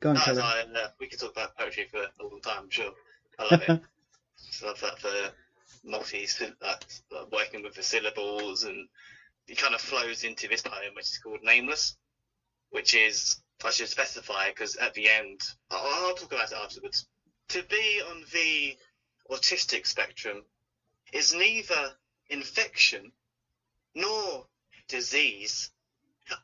Go 0.00 0.10
on, 0.10 0.14
No. 0.14 0.22
I, 0.42 0.64
uh, 0.74 0.88
we 1.00 1.08
could 1.08 1.18
talk 1.18 1.32
about 1.32 1.56
poetry 1.56 1.88
for 1.90 1.98
a 1.98 2.22
long 2.22 2.40
time, 2.40 2.64
I'm 2.64 2.70
sure. 2.70 2.92
I 3.38 3.42
love 3.50 3.62
it. 3.68 3.80
Just 4.46 4.62
love 4.62 4.80
that 4.80 4.98
for 5.00 5.10
multi, 5.84 6.26
like, 6.40 6.84
like 7.10 7.32
working 7.32 7.62
with 7.62 7.74
the 7.74 7.82
syllables, 7.82 8.64
and 8.64 8.88
it 9.46 9.58
kind 9.58 9.74
of 9.74 9.80
flows 9.80 10.24
into 10.24 10.48
this 10.48 10.62
poem, 10.62 10.94
which 10.94 11.06
is 11.06 11.18
called 11.18 11.42
Nameless, 11.42 11.96
which 12.70 12.94
is, 12.94 13.40
I 13.64 13.70
should 13.70 13.88
specify, 13.88 14.48
because 14.48 14.76
at 14.76 14.94
the 14.94 15.08
end, 15.08 15.40
I'll, 15.70 16.06
I'll 16.08 16.14
talk 16.14 16.32
about 16.32 16.52
it 16.52 16.58
afterwards. 16.58 17.06
To 17.48 17.62
be 17.62 18.02
on 18.10 18.24
the 18.32 18.76
autistic 19.30 19.86
spectrum 19.86 20.44
is 21.12 21.34
neither 21.34 21.92
infection 22.28 23.12
nor 23.94 24.46
disease 24.88 25.70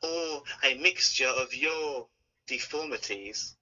or 0.01 0.41
a 0.63 0.75
mixture 0.79 1.27
of 1.27 1.53
your 1.53 2.07
deformities. 2.47 3.55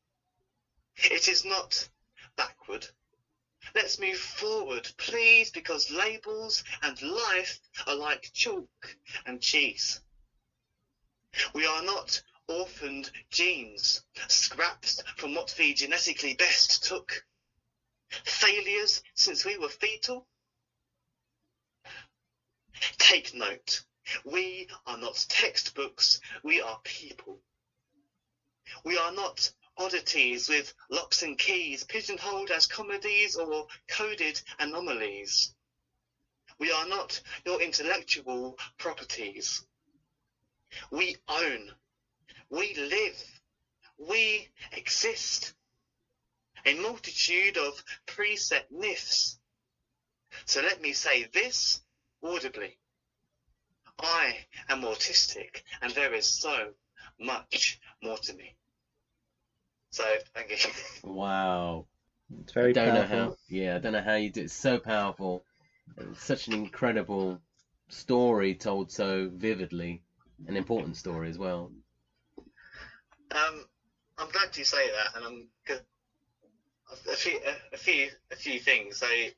It 0.95 1.27
is 1.27 1.43
not 1.43 1.89
backward, 2.37 2.87
Let's 3.75 3.97
move 3.97 4.19
forward, 4.19 4.91
please, 4.97 5.49
because 5.49 5.89
labels 5.89 6.63
and 6.81 7.01
life 7.01 7.59
are 7.87 7.95
like 7.95 8.29
chalk 8.33 8.95
and 9.25 9.41
cheese. 9.41 9.99
We 11.53 11.65
are 11.65 11.81
not 11.81 12.21
orphaned 12.47 13.09
genes, 13.31 14.01
scraps 14.27 15.01
from 15.15 15.33
what 15.33 15.55
we 15.57 15.73
genetically 15.73 16.33
best 16.33 16.83
took. 16.83 17.23
Failures 18.25 19.01
since 19.15 19.43
we 19.43 19.57
were 19.57 19.69
fetal. 19.69 20.27
Take 22.97 23.33
note. 23.33 23.81
We 24.25 24.67
are 24.85 24.97
not 24.97 25.25
textbooks, 25.29 26.19
we 26.43 26.61
are 26.61 26.77
people. 26.83 27.41
We 28.83 28.97
are 28.97 29.11
not 29.11 29.49
oddities 29.77 30.49
with 30.49 30.73
locks 30.89 31.23
and 31.23 31.37
keys, 31.37 31.83
pigeonholed 31.83 32.51
as 32.51 32.67
comedies 32.67 33.35
or 33.35 33.67
coded 33.87 34.41
anomalies. 34.59 35.53
We 36.59 36.71
are 36.71 36.85
not 36.85 37.19
your 37.45 37.61
intellectual 37.61 38.57
properties. 38.77 39.65
We 40.91 41.17
own. 41.27 41.71
We 42.49 42.73
live. 42.75 43.39
We 43.97 44.49
exist. 44.71 45.53
A 46.65 46.73
multitude 46.75 47.57
of 47.57 47.83
preset 48.05 48.69
myths. 48.71 49.37
So 50.45 50.61
let 50.61 50.81
me 50.81 50.93
say 50.93 51.25
this 51.33 51.81
audibly. 52.23 52.77
I 53.99 54.45
am 54.69 54.81
autistic 54.81 55.61
and 55.81 55.93
there 55.93 56.13
is 56.13 56.27
so 56.27 56.73
much 57.19 57.79
more 58.01 58.17
to 58.17 58.33
me. 58.33 58.55
So 59.93 60.03
thank 60.35 60.49
you. 60.51 60.57
Wow. 61.03 61.85
It's 62.41 62.53
very 62.53 62.71
I 62.71 62.73
don't 62.73 62.85
powerful. 62.85 63.17
know 63.17 63.25
how. 63.29 63.35
Yeah, 63.49 63.75
I 63.75 63.79
don't 63.79 63.93
know 63.93 64.01
how 64.01 64.15
you 64.15 64.31
do. 64.31 64.41
It's 64.41 64.53
so 64.53 64.79
powerful. 64.79 65.43
and 65.97 66.17
such 66.17 66.47
an 66.47 66.53
incredible 66.53 67.39
story 67.89 68.55
told 68.55 68.91
so 68.91 69.29
vividly. 69.33 70.01
An 70.47 70.57
important 70.57 70.97
story 70.97 71.29
as 71.29 71.37
well. 71.37 71.71
Um, 73.31 73.65
I'm 74.17 74.29
glad 74.29 74.57
you 74.57 74.63
say 74.63 74.89
that, 74.91 75.15
and 75.15 75.25
I'm 75.25 75.47
good. 75.65 75.81
A 77.09 77.15
few, 77.15 77.39
a, 77.45 77.75
a 77.75 77.77
few, 77.77 78.09
a 78.31 78.35
few 78.35 78.59
things. 78.59 78.99
So 78.99 79.07
I- 79.07 79.31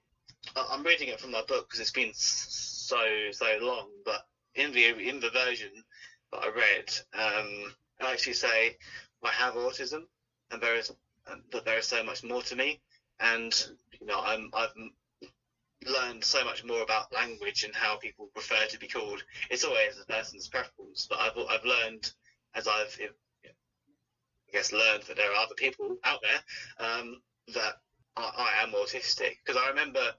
I'm 0.71 0.83
reading 0.83 1.09
it 1.09 1.19
from 1.19 1.31
my 1.31 1.41
book 1.41 1.67
because 1.67 1.79
it's 1.79 1.91
been 1.91 2.13
so 2.13 3.31
so 3.31 3.57
long. 3.61 3.89
But 4.05 4.21
in 4.55 4.71
the 4.71 4.85
in 5.09 5.19
the 5.19 5.29
version 5.29 5.83
that 6.31 6.43
I 6.43 6.49
read, 6.49 6.89
um, 7.13 7.73
I 8.01 8.11
actually 8.13 8.33
say 8.33 8.75
I 9.23 9.31
have 9.31 9.55
autism, 9.55 10.05
and 10.55 10.63
there 10.63 10.75
is 10.75 10.91
that 11.51 11.65
there 11.65 11.77
is 11.77 11.85
so 11.85 12.01
much 12.03 12.23
more 12.23 12.41
to 12.41 12.55
me, 12.55 12.79
and 13.19 13.67
you 13.99 14.07
know 14.07 14.19
I'm 14.19 14.49
I've 14.53 14.73
learned 15.85 16.23
so 16.23 16.43
much 16.45 16.63
more 16.63 16.81
about 16.81 17.13
language 17.13 17.63
and 17.63 17.75
how 17.75 17.97
people 17.97 18.29
prefer 18.33 18.65
to 18.69 18.79
be 18.79 18.87
called. 18.87 19.21
It's 19.49 19.65
always 19.65 19.99
a 19.99 20.05
person's 20.05 20.47
preference, 20.47 21.07
but 21.09 21.19
I've 21.19 21.37
I've 21.49 21.65
learned 21.65 22.09
as 22.55 22.67
I've 22.67 22.97
I 23.45 24.51
guess 24.53 24.71
learned 24.71 25.03
that 25.03 25.17
there 25.17 25.29
are 25.31 25.43
other 25.43 25.55
people 25.55 25.97
out 26.05 26.21
there 26.21 26.87
um, 26.87 27.17
that 27.53 27.73
I, 28.15 28.53
I 28.57 28.63
am 28.63 28.71
autistic 28.71 29.37
because 29.45 29.61
I 29.61 29.67
remember 29.67 30.13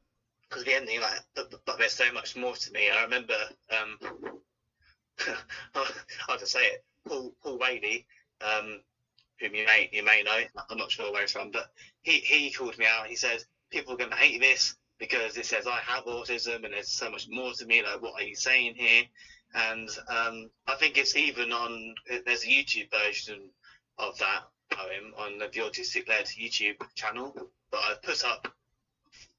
because 0.49 0.64
the 0.64 0.74
ending 0.74 1.01
like 1.01 1.18
but, 1.34 1.78
there's 1.78 1.93
so 1.93 2.12
much 2.12 2.37
more 2.37 2.55
to 2.55 2.72
me. 2.72 2.91
I 2.91 3.03
remember 3.05 3.39
um, 3.70 3.99
I'll 6.28 6.39
just 6.39 6.53
say 6.53 6.66
it. 6.66 6.84
Paul 7.09 7.32
Paul 7.43 7.59
Wadey, 7.59 8.05
um, 8.43 8.80
whom 9.41 9.55
you 9.55 9.66
may 9.66 9.89
you 9.93 10.03
may 10.03 10.22
know, 10.22 10.41
I'm 10.70 10.78
not 10.78 10.91
sure 10.91 11.12
where 11.12 11.22
he's 11.22 11.32
from, 11.32 11.51
but 11.51 11.70
he 12.03 12.12
he 12.18 12.51
called 12.51 12.78
me 12.78 12.87
out. 12.87 13.07
He 13.07 13.16
said 13.16 13.43
people 13.70 13.95
are 13.95 13.99
going 13.99 14.11
to 14.11 14.16
hate 14.16 14.41
this 14.41 14.74
because 14.99 15.37
it 15.37 15.47
says 15.47 15.66
I 15.66 15.78
have 15.80 16.05
autism 16.05 16.64
and 16.64 16.72
there's 16.72 16.91
so 16.91 17.11
much 17.11 17.26
more 17.28 17.53
to 17.53 17.66
me. 17.66 17.82
Like 17.82 18.01
what 18.01 18.20
are 18.20 18.24
you 18.26 18.37
saying 18.37 18.74
here? 18.76 19.05
And 19.55 19.89
um, 20.09 20.51
I 20.66 20.74
think 20.74 20.99
it's 20.99 21.16
even 21.16 21.53
on. 21.53 21.95
There's 22.24 22.45
a 22.45 22.49
YouTube 22.49 22.91
version 22.91 23.51
of 23.99 24.18
that 24.18 24.43
poem 24.72 25.12
on 25.16 25.39
the 25.39 25.47
Autistic 25.47 26.09
Led 26.09 26.26
YouTube 26.26 26.76
channel 26.95 27.34
that 27.72 27.80
I've 27.89 28.03
put 28.03 28.24
up 28.24 28.49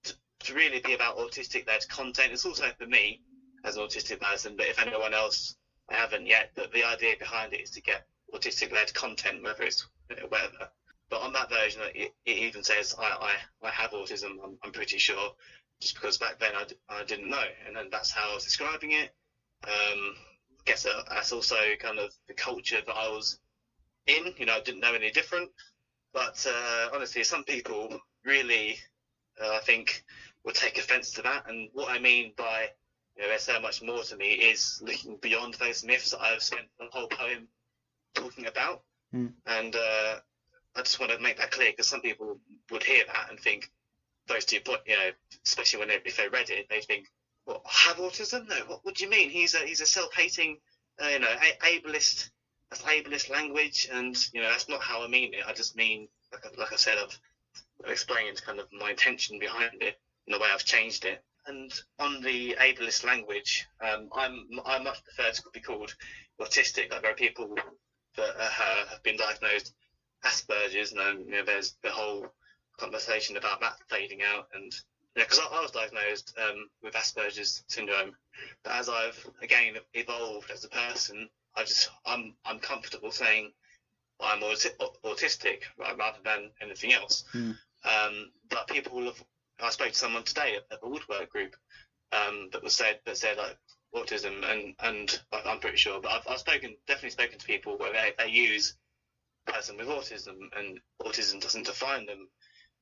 to, 0.04 0.14
to 0.40 0.54
really 0.54 0.80
be 0.80 0.94
about 0.94 1.18
autistic 1.18 1.68
led 1.68 1.88
content. 1.90 2.34
It's 2.34 2.46
also 2.46 2.72
for 2.78 2.86
me 2.86 3.22
as 3.64 3.78
an 3.78 3.84
autistic 3.84 4.20
person, 4.20 4.56
but 4.56 4.68
if 4.68 4.80
anyone 4.80 5.14
else 5.14 5.56
I 5.90 5.96
haven't 5.96 6.26
yet, 6.26 6.52
but 6.56 6.72
the 6.74 6.84
idea 6.84 7.16
behind 7.18 7.54
it 7.54 7.62
is 7.62 7.70
to 7.72 7.82
get 7.82 8.06
autistic 8.34 8.72
led 8.72 8.94
content, 8.94 9.44
whether 9.44 9.64
it's 9.64 9.88
whatever. 10.10 10.68
But 11.10 11.22
on 11.22 11.34
that 11.34 11.50
version, 11.50 11.82
it, 11.96 12.12
it 12.26 12.38
even 12.38 12.64
says 12.64 12.94
I, 12.98 13.38
I, 13.64 13.68
I 13.68 13.72
have 13.72 13.92
autism, 13.92 14.44
I'm, 14.44 14.58
I'm 14.64 14.72
pretty 14.72 14.98
sure, 14.98 15.32
just 15.82 15.96
because 15.96 16.18
back 16.18 16.40
then 16.40 16.54
I, 16.56 16.66
d- 16.66 16.76
I 16.90 17.04
didn't 17.04 17.30
know. 17.30 17.46
And 17.66 17.76
then 17.76 17.88
that's 17.92 18.12
how 18.12 18.32
I 18.32 18.34
was 18.34 18.44
describing 18.44 18.92
it. 18.92 19.10
Um, 19.66 20.16
I 20.52 20.64
guess 20.66 20.84
that's 20.84 21.32
also 21.32 21.56
kind 21.80 22.00
of 22.00 22.12
the 22.28 22.34
culture 22.34 22.82
that 22.86 22.94
I 22.94 23.10
was 23.10 23.38
in. 24.06 24.34
You 24.38 24.46
know, 24.46 24.56
I 24.56 24.60
didn't 24.60 24.82
know 24.82 24.94
any 24.94 25.12
different. 25.12 25.50
But 26.14 26.46
uh, 26.50 26.90
honestly, 26.94 27.24
some 27.24 27.44
people 27.44 27.98
really, 28.26 28.78
uh, 29.42 29.52
I 29.56 29.60
think, 29.60 30.04
will 30.44 30.54
take 30.54 30.78
offence 30.78 31.12
to 31.12 31.22
that. 31.22 31.44
And 31.48 31.70
what 31.74 31.90
I 31.90 32.00
mean 32.00 32.34
by 32.36 32.70
you 33.16 33.24
know, 33.24 33.30
there's 33.30 33.44
so 33.44 33.60
much 33.60 33.82
more 33.82 34.04
to 34.04 34.16
me 34.18 34.32
is 34.32 34.82
looking 34.84 35.18
beyond 35.22 35.56
those 35.56 35.84
myths 35.84 36.14
I've 36.14 36.44
spent 36.44 36.68
the 36.80 36.88
whole 36.92 37.08
poem 37.08 37.48
talking 38.18 38.48
about. 38.48 38.82
Mm. 39.14 39.32
And 39.46 39.76
uh, 39.76 40.20
I 40.76 40.82
just 40.82 41.00
want 41.00 41.12
to 41.12 41.20
make 41.20 41.38
that 41.38 41.52
clear 41.52 41.72
because 41.72 41.88
some 41.88 42.02
people 42.02 42.40
would 42.72 42.84
hear 42.84 43.04
that 43.08 43.30
and 43.30 43.40
think 43.40 43.70
those 44.28 44.46
two 44.46 44.60
points, 44.60 44.84
you 44.86 44.96
know, 44.96 45.10
especially 45.46 45.80
when 45.80 45.88
they, 45.88 46.00
if 46.06 46.18
they 46.18 46.28
read 46.28 46.50
it, 46.50 46.68
they 46.70 46.82
think, 46.82 47.08
"What 47.46 47.62
have 47.66 47.98
autism? 47.98 48.48
No, 48.48 48.80
what, 48.84 48.96
do 48.96 49.04
you 49.04 49.10
mean? 49.10 49.30
He's 49.30 49.54
a 49.54 49.60
he's 49.60 49.82
a 49.82 49.86
self-hating, 49.86 50.58
uh, 51.02 51.08
you 51.08 51.20
know, 51.20 51.32
a- 51.32 51.80
ableist, 51.80 52.30
that's 52.70 52.84
ableist 52.84 53.30
language, 53.30 53.88
and 53.92 54.16
you 54.34 54.42
know 54.42 54.50
that's 54.50 54.70
not 54.70 54.82
how 54.82 55.04
I 55.04 55.08
mean 55.08 55.34
it. 55.34 55.44
I 55.48 55.54
just 55.54 55.76
mean, 55.76 56.08
like, 56.34 56.46
I- 56.46 56.60
like 56.60 56.74
I 56.74 56.76
said, 56.76 56.98
I've, 56.98 57.18
I've 57.86 57.92
explained 57.92 58.42
kind 58.46 58.60
of 58.60 58.68
my 58.72 58.90
intention 58.92 59.40
behind 59.40 59.82
it 59.82 59.98
and 60.28 60.36
the 60.36 60.40
way 60.40 60.50
I've 60.54 60.66
changed 60.66 61.06
it. 61.06 61.24
And 61.48 61.72
on 62.00 62.22
the 62.22 62.58
ableist 62.60 63.06
language, 63.06 63.66
um, 63.82 64.10
I'm 64.14 64.48
I 64.66 64.80
much 64.80 65.02
prefer 65.06 65.32
to 65.32 65.42
be 65.54 65.62
called 65.62 65.96
autistic. 66.42 66.92
Like 66.92 67.02
there 67.02 67.12
are 67.12 67.16
people 67.16 67.56
that 68.18 68.36
uh, 68.40 68.50
have 68.90 69.04
been 69.04 69.18
diagnosed 69.18 69.74
Asperger's, 70.26 70.92
and 70.92 71.00
then 71.00 71.26
you 71.26 71.32
know, 71.32 71.44
there's 71.46 71.76
the 71.84 71.90
whole 71.90 72.28
conversation 72.78 73.38
about 73.38 73.62
that 73.62 73.78
fading 73.88 74.22
out. 74.24 74.48
And 74.54 74.74
because 75.16 75.40
I, 75.40 75.56
I 75.56 75.62
was 75.62 75.72
diagnosed 75.72 76.36
um, 76.38 76.70
with 76.84 76.94
Asperger's 76.94 77.64
syndrome, 77.68 78.16
but 78.64 78.74
as 78.74 78.90
I've 78.90 79.26
again 79.42 79.76
evolved 79.94 80.52
as 80.52 80.64
a 80.64 80.70
person, 80.70 81.30
I 81.56 81.64
just 81.64 81.90
I'm 82.06 82.34
I'm 82.46 82.60
comfortable 82.60 83.12
saying 83.12 83.52
I'm 84.20 84.42
auti- 84.42 84.76
autistic 85.06 85.62
right, 85.78 85.98
rather 85.98 86.20
than 86.24 86.52
anything 86.62 86.94
else. 86.94 87.24
Hmm. 87.32 87.52
Um, 87.86 88.32
but 88.50 88.68
people 88.68 88.98
will 88.98 89.06
have. 89.06 89.24
I 89.60 89.70
spoke 89.72 89.90
to 89.90 89.98
someone 89.98 90.24
today 90.24 90.58
at, 90.58 90.66
at 90.72 90.82
the 90.82 90.88
woodwork 90.88 91.30
group 91.32 91.56
um, 92.12 92.50
that 92.52 92.64
was 92.64 92.76
said 92.76 93.00
that 93.06 93.18
said 93.18 93.38
like 93.38 93.58
autism, 93.96 94.44
and 94.50 94.74
and 94.80 95.22
I'm 95.32 95.60
pretty 95.60 95.78
sure. 95.78 96.00
But 96.00 96.12
I've, 96.12 96.28
I've 96.28 96.40
spoken 96.40 96.76
definitely 96.88 97.12
spoken 97.12 97.40
to 97.40 97.46
people 97.46 97.78
where 97.78 97.92
they, 97.92 98.12
they 98.18 98.30
use 98.30 98.74
person 99.46 99.78
with 99.78 99.88
autism, 99.88 100.38
and 100.56 100.80
autism 101.04 101.42
doesn't 101.42 101.66
define 101.66 102.06
them, 102.06 102.28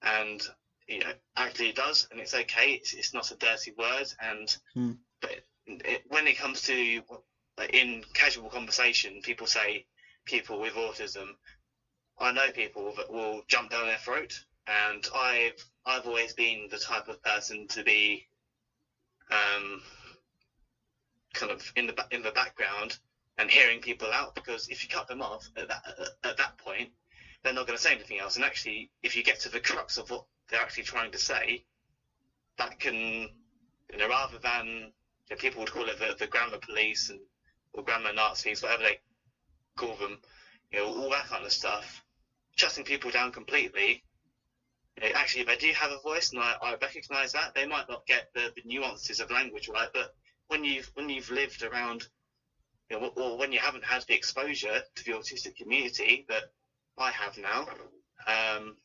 and 0.01 0.45
you 0.87 0.99
know 0.99 1.11
actually 1.37 1.69
it 1.69 1.75
does, 1.75 2.07
and 2.11 2.19
it's 2.19 2.33
okay. 2.33 2.73
It's, 2.73 2.93
it's 2.93 3.13
not 3.13 3.31
a 3.31 3.35
dirty 3.35 3.71
word, 3.77 4.07
and 4.19 4.55
Hmm. 4.73 4.91
but 5.21 5.39
it, 5.67 6.01
when 6.07 6.27
it 6.27 6.37
comes 6.37 6.61
to 6.63 7.01
in 7.71 8.03
casual 8.13 8.49
conversation, 8.49 9.21
people 9.21 9.47
say 9.47 9.85
people 10.25 10.59
with 10.59 10.73
autism. 10.73 11.33
I 12.17 12.31
know 12.31 12.49
people 12.51 12.93
that 12.93 13.11
will 13.11 13.43
jump 13.47 13.69
down 13.69 13.87
their 13.87 13.97
throat, 13.97 14.33
and 14.67 15.07
I've 15.13 15.63
I've 15.85 16.07
always 16.07 16.33
been 16.33 16.67
the 16.69 16.77
type 16.77 17.07
of 17.07 17.21
person 17.21 17.67
to 17.69 17.83
be 17.83 18.25
um, 19.29 19.81
kind 21.35 21.51
of 21.51 21.71
in 21.75 21.87
the 21.87 21.95
in 22.11 22.21
the 22.21 22.31
background 22.31 22.97
and 23.37 23.51
hearing 23.51 23.81
people 23.81 24.11
out 24.11 24.33
because 24.35 24.67
if 24.69 24.81
you 24.81 24.89
cut 24.89 25.07
them 25.07 25.21
off 25.21 25.47
at 25.57 25.67
that 25.67 25.81
at, 25.99 26.29
at 26.31 26.37
that 26.37 26.57
point, 26.57 26.89
they're 27.43 27.53
not 27.53 27.67
going 27.67 27.77
to 27.77 27.83
say 27.83 27.93
anything 27.93 28.19
else. 28.19 28.35
And 28.35 28.45
actually, 28.45 28.89
if 29.03 29.15
you 29.15 29.23
get 29.23 29.39
to 29.41 29.49
the 29.49 29.59
crux 29.59 29.97
of 29.97 30.09
what 30.09 30.23
they're 30.49 30.61
actually 30.61 30.83
trying 30.83 31.11
to 31.11 31.19
say, 31.19 31.63
that 32.57 32.79
can 32.79 32.95
you 33.91 33.97
know 33.97 34.07
rather 34.07 34.37
than 34.39 34.65
you 34.65 35.35
know, 35.35 35.35
people 35.37 35.59
would 35.59 35.71
call 35.71 35.89
it 35.89 35.99
the, 35.99 36.15
the 36.17 36.27
grammar 36.27 36.57
police 36.57 37.09
and 37.09 37.19
or 37.75 37.83
grammar 37.83 38.13
Nazis, 38.13 38.61
whatever 38.61 38.83
they 38.83 38.97
call 39.77 39.95
them, 39.95 40.17
you 40.71 40.79
know, 40.79 40.85
all 40.85 41.09
that 41.09 41.27
kind 41.27 41.45
of 41.45 41.51
stuff, 41.51 42.01
shutting 42.55 42.83
people 42.83 43.11
down 43.11 43.31
completely. 43.31 44.01
actually, 45.13 45.43
they 45.43 45.57
do 45.57 45.71
have 45.73 45.91
a 45.91 45.99
voice, 45.99 46.31
and 46.31 46.39
I, 46.39 46.55
I 46.61 46.75
recognise 46.81 47.33
that, 47.33 47.53
they 47.53 47.65
might 47.65 47.87
not 47.89 48.05
get 48.07 48.27
the, 48.33 48.51
the 48.55 48.61
nuances 48.63 49.19
of 49.19 49.29
language 49.29 49.67
right, 49.67 49.89
but 49.93 50.13
when 50.47 50.63
you've 50.63 50.89
when 50.93 51.09
you've 51.09 51.31
lived 51.31 51.63
around, 51.63 52.07
you 52.89 52.99
know, 52.99 53.07
or 53.15 53.37
when 53.37 53.51
you 53.51 53.59
haven't 53.59 53.83
had 53.83 54.03
the 54.07 54.15
exposure 54.15 54.81
to 54.95 55.03
the 55.03 55.11
autistic 55.11 55.55
community 55.55 56.25
that 56.29 56.43
I 56.97 57.11
have 57.11 57.37
now, 57.37 57.67
um, 58.27 58.75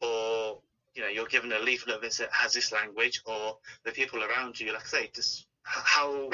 or 0.00 0.60
you 0.94 1.02
know 1.02 1.08
you're 1.08 1.26
given 1.26 1.52
a 1.52 1.58
leaflet 1.58 2.00
that 2.00 2.28
has 2.32 2.52
this 2.52 2.72
language, 2.72 3.20
or 3.26 3.58
the 3.84 3.92
people 3.92 4.22
around 4.22 4.60
you, 4.60 4.72
like 4.72 4.82
I 4.82 4.86
say, 4.86 5.10
just 5.14 5.46
how 5.62 6.30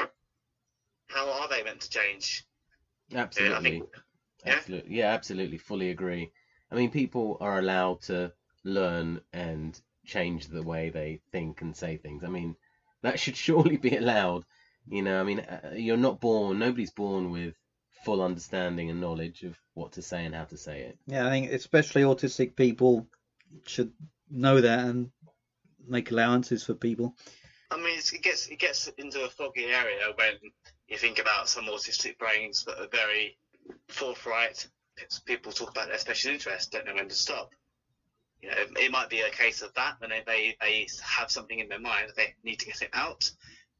how 1.07 1.29
are 1.29 1.47
they 1.47 1.63
meant 1.63 1.81
to 1.81 1.89
change? 1.89 2.45
Absolutely. 3.13 3.55
I 3.55 3.61
think, 3.61 3.83
yeah? 4.45 4.53
Absolutely. 4.55 4.95
Yeah, 4.95 5.07
absolutely. 5.11 5.57
Fully 5.57 5.89
agree. 5.89 6.31
I 6.71 6.75
mean, 6.75 6.89
people 6.89 7.37
are 7.41 7.59
allowed 7.59 8.01
to 8.03 8.31
learn 8.63 9.19
and 9.33 9.79
change 10.05 10.47
the 10.47 10.63
way 10.63 10.89
they 10.89 11.19
think 11.31 11.61
and 11.61 11.75
say 11.75 11.97
things. 11.97 12.23
I 12.23 12.27
mean, 12.27 12.55
that 13.03 13.19
should 13.19 13.35
surely 13.35 13.77
be 13.77 13.95
allowed. 13.95 14.45
You 14.87 15.03
know, 15.03 15.19
I 15.19 15.23
mean, 15.23 15.39
uh, 15.39 15.73
you're 15.75 15.97
not 15.97 16.19
born, 16.19 16.59
nobody's 16.59 16.91
born 16.91 17.31
with 17.31 17.55
full 18.03 18.21
understanding 18.21 18.89
and 18.89 18.99
knowledge 18.99 19.43
of 19.43 19.57
what 19.73 19.93
to 19.93 20.01
say 20.01 20.25
and 20.25 20.33
how 20.33 20.45
to 20.45 20.57
say 20.57 20.81
it. 20.81 20.97
Yeah, 21.05 21.27
I 21.27 21.29
think 21.29 21.51
especially 21.51 22.01
autistic 22.01 22.55
people 22.55 23.07
should 23.67 23.91
know 24.29 24.61
that 24.61 24.79
and 24.79 25.11
make 25.87 26.11
allowances 26.11 26.63
for 26.63 26.73
people. 26.73 27.15
I 27.69 27.77
mean, 27.77 27.97
it's, 27.97 28.11
it 28.11 28.21
gets 28.21 28.47
it 28.47 28.59
gets 28.59 28.87
into 28.97 29.23
a 29.23 29.29
foggy 29.29 29.65
area 29.65 30.11
when 30.15 30.33
you 30.87 30.97
think 30.97 31.19
about 31.19 31.47
some 31.47 31.65
autistic 31.65 32.17
brains 32.17 32.65
that 32.65 32.79
are 32.79 32.87
very 32.91 33.37
forthright. 33.87 34.67
People 35.25 35.51
talk 35.51 35.71
about 35.71 35.87
their 35.87 35.97
special 35.97 36.31
interests, 36.31 36.69
don't 36.69 36.85
know 36.85 36.93
when 36.93 37.07
to 37.07 37.15
stop. 37.15 37.53
You 38.41 38.49
know, 38.49 38.55
it 38.79 38.91
might 38.91 39.09
be 39.09 39.21
a 39.21 39.29
case 39.29 39.61
of 39.61 39.73
that 39.75 39.95
when 39.99 40.09
they, 40.09 40.55
they, 40.59 40.87
have 41.03 41.29
something 41.29 41.59
in 41.59 41.69
their 41.69 41.79
mind, 41.79 42.11
they 42.15 42.33
need 42.43 42.59
to 42.59 42.65
get 42.65 42.81
it 42.81 42.89
out. 42.93 43.29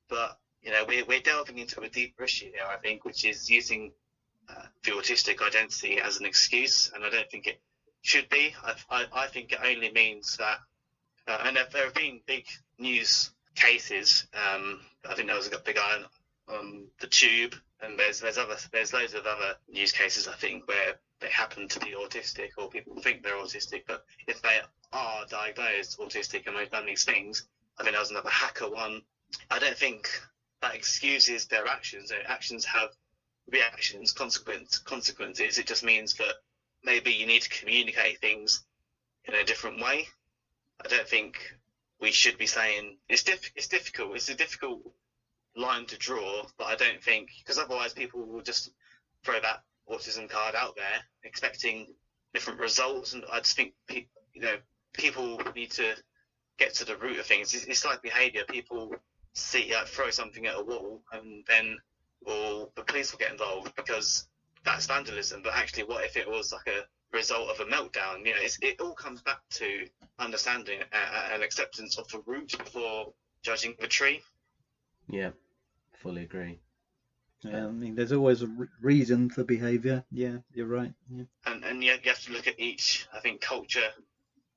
But 0.08 0.38
you 0.62 0.72
know, 0.72 0.86
we're, 0.88 1.06
we're 1.06 1.22
delving 1.22 1.58
into 1.58 1.82
a 1.82 1.90
deeper 1.90 2.24
issue 2.24 2.52
here, 2.52 2.66
I 2.70 2.78
think, 2.78 3.04
which 3.04 3.26
is 3.26 3.50
using 3.50 3.92
uh, 4.50 4.64
the 4.84 4.92
autistic 4.92 5.46
identity 5.46 6.00
as 6.00 6.20
an 6.20 6.26
excuse, 6.26 6.92
and 6.94 7.04
I 7.04 7.10
don't 7.10 7.30
think 7.30 7.48
it 7.48 7.60
should 8.02 8.30
be. 8.30 8.54
I, 8.64 8.74
I, 8.90 9.06
I 9.14 9.28
think 9.28 9.52
it 9.52 9.60
only 9.64 9.92
means 9.92 10.38
that, 10.38 10.60
uh, 11.28 11.44
and 11.46 11.56
there, 11.56 11.66
there 11.72 11.86
have 11.86 11.94
been 11.94 12.20
big 12.26 12.46
news 12.78 13.32
cases. 13.56 14.28
Um, 14.34 14.82
I 15.10 15.16
think 15.16 15.28
there 15.28 15.38
was 15.38 15.48
a 15.48 15.58
big 15.60 15.78
eye 15.78 16.04
on, 16.48 16.56
on 16.56 16.88
the 17.00 17.08
tube, 17.08 17.56
and 17.82 17.98
there's 17.98 18.20
there's 18.20 18.38
other 18.38 18.56
there's 18.72 18.94
loads 18.94 19.14
of 19.14 19.26
other 19.26 19.56
news 19.70 19.92
cases 19.92 20.28
I 20.28 20.36
think 20.36 20.68
where 20.68 20.96
they 21.20 21.30
happen 21.30 21.68
to 21.68 21.80
be 21.80 21.94
autistic 21.94 22.50
or 22.58 22.70
people 22.70 23.00
think 23.02 23.24
they're 23.24 23.36
autistic, 23.36 23.84
but 23.88 24.04
if 24.28 24.42
they 24.42 24.60
are 24.92 25.26
diagnosed 25.26 26.00
autistic 26.00 26.48
and 26.48 26.56
they've 26.56 26.70
done 26.70 26.86
these 26.86 27.04
things, 27.04 27.44
I 27.80 27.84
think 27.84 27.94
there 27.94 28.02
was 28.02 28.12
another 28.12 28.30
hacker 28.30 28.70
one. 28.70 29.02
I 29.50 29.60
don't 29.60 29.78
think 29.78 30.10
that 30.62 30.76
excuses 30.76 31.46
their 31.46 31.68
actions. 31.68 32.10
Their 32.10 32.30
actions 32.30 32.66
have 32.66 32.90
reactions, 33.52 34.12
consequence, 34.12 34.80
consequences. 34.80 35.58
It 35.58 35.68
just 35.68 35.84
means 35.84 36.14
that 36.16 36.36
maybe 36.84 37.12
you 37.12 37.26
need 37.26 37.44
to 37.44 37.50
communicate 37.50 38.20
things 38.20 38.64
in 39.26 39.36
a 39.36 39.44
different 39.44 39.82
way. 39.82 40.08
I 40.84 40.88
don't 40.88 41.08
think 41.08 41.38
we 42.00 42.12
should 42.12 42.38
be 42.38 42.48
saying 42.48 42.98
it's 43.08 43.24
diff- 43.24 43.52
it's 43.56 43.68
difficult. 43.68 44.16
It's 44.16 44.30
a 44.30 44.36
difficult 44.36 44.82
line 45.56 45.86
to 45.88 45.98
draw, 45.98 46.44
but 46.58 46.66
I 46.66 46.76
don't 46.76 47.04
think 47.04 47.30
because 47.40 47.58
otherwise 47.58 47.94
people 47.94 48.26
will 48.26 48.42
just 48.42 48.70
throw 49.24 49.40
that 49.40 49.62
autism 49.90 50.30
card 50.30 50.56
out 50.56 50.76
there 50.76 51.02
expecting 51.24 51.88
different 52.34 52.60
results, 52.60 53.14
and 53.14 53.24
I 53.32 53.40
just 53.40 53.56
think 53.56 53.74
pe- 53.88 54.08
you 54.34 54.42
know 54.42 54.56
people 54.94 55.42
need 55.56 55.72
to 55.72 55.96
get 56.58 56.74
to 56.76 56.86
the 56.86 56.98
root 56.98 57.20
of 57.20 57.26
things. 57.26 57.54
It's, 57.54 57.66
it's 57.66 57.86
like 57.86 58.02
behaviour. 58.02 58.44
People 58.48 58.94
see 59.34 59.74
like 59.74 59.88
throw 59.88 60.10
something 60.10 60.46
at 60.48 60.58
a 60.58 60.64
wall, 60.64 61.02
and 61.12 61.44
then 61.48 61.78
or 62.26 62.70
the 62.76 62.84
police 62.84 63.12
will 63.12 63.20
get 63.20 63.32
involved 63.32 63.74
because 63.76 64.28
that's 64.64 64.86
vandalism. 64.86 65.42
But 65.44 65.54
actually, 65.56 65.84
what 65.84 66.06
if 66.06 66.18
it 66.18 66.30
was 66.30 66.54
like 66.54 66.68
a 66.68 66.86
result 67.16 67.50
of 67.50 67.60
a 67.60 67.70
meltdown? 67.70 68.26
You 68.26 68.34
know, 68.36 68.42
it 68.62 68.80
all 68.80 68.94
comes 68.94 69.22
back 69.22 69.40
to 69.52 69.86
understanding 70.20 70.82
uh, 70.94 71.30
and 71.34 71.44
acceptance 71.44 71.98
of 71.98 72.08
the 72.10 72.22
root 72.26 72.58
before 72.58 73.12
judging 73.44 73.76
the 73.80 73.88
tree. 73.88 74.22
Yeah, 75.12 75.32
fully 76.02 76.24
agree. 76.24 76.60
Yeah, 77.44 77.66
I 77.66 77.72
mean, 77.72 77.96
there's 77.96 78.12
always 78.12 78.44
a 78.44 78.48
re- 78.48 78.68
reason 78.82 79.30
for 79.30 79.44
behaviour. 79.44 80.04
Yeah, 80.12 80.38
you're 80.54 80.68
right. 80.68 80.94
Yeah. 81.10 81.24
And 81.46 81.64
and 81.64 81.84
you, 81.84 81.92
you 81.92 82.10
have 82.10 82.22
to 82.24 82.32
look 82.32 82.48
at 82.48 82.60
each, 82.60 83.08
I 83.14 83.20
think, 83.20 83.42
culture 83.42 83.90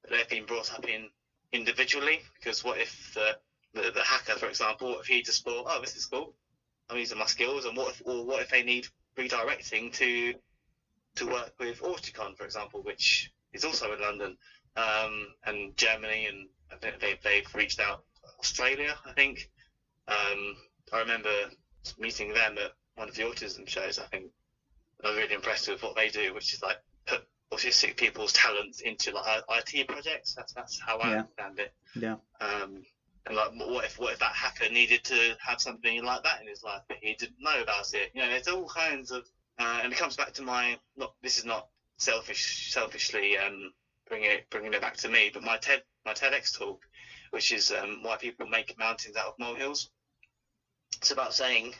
that 0.02 0.10
they've 0.10 0.28
been 0.28 0.44
brought 0.46 0.72
up 0.72 0.86
in 0.88 1.08
individually. 1.52 2.20
Because 2.34 2.62
what 2.62 2.78
if 2.78 3.14
the, 3.14 3.36
the, 3.72 3.90
the 3.90 4.02
hacker, 4.02 4.38
for 4.38 4.48
example, 4.48 4.98
if 5.00 5.06
he 5.06 5.22
just 5.22 5.44
thought, 5.44 5.66
oh, 5.68 5.80
this 5.80 5.96
is 5.96 6.06
cool, 6.06 6.34
I'm 6.88 6.98
using 6.98 7.18
my 7.18 7.26
skills, 7.26 7.64
and 7.64 7.76
what 7.76 7.94
if, 7.94 8.02
or 8.04 8.24
what 8.24 8.42
if 8.42 8.50
they 8.50 8.62
need 8.62 8.86
redirecting 9.18 9.92
to 9.94 10.34
to 11.16 11.26
work 11.26 11.52
with 11.58 11.80
Auticon, 11.80 12.36
for 12.36 12.44
example, 12.44 12.82
which 12.82 13.32
is 13.52 13.64
also 13.64 13.92
in 13.92 14.00
London, 14.00 14.36
um, 14.76 15.32
and 15.46 15.76
Germany, 15.76 16.26
and 16.26 16.48
I 16.70 16.76
think 16.76 17.00
they, 17.00 17.18
they've 17.22 17.54
reached 17.54 17.80
out 17.80 18.04
Australia, 18.40 18.94
I 19.06 19.12
think. 19.12 19.48
Um, 20.08 20.56
I 20.92 20.98
remember 21.00 21.30
meeting 21.98 22.32
them 22.32 22.58
at 22.58 22.72
one 22.94 23.08
of 23.08 23.14
the 23.14 23.22
autism 23.22 23.68
shows. 23.68 23.98
I 23.98 24.04
think 24.06 24.30
I 25.02 25.08
was 25.08 25.18
really 25.18 25.34
impressed 25.34 25.68
with 25.68 25.82
what 25.82 25.96
they 25.96 26.08
do, 26.08 26.32
which 26.34 26.52
is 26.52 26.62
like 26.62 26.76
put 27.06 27.26
autistic 27.52 27.96
people's 27.96 28.32
talents 28.32 28.80
into 28.80 29.12
like 29.12 29.42
IT 29.50 29.88
projects. 29.88 30.34
That's 30.34 30.52
that's 30.52 30.80
how 30.80 30.98
I 30.98 31.10
Yeah. 31.10 31.18
understand 31.20 31.58
it. 31.58 31.72
Yeah. 31.94 32.16
Um, 32.40 32.82
and 33.26 33.36
like, 33.36 33.52
what 33.54 33.84
if 33.84 33.98
what 33.98 34.12
if 34.12 34.18
that 34.18 34.32
hacker 34.34 34.68
needed 34.68 35.02
to 35.04 35.36
have 35.40 35.60
something 35.60 36.02
like 36.04 36.22
that 36.22 36.40
in 36.40 36.46
his 36.46 36.62
life, 36.62 36.82
but 36.88 36.98
he 37.00 37.14
didn't 37.14 37.40
know 37.40 37.60
about 37.60 37.92
it? 37.94 38.10
You 38.14 38.22
know, 38.22 38.28
there's 38.28 38.48
all 38.48 38.68
kinds 38.68 39.10
of, 39.10 39.24
uh, 39.58 39.80
and 39.82 39.92
it 39.92 39.98
comes 39.98 40.16
back 40.16 40.32
to 40.34 40.42
my. 40.42 40.76
Not 40.96 41.12
this 41.22 41.38
is 41.38 41.44
not 41.44 41.66
selfish, 41.96 42.70
selfishly 42.72 43.38
um, 43.38 43.70
bringing 44.08 44.30
it 44.30 44.44
bringing 44.50 44.74
it 44.74 44.80
back 44.80 44.96
to 44.98 45.08
me, 45.08 45.30
but 45.32 45.42
my 45.42 45.56
TED 45.56 45.80
my 46.04 46.12
TEDx 46.12 46.56
talk, 46.58 46.78
which 47.30 47.50
is 47.50 47.70
um, 47.70 48.02
why 48.02 48.16
people 48.16 48.46
make 48.46 48.76
mountains 48.78 49.16
out 49.16 49.28
of 49.28 49.34
molehills. 49.38 49.88
It's 50.98 51.10
about 51.10 51.34
saying, 51.34 51.74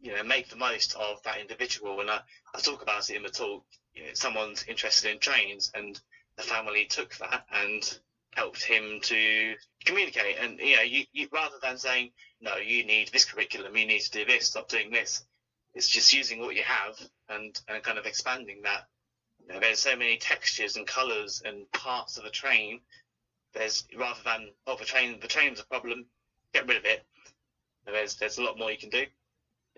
you 0.00 0.14
know, 0.14 0.22
make 0.22 0.48
the 0.48 0.56
most 0.56 0.94
of 0.94 1.22
that 1.24 1.38
individual. 1.40 2.00
And 2.00 2.10
I, 2.10 2.20
I 2.54 2.60
talk 2.60 2.82
about 2.82 3.08
it 3.10 3.16
in 3.16 3.22
the 3.22 3.28
talk. 3.28 3.64
You 3.94 4.04
know, 4.04 4.10
someone's 4.14 4.64
interested 4.64 5.10
in 5.10 5.18
trains, 5.18 5.70
and 5.74 5.98
the 6.36 6.42
family 6.42 6.86
took 6.86 7.16
that 7.16 7.46
and 7.52 7.98
helped 8.36 8.62
him 8.62 9.00
to 9.02 9.54
communicate. 9.84 10.36
And 10.40 10.58
you 10.60 10.76
know, 10.76 10.82
you, 10.82 11.04
you 11.12 11.28
rather 11.32 11.56
than 11.62 11.78
saying, 11.78 12.10
no, 12.40 12.56
you 12.56 12.84
need 12.84 13.08
this 13.12 13.24
curriculum, 13.24 13.76
you 13.76 13.86
need 13.86 14.00
to 14.00 14.10
do 14.10 14.24
this, 14.24 14.48
stop 14.48 14.68
doing 14.68 14.90
this. 14.90 15.24
It's 15.74 15.88
just 15.88 16.12
using 16.12 16.40
what 16.40 16.54
you 16.54 16.62
have 16.62 16.94
and, 17.28 17.58
and 17.68 17.82
kind 17.82 17.98
of 17.98 18.06
expanding 18.06 18.62
that. 18.62 18.84
You 19.40 19.54
know, 19.54 19.60
there's 19.60 19.78
so 19.78 19.96
many 19.96 20.18
textures 20.18 20.76
and 20.76 20.86
colours 20.86 21.42
and 21.44 21.70
parts 21.72 22.18
of 22.18 22.24
a 22.24 22.30
train. 22.30 22.80
There's 23.54 23.86
rather 23.96 24.20
than 24.24 24.50
oh 24.66 24.76
the 24.76 24.84
train 24.84 25.18
the 25.20 25.28
train's 25.28 25.60
a 25.60 25.66
problem, 25.66 26.06
get 26.52 26.66
rid 26.66 26.76
of 26.76 26.84
it. 26.84 27.06
There's 27.86 28.16
there's 28.16 28.38
a 28.38 28.42
lot 28.42 28.58
more 28.58 28.70
you 28.70 28.78
can 28.78 28.90
do. 28.90 29.06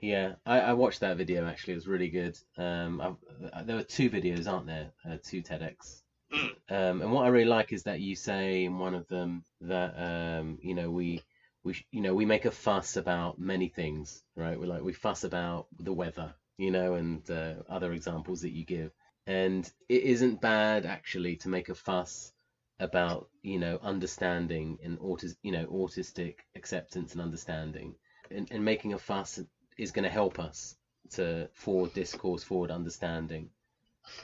Yeah, 0.00 0.34
I, 0.46 0.60
I 0.60 0.72
watched 0.74 1.00
that 1.00 1.16
video 1.16 1.46
actually. 1.46 1.74
It 1.74 1.76
was 1.76 1.88
really 1.88 2.08
good. 2.08 2.38
Um, 2.56 3.18
I, 3.52 3.62
there 3.62 3.76
were 3.76 3.82
two 3.82 4.10
videos, 4.10 4.46
aren't 4.46 4.66
there? 4.66 4.92
Uh, 5.08 5.18
two 5.22 5.42
TEDx. 5.42 6.02
Mm. 6.32 6.50
Um, 6.68 7.02
and 7.02 7.12
what 7.12 7.24
I 7.24 7.28
really 7.28 7.46
like 7.46 7.72
is 7.72 7.84
that 7.84 8.00
you 8.00 8.14
say 8.14 8.64
in 8.64 8.78
one 8.78 8.94
of 8.94 9.08
them 9.08 9.44
that 9.62 9.94
um, 9.98 10.58
you 10.62 10.74
know 10.74 10.90
we 10.90 11.22
we 11.64 11.72
sh- 11.72 11.86
you 11.90 12.00
know 12.00 12.14
we 12.14 12.26
make 12.26 12.44
a 12.44 12.50
fuss 12.50 12.96
about 12.96 13.38
many 13.38 13.68
things, 13.68 14.22
right? 14.36 14.58
We 14.58 14.66
like 14.66 14.82
we 14.82 14.92
fuss 14.92 15.24
about 15.24 15.66
the 15.78 15.92
weather, 15.92 16.34
you 16.58 16.70
know, 16.70 16.94
and 16.94 17.28
uh, 17.30 17.54
other 17.68 17.92
examples 17.92 18.42
that 18.42 18.52
you 18.52 18.64
give. 18.64 18.92
And 19.26 19.70
it 19.88 20.02
isn't 20.02 20.40
bad 20.40 20.86
actually 20.86 21.36
to 21.36 21.48
make 21.48 21.68
a 21.68 21.74
fuss 21.74 22.32
about 22.80 23.28
you 23.42 23.58
know 23.58 23.78
understanding 23.82 24.78
and 24.84 24.98
autis 25.00 25.34
you 25.42 25.52
know 25.52 25.66
autistic 25.66 26.34
acceptance 26.56 27.12
and 27.12 27.20
understanding, 27.20 27.94
and, 28.30 28.48
and 28.50 28.64
making 28.64 28.92
a 28.92 28.98
fuss 28.98 29.40
is 29.76 29.90
going 29.92 30.04
to 30.04 30.10
help 30.10 30.38
us 30.38 30.76
to 31.10 31.48
forward 31.54 31.92
discourse, 31.94 32.42
forward 32.44 32.70
understanding. 32.70 33.50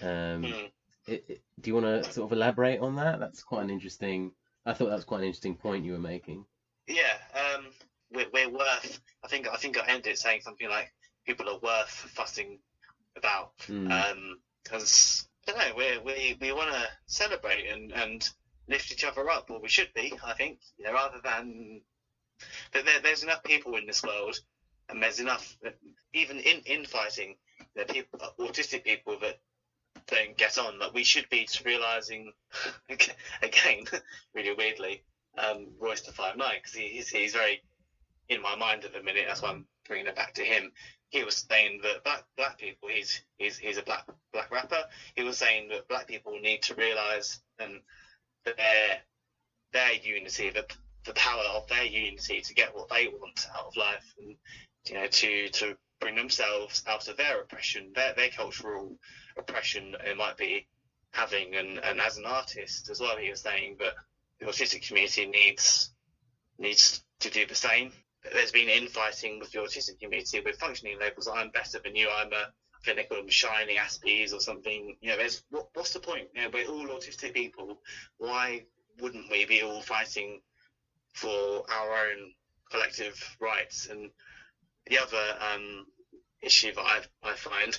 Um, 0.02 0.42
Mm. 0.42 0.70
it, 1.06 1.24
it- 1.28 1.42
do 1.60 1.70
you 1.70 1.74
want 1.74 2.04
to 2.04 2.12
sort 2.12 2.30
of 2.30 2.36
elaborate 2.36 2.80
on 2.80 2.96
that? 2.96 3.18
That's 3.20 3.42
quite 3.42 3.62
an 3.62 3.70
interesting. 3.70 4.32
I 4.66 4.72
thought 4.72 4.86
that 4.88 4.94
was 4.96 5.04
quite 5.04 5.18
an 5.18 5.24
interesting 5.24 5.56
point 5.56 5.84
you 5.84 5.92
were 5.92 5.98
making. 5.98 6.44
Yeah, 6.86 7.16
um, 7.34 7.66
we're, 8.10 8.28
we're 8.32 8.48
worth. 8.50 9.00
I 9.22 9.28
think 9.28 9.46
I 9.48 9.56
think 9.56 9.78
I 9.78 9.86
ended 9.88 10.12
it 10.12 10.18
saying 10.18 10.40
something 10.42 10.68
like 10.68 10.92
people 11.26 11.48
are 11.48 11.58
worth 11.58 11.88
fussing 11.90 12.58
about. 13.16 13.56
Mm. 13.68 13.90
Um 13.90 14.40
'cause 14.64 15.26
I 15.46 15.52
don't 15.52 15.58
know, 15.60 15.74
we 15.76 15.98
we 15.98 16.36
we 16.40 16.52
want 16.52 16.70
to 16.72 16.88
celebrate 17.06 17.66
and 17.68 17.92
and 17.92 18.28
lift 18.68 18.92
each 18.92 19.04
other 19.04 19.28
up, 19.30 19.50
or 19.50 19.60
we 19.60 19.68
should 19.68 19.92
be. 19.94 20.12
I 20.24 20.34
think 20.34 20.58
you 20.76 20.84
know, 20.84 20.92
rather 20.92 21.20
than 21.22 21.80
that 22.72 22.84
there, 22.84 23.00
there's 23.00 23.22
enough 23.22 23.42
people 23.42 23.76
in 23.76 23.86
this 23.86 24.02
world, 24.02 24.38
and 24.88 25.02
there's 25.02 25.20
enough 25.20 25.56
even 26.12 26.38
in 26.38 26.60
infighting. 26.66 27.34
Are 27.78 27.84
people, 27.84 28.18
autistic 28.38 28.84
people 28.84 29.18
that 29.20 29.36
don't 30.06 30.36
get 30.36 30.58
on. 30.58 30.78
That 30.78 30.94
we 30.94 31.04
should 31.04 31.28
be 31.30 31.46
realizing 31.64 32.30
again, 33.42 33.84
really 34.34 34.52
weirdly, 34.52 35.02
um, 35.38 35.68
Royce 35.78 36.00
Five 36.00 36.36
Nine 36.36 36.56
because 36.56 36.74
he, 36.74 36.88
he's 36.88 37.08
he's 37.08 37.32
very 37.32 37.60
in 38.28 38.40
my 38.40 38.54
mind 38.54 38.84
at 38.84 38.92
the 38.92 39.00
minute. 39.00 39.24
That's 39.26 39.42
why 39.42 39.50
I'm 39.50 39.66
bringing 39.86 40.06
it 40.06 40.16
back 40.16 40.34
to 40.34 40.42
him. 40.44 40.70
He 41.10 41.22
was 41.22 41.44
saying 41.48 41.80
that 41.82 42.02
black 42.02 42.24
black 42.36 42.58
people. 42.58 42.88
He's 42.88 43.22
he's 43.38 43.56
he's 43.56 43.78
a 43.78 43.82
black 43.82 44.04
black 44.32 44.50
rapper. 44.50 44.84
He 45.14 45.22
was 45.22 45.38
saying 45.38 45.68
that 45.68 45.88
black 45.88 46.06
people 46.06 46.38
need 46.40 46.62
to 46.62 46.74
realize 46.74 47.40
and 47.58 47.74
that 47.74 47.80
their 48.44 49.00
their 49.72 49.92
unity, 49.94 50.50
the 50.50 50.64
the 51.04 51.12
power 51.14 51.42
of 51.54 51.68
their 51.68 51.84
unity 51.84 52.40
to 52.40 52.54
get 52.54 52.74
what 52.74 52.88
they 52.88 53.08
want 53.08 53.46
out 53.56 53.66
of 53.66 53.76
life, 53.76 54.14
and 54.18 54.36
you 54.86 54.94
know 54.94 55.06
to 55.06 55.48
to 55.50 55.76
bring 56.00 56.14
themselves 56.14 56.82
out 56.86 57.08
of 57.08 57.16
their 57.16 57.40
oppression, 57.40 57.92
their 57.94 58.14
their 58.14 58.28
cultural 58.30 58.96
oppression 59.36 59.96
it 60.04 60.16
might 60.16 60.36
be 60.36 60.66
having, 61.12 61.54
and 61.56 61.78
and 61.78 62.00
as 62.00 62.16
an 62.16 62.26
artist 62.26 62.88
as 62.90 63.00
well, 63.00 63.16
he 63.16 63.30
was 63.30 63.40
saying 63.40 63.76
that 63.78 63.94
the 64.40 64.46
autistic 64.46 64.86
community 64.86 65.26
needs 65.26 65.90
needs 66.58 67.02
to 67.20 67.30
do 67.30 67.46
the 67.46 67.54
same. 67.54 67.92
There's 68.32 68.52
been 68.52 68.68
infighting 68.68 69.38
with 69.38 69.52
the 69.52 69.58
autistic 69.58 70.00
community 70.00 70.40
with 70.40 70.58
functioning 70.58 70.98
labels. 70.98 71.28
I'm 71.28 71.50
better 71.50 71.78
than 71.82 71.94
you. 71.94 72.08
I'm 72.10 72.32
a 72.32 72.46
Call 72.84 73.18
them 73.18 73.28
shiny 73.28 73.76
Aspies 73.76 74.32
or 74.32 74.40
something. 74.40 74.96
You 75.00 75.10
know, 75.10 75.16
there's 75.16 75.42
what, 75.50 75.68
what's 75.74 75.92
the 75.92 76.00
point? 76.00 76.28
You 76.34 76.42
know, 76.42 76.50
we're 76.52 76.66
all 76.66 76.86
autistic 76.86 77.34
people. 77.34 77.80
Why 78.18 78.64
wouldn't 79.00 79.30
we 79.30 79.44
be 79.44 79.62
all 79.62 79.80
fighting 79.80 80.40
for 81.14 81.64
our 81.70 82.06
own 82.06 82.32
collective 82.70 83.36
rights? 83.40 83.88
And 83.90 84.10
the 84.86 84.98
other 84.98 85.36
um, 85.40 85.86
issue 86.42 86.72
that 86.74 86.84
I, 86.84 87.00
I 87.22 87.34
find, 87.34 87.78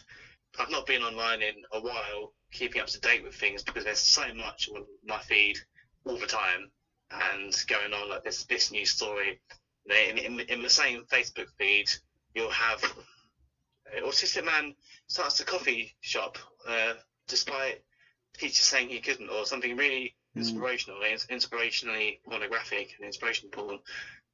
I've 0.60 0.72
not 0.72 0.88
been 0.88 1.04
online 1.04 1.42
in 1.42 1.56
a 1.72 1.80
while, 1.80 2.34
keeping 2.52 2.82
up 2.82 2.88
to 2.88 3.00
date 3.00 3.24
with 3.24 3.36
things 3.36 3.64
because 3.64 3.84
there's 3.84 4.00
so 4.00 4.34
much 4.34 4.70
on 4.74 4.86
my 5.06 5.20
feed 5.20 5.58
all 6.06 6.18
the 6.18 6.28
time 6.28 6.72
and 7.12 7.54
going 7.68 7.94
on 7.94 8.10
like 8.10 8.24
this 8.24 8.44
this 8.46 8.72
new 8.72 8.86
story. 8.86 9.40
In, 9.88 10.18
in, 10.18 10.40
in 10.40 10.64
the 10.64 10.70
same 10.70 11.04
Facebook 11.12 11.48
feed, 11.60 11.88
you'll 12.34 12.50
have 12.50 12.84
autistic 14.04 14.46
man 14.46 14.76
starts 15.08 15.40
a 15.40 15.46
coffee 15.46 15.96
shop 16.02 16.38
uh, 16.68 16.94
despite 17.28 17.84
teacher 18.38 18.64
saying 18.64 18.90
he 18.90 19.00
couldn't, 19.00 19.30
or 19.30 19.46
something 19.46 19.78
really 19.78 20.16
inspirational, 20.36 21.00
mm. 21.00 21.28
inspirationally 21.28 22.20
pornographic 22.28 22.96
and 22.98 23.06
inspirational 23.06 23.52
porn, 23.52 23.80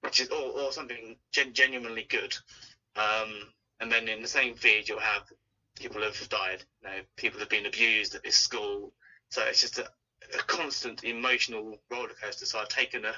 which 0.01 0.19
is 0.19 0.29
or, 0.29 0.59
or 0.59 0.71
something 0.71 1.15
gen- 1.31 1.53
genuinely 1.53 2.05
good. 2.09 2.35
Um, 2.95 3.33
and 3.79 3.91
then 3.91 4.07
in 4.07 4.21
the 4.21 4.27
same 4.27 4.55
feed, 4.55 4.87
you'll 4.87 4.99
have 4.99 5.23
people 5.75 6.01
have 6.01 6.29
died. 6.29 6.63
You 6.81 6.89
know, 6.89 6.95
people 7.17 7.39
have 7.39 7.49
been 7.49 7.65
abused 7.65 8.15
at 8.15 8.23
this 8.23 8.37
school. 8.37 8.93
So 9.29 9.43
it's 9.43 9.61
just 9.61 9.79
a, 9.79 9.87
a 10.37 10.43
constant 10.43 11.03
emotional 11.03 11.77
roller 11.89 12.09
coaster. 12.21 12.45
So 12.45 12.59
I've 12.59 12.67
taken 12.67 13.05
a, 13.05 13.13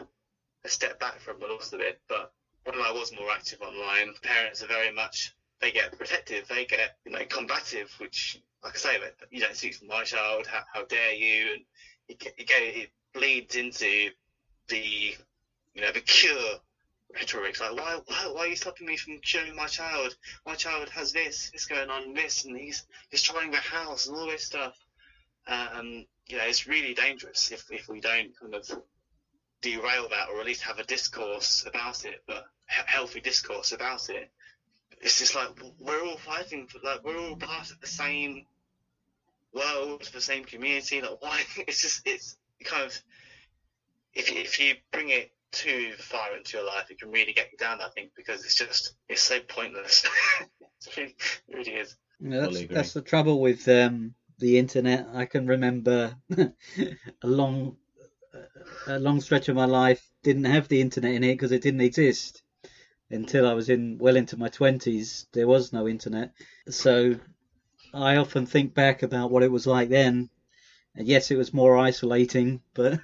a 0.63 0.69
step 0.69 0.99
back 0.99 1.19
from 1.19 1.39
the 1.39 1.47
lots 1.47 1.73
of 1.73 1.79
it. 1.79 1.99
But 2.07 2.31
when 2.65 2.79
I 2.79 2.91
was 2.91 3.13
more 3.13 3.31
active 3.31 3.61
online, 3.61 4.13
parents 4.21 4.63
are 4.63 4.67
very 4.67 4.93
much 4.93 5.33
they 5.63 5.71
get 5.71 5.97
protective, 5.97 6.45
they 6.49 6.65
get 6.65 6.97
you 7.05 7.13
know 7.13 7.23
combative, 7.29 7.89
which 7.99 8.37
like 8.63 8.75
I 8.75 8.77
say, 8.77 8.97
you 9.31 9.39
don't 9.39 9.55
speak 9.55 9.75
for 9.75 9.85
my 9.85 10.03
child. 10.03 10.45
How, 10.45 10.61
how 10.73 10.83
dare 10.83 11.13
you? 11.13 11.53
And 11.53 11.61
it, 12.09 12.33
it, 12.37 12.49
it 12.49 12.89
bleeds 13.13 13.55
into 13.55 14.09
the 14.67 15.15
you 15.73 15.81
know 15.81 15.91
the 15.91 16.01
cure 16.01 16.57
rhetoric. 17.15 17.61
Like 17.61 17.71
why, 17.71 17.99
why 18.05 18.31
why 18.33 18.41
are 18.41 18.47
you 18.47 18.57
stopping 18.57 18.87
me 18.87 18.97
from 18.97 19.19
curing 19.19 19.55
my 19.55 19.67
child? 19.67 20.15
My 20.45 20.55
child 20.55 20.89
has 20.89 21.13
this, 21.13 21.49
this 21.53 21.65
going 21.65 21.89
on, 21.89 22.13
this, 22.13 22.43
and 22.43 22.57
he's 22.57 22.83
destroying 23.09 23.51
the 23.51 23.57
house 23.57 24.07
and 24.07 24.17
all 24.17 24.27
this 24.27 24.43
stuff. 24.43 24.75
Um, 25.47 26.05
you 26.27 26.37
know, 26.37 26.43
it's 26.43 26.67
really 26.67 26.93
dangerous 26.93 27.51
if 27.51 27.71
if 27.71 27.87
we 27.87 28.01
don't 28.01 28.37
kind 28.37 28.53
of 28.53 28.69
derail 29.61 30.09
that 30.09 30.27
or 30.27 30.41
at 30.41 30.45
least 30.45 30.61
have 30.63 30.79
a 30.79 30.83
discourse 30.83 31.63
about 31.65 32.03
it, 32.03 32.21
but 32.27 32.43
healthy 32.65 33.21
discourse 33.21 33.71
about 33.71 34.09
it 34.09 34.29
it's 35.03 35.19
just 35.19 35.35
like 35.35 35.49
we're 35.79 36.03
all 36.03 36.17
fighting 36.17 36.67
for 36.67 36.79
like 36.83 37.03
we're 37.03 37.19
all 37.19 37.35
part 37.35 37.69
of 37.69 37.79
the 37.81 37.87
same 37.87 38.45
world, 39.53 40.09
the 40.13 40.21
same 40.21 40.45
community. 40.45 41.01
Like 41.01 41.21
why? 41.21 41.41
It's 41.67 41.81
just 41.81 42.07
it's 42.07 42.37
kind 42.63 42.85
of 42.85 42.97
if 44.13 44.31
if 44.31 44.59
you 44.59 44.75
bring 44.91 45.09
it 45.09 45.31
too 45.51 45.91
far 45.97 46.35
into 46.35 46.57
your 46.57 46.65
life, 46.65 46.89
it 46.89 46.99
can 46.99 47.11
really 47.11 47.33
get 47.33 47.49
you 47.51 47.57
down. 47.57 47.81
I 47.81 47.89
think 47.89 48.11
because 48.15 48.45
it's 48.45 48.55
just 48.55 48.95
it's 49.09 49.21
so 49.21 49.39
pointless. 49.41 50.05
it, 50.41 50.97
really, 50.97 51.15
it 51.49 51.55
really 51.55 51.71
is. 51.73 51.95
Yeah, 52.19 52.39
that's, 52.39 52.65
that's 52.67 52.93
the 52.93 53.01
trouble 53.01 53.41
with 53.41 53.67
um, 53.67 54.15
the 54.39 54.57
internet. 54.57 55.07
I 55.13 55.25
can 55.25 55.47
remember 55.47 56.15
a 56.37 56.47
long 57.23 57.75
a 58.87 58.99
long 58.99 59.19
stretch 59.19 59.49
of 59.49 59.55
my 59.57 59.65
life 59.65 60.09
didn't 60.23 60.45
have 60.45 60.69
the 60.69 60.79
internet 60.79 61.13
in 61.13 61.23
it 61.25 61.33
because 61.33 61.51
it 61.51 61.61
didn't 61.61 61.81
exist 61.81 62.41
until 63.13 63.47
I 63.47 63.53
was 63.53 63.69
in 63.69 63.97
well 63.99 64.15
into 64.15 64.37
my 64.37 64.49
twenties, 64.49 65.27
there 65.33 65.47
was 65.47 65.71
no 65.71 65.87
internet. 65.87 66.33
So 66.69 67.15
I 67.93 68.17
often 68.17 68.45
think 68.45 68.73
back 68.73 69.03
about 69.03 69.31
what 69.31 69.43
it 69.43 69.51
was 69.51 69.67
like 69.67 69.89
then. 69.89 70.29
And 70.95 71.07
yes, 71.07 71.31
it 71.31 71.37
was 71.37 71.53
more 71.53 71.77
isolating, 71.77 72.61
but 72.73 72.99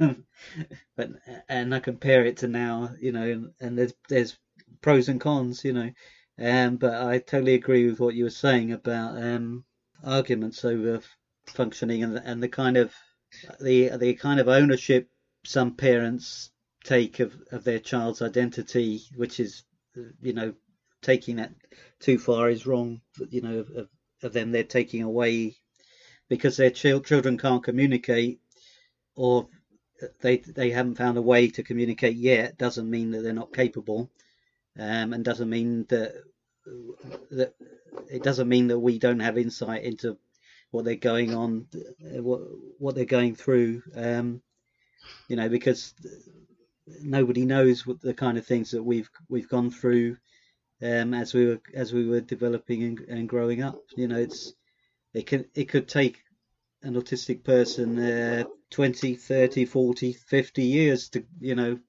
but 0.96 1.10
and 1.48 1.74
I 1.74 1.80
compare 1.80 2.26
it 2.26 2.38
to 2.38 2.48
now, 2.48 2.92
you 3.00 3.12
know, 3.12 3.24
and, 3.24 3.52
and 3.60 3.78
there's 3.78 3.94
there's 4.10 4.38
pros 4.82 5.10
and 5.10 5.22
cons, 5.22 5.64
you 5.64 5.74
know. 5.74 5.92
Um, 6.38 6.78
but 6.78 6.94
I 6.94 7.20
totally 7.20 7.56
agree 7.56 7.90
with 7.90 8.00
what 8.00 8.16
you 8.16 8.24
were 8.24 8.30
saying 8.30 8.72
about 8.72 9.22
um, 9.22 9.66
arguments 10.04 10.64
over 10.66 11.02
functioning 11.48 12.04
and 12.04 12.18
and 12.24 12.42
the 12.42 12.48
kind 12.48 12.78
of 12.78 12.94
the 13.60 13.90
the 13.98 14.14
kind 14.14 14.40
of 14.40 14.48
ownership 14.48 15.08
some 15.46 15.76
parents 15.76 16.52
take 16.84 17.20
of, 17.20 17.36
of 17.52 17.64
their 17.64 17.80
child's 17.80 18.22
identity, 18.22 19.02
which 19.16 19.40
is 19.40 19.64
you 20.22 20.34
know, 20.34 20.54
taking 21.02 21.38
that 21.38 21.52
too 22.00 22.18
far 22.18 22.50
is 22.50 22.66
wrong. 22.68 23.02
You 23.30 23.42
know, 23.42 23.66
of, 23.76 23.88
of 24.24 24.34
them 24.34 24.52
they're 24.52 24.64
taking 24.64 25.04
away 25.04 25.56
because 26.30 26.58
their 26.58 26.70
ch- 26.70 27.04
children 27.04 27.38
can't 27.38 27.64
communicate 27.64 28.40
or 29.16 29.48
they 30.22 30.38
they 30.38 30.70
haven't 30.72 30.96
found 30.96 31.18
a 31.18 31.22
way 31.22 31.50
to 31.50 31.64
communicate 31.64 32.16
yet 32.16 32.58
doesn't 32.58 32.90
mean 32.90 33.12
that 33.12 33.22
they're 33.22 33.34
not 33.34 33.54
capable 33.54 34.10
um, 34.78 35.14
and 35.14 35.26
doesn't 35.26 35.50
mean 35.50 35.86
that 35.90 36.14
that 37.32 37.54
it 38.10 38.24
doesn't 38.24 38.48
mean 38.48 38.68
that 38.68 38.80
we 38.80 38.98
don't 38.98 39.20
have 39.20 39.38
insight 39.38 39.84
into 39.84 40.18
what 40.72 40.86
they're 40.86 40.96
going 40.96 41.34
on 41.34 41.66
what 42.00 42.40
what 42.78 42.96
they're 42.96 43.06
going 43.06 43.36
through 43.36 43.82
um, 43.96 44.42
you 45.28 45.36
know 45.36 45.50
because 45.50 45.94
nobody 47.02 47.46
knows 47.46 47.86
what 47.86 48.02
the 48.02 48.14
kind 48.14 48.38
of 48.38 48.46
things 48.46 48.72
that 48.72 48.84
we've 48.84 49.10
we've 49.28 49.50
gone 49.50 49.72
through 49.72 50.18
um, 50.82 51.14
as 51.14 51.34
we 51.34 51.48
were 51.48 51.62
as 51.74 51.94
we 51.94 52.08
were 52.08 52.22
developing 52.22 52.84
and, 52.84 53.00
and, 53.10 53.30
growing 53.30 53.62
up. 53.62 53.80
You 53.96 54.08
know, 54.08 54.18
it's 54.18 54.54
it 55.14 55.26
can 55.26 55.46
it 55.56 55.70
could 55.70 55.88
take 55.88 56.24
an 56.84 56.96
autistic 56.96 57.44
person 57.44 58.00
uh, 58.00 58.44
20, 58.72 59.16
30, 59.16 59.66
40, 59.66 60.14
50 60.14 60.64
years 60.64 61.10
to 61.10 61.26
you 61.40 61.56
know, 61.56 61.80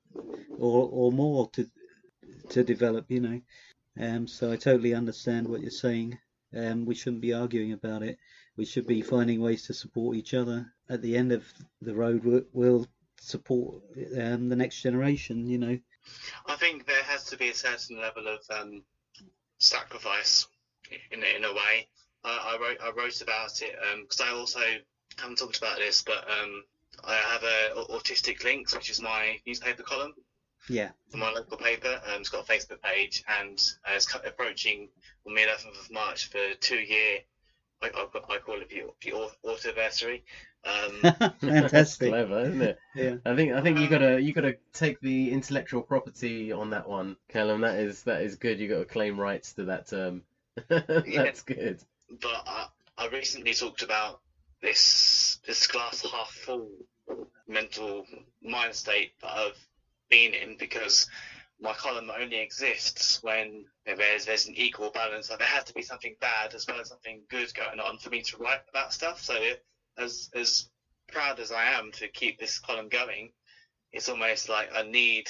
or 0.59 0.89
or 0.91 1.13
more 1.13 1.49
to 1.51 1.69
to 2.51 2.65
develop. 2.65 3.07
You 3.09 3.21
know, 3.21 3.41
um, 4.01 4.27
so 4.27 4.53
I 4.53 4.57
totally 4.57 4.95
understand 4.95 5.49
what 5.49 5.61
you're 5.61 5.71
saying. 5.71 6.19
Um, 6.57 6.85
we 6.85 6.97
shouldn't 6.97 7.23
be 7.23 7.33
arguing 7.33 7.73
about 7.73 8.03
it. 8.03 8.19
We 8.57 8.65
should 8.65 8.87
be 8.87 9.03
finding 9.03 9.41
ways 9.41 9.67
to 9.67 9.75
support 9.75 10.17
each 10.17 10.35
other. 10.35 10.73
At 10.89 11.01
the 11.01 11.17
end 11.17 11.31
of 11.31 11.45
the 11.81 11.95
road, 11.95 12.25
we'll, 12.25 12.43
we'll 12.53 12.87
support 13.21 13.83
um, 14.19 14.49
the 14.49 14.57
next 14.57 14.81
generation. 14.83 15.47
You 15.47 15.59
know, 15.59 15.79
I 16.47 16.57
think 16.57 16.87
there 16.87 17.03
has 17.05 17.25
to 17.27 17.37
be 17.37 17.51
a 17.51 17.55
certain 17.55 18.01
level 18.01 18.27
of 18.27 18.41
um, 18.51 18.83
sacrifice 19.59 20.47
in 21.13 21.23
in 21.23 21.45
a 21.45 21.53
way. 21.53 21.89
I, 22.25 22.57
I 22.57 22.61
wrote 22.61 22.79
I 22.83 22.91
wrote 22.91 23.21
about 23.21 23.63
it 23.63 23.75
because 24.03 24.21
um, 24.21 24.27
I 24.29 24.33
also 24.33 24.61
haven't 25.19 25.39
talked 25.39 25.59
about 25.59 25.79
this, 25.79 26.03
but 26.03 26.29
um, 26.29 26.65
I 27.05 27.15
have 27.15 27.43
a 27.43 27.85
Autistic 27.93 28.41
Lincs, 28.41 28.75
which 28.75 28.91
is 28.91 29.01
my 29.01 29.39
newspaper 29.47 29.83
column. 29.83 30.15
Yeah. 30.69 30.91
For 31.11 31.17
my 31.17 31.31
local 31.31 31.57
paper, 31.57 32.01
um, 32.07 32.21
it's 32.21 32.29
got 32.29 32.49
a 32.49 32.53
Facebook 32.53 32.83
page, 32.83 33.25
and 33.41 33.59
uh, 33.87 33.93
it's 33.95 34.13
approaching 34.25 34.89
on 35.27 35.35
the 35.35 35.41
11th 35.41 35.81
of 35.81 35.91
March 35.91 36.29
for 36.29 36.55
two 36.61 36.79
year. 36.79 37.21
I, 37.83 37.89
I, 37.89 38.35
I 38.35 38.39
call 38.39 38.61
it 38.61 38.69
the, 38.69 38.83
the 39.03 39.17
autoversary. 39.45 40.23
Um, 40.65 41.13
Fantastic, 41.41 42.11
clever, 42.11 42.41
isn't 42.41 42.63
it? 42.63 42.79
Yeah. 42.95 43.17
I 43.25 43.35
think 43.35 43.53
I 43.53 43.63
think 43.63 43.79
you 43.79 43.89
gotta 43.89 44.21
you 44.21 44.33
gotta 44.33 44.57
take 44.73 45.01
the 45.01 45.33
intellectual 45.33 45.83
property 45.83 46.53
on 46.53 46.71
that 46.71 46.89
one, 46.89 47.17
Callum. 47.29 47.63
That 47.63 47.79
is 47.79 48.03
that 48.03 48.23
is 48.23 48.37
good. 48.37 48.61
You 48.61 48.69
got 48.69 48.79
to 48.79 48.85
claim 48.85 49.19
rights 49.19 49.55
to 49.55 49.65
that 49.65 49.89
term. 49.89 50.23
That's 50.69 51.07
yeah. 51.07 51.33
good. 51.47 51.81
But 52.21 52.43
I, 52.47 52.67
I 52.99 53.09
recently 53.09 53.55
talked 53.55 53.83
about 53.83 54.21
this 54.61 55.41
this 55.47 55.67
glass 55.67 56.03
half 56.03 56.31
full 56.31 56.69
mental 57.49 58.05
mind 58.43 58.75
state 58.75 59.13
that 59.23 59.31
I've 59.31 59.67
been 60.11 60.35
in 60.35 60.57
because 60.59 61.09
my 61.61 61.73
column 61.73 62.11
only 62.19 62.41
exists 62.41 63.23
when 63.23 63.65
there's 63.85 64.27
there's 64.27 64.47
an 64.47 64.55
equal 64.57 64.91
balance. 64.91 65.31
Like 65.31 65.39
there 65.39 65.49
has 65.49 65.65
to 65.65 65.75
be 65.75 65.83
something 65.83 66.17
bad 66.21 66.55
as 66.55 66.67
well 66.67 66.81
as 66.81 66.89
something 66.89 67.23
good 67.29 67.53
going 67.55 67.81
on 67.81 67.99
for 67.99 68.11
me 68.11 68.23
to 68.23 68.37
write 68.39 68.61
about 68.69 68.93
stuff. 68.93 69.23
So 69.23 69.35
it, 69.35 69.65
as 70.01 70.31
as 70.35 70.69
proud 71.13 71.41
as 71.41 71.51
I 71.53 71.65
am 71.73 71.91
to 71.93 72.09
keep 72.09 72.39
this 72.39 72.59
column 72.59 72.89
going, 72.89 73.31
it's 73.93 74.09
almost 74.09 74.49
like 74.49 74.71
I 74.75 74.83
need 74.83 75.29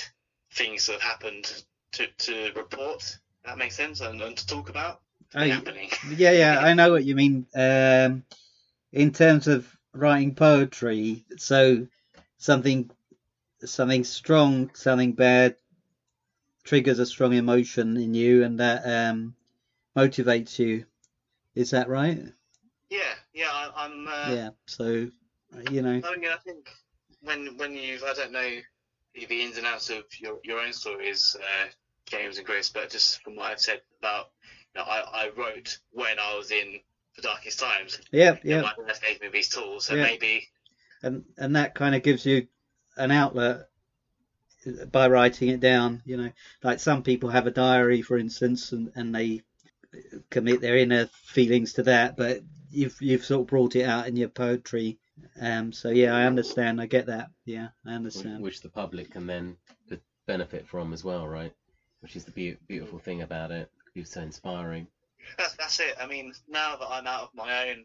things 0.54 0.86
that 0.86 0.92
have 0.94 1.02
happened 1.02 1.64
to 1.92 2.06
to 2.06 2.52
report. 2.56 3.18
That 3.44 3.58
makes 3.58 3.76
sense, 3.76 4.00
and, 4.00 4.20
and 4.20 4.36
to 4.36 4.46
talk 4.46 4.68
about. 4.68 5.00
Oh, 5.34 5.46
happening. 5.46 5.90
Yeah, 6.16 6.32
yeah, 6.32 6.58
I 6.60 6.74
know 6.74 6.90
what 6.90 7.04
you 7.04 7.14
mean. 7.14 7.46
Um, 7.54 8.24
in 8.92 9.12
terms 9.12 9.46
of 9.46 9.66
writing 9.94 10.34
poetry, 10.34 11.24
so 11.36 11.86
something 12.38 12.90
something 13.64 14.04
strong, 14.04 14.70
something 14.74 15.12
bad 15.12 15.56
triggers 16.64 16.98
a 16.98 17.06
strong 17.06 17.32
emotion 17.32 17.96
in 17.96 18.14
you, 18.14 18.44
and 18.44 18.60
that 18.60 18.84
um, 18.84 19.34
motivates 19.96 20.58
you. 20.58 20.84
Is 21.54 21.70
that 21.70 21.88
right? 21.88 22.22
Yeah, 22.90 23.14
yeah, 23.32 23.48
I, 23.50 23.70
I'm. 23.84 24.06
Uh, 24.08 24.34
Yeah. 24.34 24.50
So, 24.66 24.84
you 25.70 25.82
know, 25.82 26.00
I 26.04 26.16
mean, 26.16 26.30
I 26.30 26.36
think 26.44 26.68
when 27.22 27.56
when 27.56 27.74
you've 27.74 28.02
I 28.02 28.12
don't 28.14 28.32
know 28.32 28.50
the 29.14 29.42
ins 29.42 29.56
and 29.58 29.66
outs 29.66 29.90
of 29.90 30.04
your 30.18 30.38
your 30.44 30.60
own 30.60 30.72
stories, 30.72 31.36
uh, 31.38 31.66
James 32.06 32.38
and 32.38 32.46
Chris, 32.46 32.70
but 32.70 32.90
just 32.90 33.22
from 33.22 33.36
what 33.36 33.52
I've 33.52 33.60
said 33.60 33.80
about, 34.00 34.30
you 34.74 34.80
know, 34.80 34.86
I, 34.86 35.24
I 35.26 35.30
wrote 35.36 35.78
when 35.92 36.18
I 36.18 36.36
was 36.36 36.50
in 36.50 36.80
the 37.16 37.22
darkest 37.22 37.60
times. 37.60 37.98
yeah, 38.12 38.36
yeah, 38.42 38.62
My 38.62 38.72
dad 38.86 38.98
gave 39.06 39.20
me 39.20 39.28
these 39.32 39.48
tools, 39.48 39.86
so 39.86 39.96
Yeah. 39.96 40.04
maybe 40.04 40.48
and 41.02 41.24
and 41.38 41.56
that 41.56 41.74
kind 41.74 41.94
of 41.94 42.02
gives 42.02 42.26
you 42.26 42.46
an 42.96 43.10
outlet 43.10 43.66
by 44.92 45.08
writing 45.08 45.48
it 45.48 45.60
down. 45.60 46.02
You 46.04 46.16
know, 46.16 46.30
like 46.62 46.80
some 46.80 47.02
people 47.02 47.30
have 47.30 47.46
a 47.46 47.50
diary, 47.50 48.02
for 48.02 48.18
instance, 48.18 48.72
and 48.72 48.90
and 48.94 49.14
they 49.14 49.42
commit 50.30 50.60
their 50.60 50.76
inner 50.76 51.06
feelings 51.06 51.74
to 51.74 51.82
that, 51.84 52.16
but 52.16 52.40
you've 52.70 52.96
you've 53.00 53.24
sort 53.24 53.42
of 53.42 53.46
brought 53.46 53.76
it 53.76 53.84
out 53.84 54.06
in 54.06 54.16
your 54.16 54.28
poetry. 54.28 54.98
Um, 55.40 55.72
so 55.72 55.90
yeah, 55.90 56.14
I 56.14 56.24
understand. 56.24 56.80
I 56.80 56.86
get 56.86 57.06
that. 57.06 57.28
Yeah, 57.44 57.68
I 57.86 57.92
understand. 57.92 58.42
which 58.42 58.60
the 58.60 58.68
public 58.70 59.10
can 59.10 59.26
then 59.26 59.56
benefit 60.30 60.64
from 60.64 60.92
as 60.92 61.02
well, 61.02 61.26
right? 61.26 61.52
Which 62.00 62.14
is 62.14 62.24
the 62.24 62.30
beau- 62.30 62.58
beautiful 62.68 63.00
thing 63.00 63.22
about 63.22 63.50
it. 63.50 63.68
It's 63.96 64.12
so 64.12 64.20
inspiring. 64.20 64.86
that's 65.38 65.54
that's 65.56 65.80
it. 65.80 65.96
I 66.00 66.06
mean, 66.06 66.32
now 66.48 66.76
that 66.76 66.86
I'm 66.88 67.06
out 67.06 67.22
of 67.22 67.28
my 67.34 67.68
own 67.68 67.84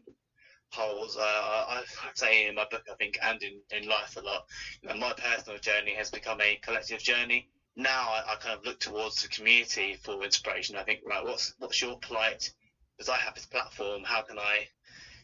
holes, 0.70 1.16
uh, 1.16 1.20
I, 1.20 1.82
I 2.04 2.10
say 2.14 2.46
in 2.46 2.54
my 2.54 2.66
book, 2.70 2.82
I 2.90 2.94
think, 2.94 3.18
and 3.20 3.42
in, 3.42 3.60
in 3.76 3.88
life 3.88 4.16
a 4.16 4.20
lot, 4.20 4.44
you 4.80 4.88
know, 4.88 4.94
my 4.94 5.12
personal 5.12 5.58
journey 5.58 5.94
has 5.94 6.10
become 6.10 6.40
a 6.40 6.58
collective 6.62 7.00
journey. 7.00 7.48
Now 7.74 8.10
I, 8.10 8.32
I 8.32 8.36
kind 8.36 8.56
of 8.58 8.64
look 8.64 8.78
towards 8.78 9.22
the 9.22 9.28
community 9.28 9.98
for 10.04 10.22
inspiration. 10.22 10.76
I 10.76 10.84
think, 10.84 11.00
right, 11.04 11.24
what's 11.24 11.52
what's 11.58 11.82
your 11.82 11.98
plight? 11.98 12.48
Because 12.96 13.08
I 13.08 13.16
have 13.16 13.34
this 13.34 13.46
platform, 13.46 14.02
how 14.04 14.22
can 14.22 14.38
I, 14.38 14.68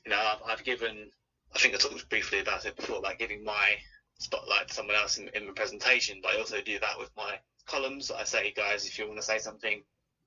you 0.05 0.11
know, 0.11 0.19
I've, 0.19 0.43
I've 0.45 0.65
given, 0.65 1.11
I 1.55 1.59
think 1.59 1.75
I 1.75 1.79
talked 1.79 2.09
briefly 2.09 2.41
about 2.41 2.65
it 2.67 2.77
before, 2.77 3.01
like 3.01 3.19
giving 3.19 3.45
my 3.45 3.77
spotlight 4.19 4.69
to 4.69 4.75
someone 4.75 4.97
else 4.97 5.19
in, 5.19 5.29
in 5.35 5.47
the 5.47 5.53
presentation, 5.53 6.21
but 6.23 6.35
I 6.35 6.39
also 6.39 6.61
do 6.61 6.79
that 6.81 6.99
with 6.99 7.11
my 7.17 7.39
columns. 7.67 8.11
I 8.11 8.25
say, 8.25 8.53
guys, 8.53 8.87
if 8.87 8.99
you 8.99 9.07
want 9.07 9.19
to 9.19 9.25
say 9.25 9.39
something, 9.39 9.83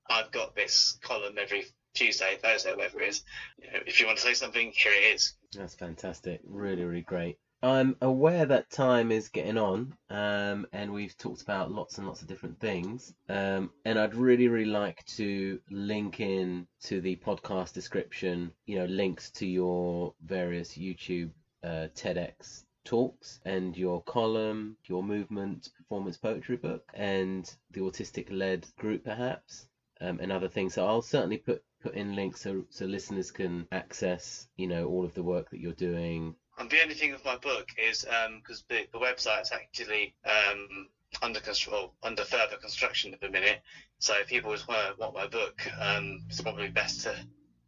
I've 0.09 0.31
got 0.31 0.55
this 0.55 0.97
column 1.01 1.35
every 1.37 1.65
Tuesday, 1.93 2.37
Thursday, 2.41 2.73
whatever 2.73 3.01
it 3.01 3.09
is. 3.09 3.23
You 3.57 3.71
know, 3.71 3.79
if 3.85 3.99
you 3.99 4.05
want 4.05 4.17
to 4.17 4.23
say 4.23 4.33
something, 4.33 4.71
here 4.75 4.91
it 4.91 5.15
is. 5.15 5.33
That's 5.53 5.75
fantastic. 5.75 6.41
Really, 6.43 6.83
really 6.83 7.01
great. 7.01 7.37
I'm 7.65 7.97
aware 7.99 8.45
that 8.45 8.69
time 8.69 9.11
is 9.11 9.29
getting 9.29 9.57
on, 9.57 9.97
um, 10.11 10.67
and 10.71 10.93
we've 10.93 11.17
talked 11.17 11.41
about 11.41 11.71
lots 11.71 11.97
and 11.97 12.05
lots 12.05 12.21
of 12.21 12.27
different 12.27 12.59
things. 12.59 13.11
Um, 13.27 13.71
and 13.85 13.97
I'd 13.97 14.13
really, 14.13 14.47
really 14.47 14.69
like 14.69 15.03
to 15.17 15.59
link 15.71 16.19
in 16.19 16.67
to 16.83 17.01
the 17.01 17.15
podcast 17.15 17.73
description, 17.73 18.51
you 18.67 18.77
know, 18.77 18.85
links 18.85 19.31
to 19.31 19.47
your 19.47 20.13
various 20.23 20.77
YouTube, 20.77 21.31
uh, 21.63 21.87
TEDx 21.95 22.65
talks 22.83 23.39
and 23.45 23.75
your 23.75 24.03
column, 24.03 24.77
your 24.85 25.01
movement 25.01 25.71
performance 25.75 26.17
poetry 26.17 26.57
book, 26.57 26.83
and 26.93 27.51
the 27.71 27.81
autistic 27.81 28.27
led 28.29 28.67
group 28.77 29.03
perhaps, 29.03 29.67
um, 30.01 30.19
and 30.19 30.31
other 30.31 30.49
things. 30.49 30.75
So 30.75 30.85
I'll 30.85 31.01
certainly 31.01 31.37
put 31.37 31.63
put 31.81 31.95
in 31.95 32.15
links 32.15 32.41
so 32.41 32.63
so 32.69 32.85
listeners 32.85 33.31
can 33.31 33.67
access, 33.71 34.47
you 34.55 34.67
know, 34.67 34.87
all 34.87 35.03
of 35.03 35.15
the 35.15 35.23
work 35.23 35.49
that 35.49 35.59
you're 35.59 35.73
doing. 35.73 36.35
And 36.57 36.69
the 36.69 36.81
only 36.81 36.95
thing 36.95 37.11
with 37.11 37.25
my 37.25 37.37
book 37.37 37.67
is 37.77 38.05
because 38.39 38.63
the, 38.69 38.87
the 38.91 38.99
website's 38.99 39.51
actually 39.51 40.15
um, 40.25 40.87
under 41.21 41.39
constru- 41.39 41.91
under 42.03 42.23
further 42.23 42.57
construction 42.57 43.13
at 43.13 43.21
the 43.21 43.29
minute. 43.29 43.61
So 43.99 44.13
if 44.19 44.27
people 44.27 44.51
just 44.51 44.67
want, 44.67 44.97
want 44.97 45.15
my 45.15 45.27
book, 45.27 45.61
um, 45.79 46.23
it's 46.29 46.41
probably 46.41 46.69
best 46.69 47.01
to 47.01 47.15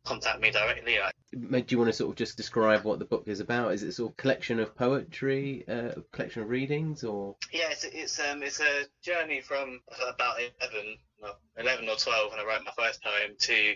contact 0.06 0.40
me 0.40 0.52
directly. 0.52 0.98
Do 1.34 1.66
you 1.68 1.78
want 1.78 1.90
to 1.90 1.94
sort 1.94 2.12
of 2.12 2.16
just 2.16 2.38
describe 2.38 2.86
what 2.86 3.00
the 3.00 3.06
book 3.06 3.24
is 3.28 3.42
about? 3.42 3.74
Is 3.74 3.84
it 3.84 3.92
sort 3.92 4.12
of 4.12 4.18
collection 4.18 4.60
of 4.60 4.76
poetry, 4.76 5.66
uh, 5.68 5.92
collection 6.14 6.44
of 6.44 6.50
readings, 6.50 7.04
or 7.04 7.36
yeah, 7.52 7.70
it's 7.70 7.84
it's 7.84 8.20
um 8.20 8.42
it's 8.42 8.62
a 8.62 8.86
journey 9.04 9.42
from 9.42 9.82
about 10.08 10.38
eleven, 10.40 10.98
well, 11.20 11.38
eleven 11.58 11.90
or 11.90 11.96
twelve 11.96 12.32
when 12.32 12.40
I 12.40 12.46
wrote 12.46 12.64
my 12.64 12.72
first 12.78 13.04
poem 13.04 13.36
to 13.38 13.74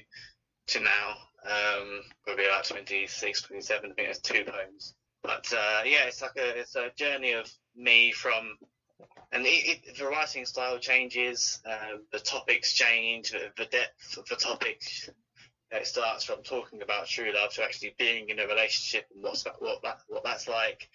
to 0.67 0.79
now. 0.79 1.15
Um, 1.43 2.03
probably 2.23 2.45
about 2.45 2.65
26, 2.65 3.41
27. 3.41 3.91
I 3.91 3.93
think 3.95 4.07
there's 4.07 4.19
two 4.19 4.43
poems. 4.45 4.93
But 5.23 5.53
uh, 5.53 5.81
yeah, 5.85 6.05
it's 6.07 6.21
like 6.21 6.35
a 6.37 6.59
it's 6.59 6.75
a 6.75 6.89
journey 6.95 7.33
of 7.33 7.51
me 7.75 8.11
from, 8.11 8.57
and 9.31 9.45
it, 9.45 9.83
it, 9.87 9.97
the 9.97 10.07
writing 10.07 10.45
style 10.45 10.79
changes, 10.79 11.59
uh, 11.65 11.97
the 12.11 12.19
topics 12.19 12.73
change, 12.73 13.31
the, 13.31 13.51
the 13.57 13.65
depth 13.65 14.17
of 14.17 14.25
the 14.27 14.35
topic. 14.35 14.81
It 15.71 15.87
starts 15.87 16.25
from 16.25 16.43
talking 16.43 16.81
about 16.81 17.07
true 17.07 17.31
love 17.33 17.53
to 17.53 17.63
actually 17.63 17.95
being 17.97 18.29
in 18.29 18.39
a 18.39 18.47
relationship 18.47 19.05
and 19.13 19.23
what's 19.23 19.43
that, 19.43 19.55
what 19.59 19.81
that 19.83 19.99
what 20.07 20.23
that's 20.23 20.47
like. 20.47 20.89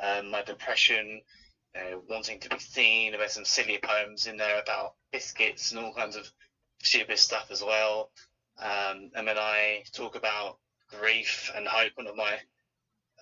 Um, 0.00 0.30
my 0.30 0.42
depression, 0.42 1.20
uh, 1.76 1.98
wanting 2.08 2.40
to 2.40 2.48
be 2.48 2.58
seen. 2.58 3.12
There's 3.12 3.32
some 3.32 3.44
silly 3.44 3.78
poems 3.82 4.26
in 4.26 4.36
there 4.36 4.60
about 4.60 4.94
biscuits 5.12 5.72
and 5.72 5.80
all 5.80 5.92
kinds 5.92 6.16
of 6.16 6.30
stupid 6.82 7.18
stuff 7.18 7.48
as 7.50 7.62
well. 7.62 8.10
Um, 8.58 9.10
and 9.14 9.26
then 9.26 9.38
I 9.38 9.82
talk 9.92 10.16
about 10.16 10.58
grief 10.88 11.50
and 11.54 11.66
hope. 11.66 11.92
One 11.96 12.06
of 12.06 12.16
my 12.16 12.38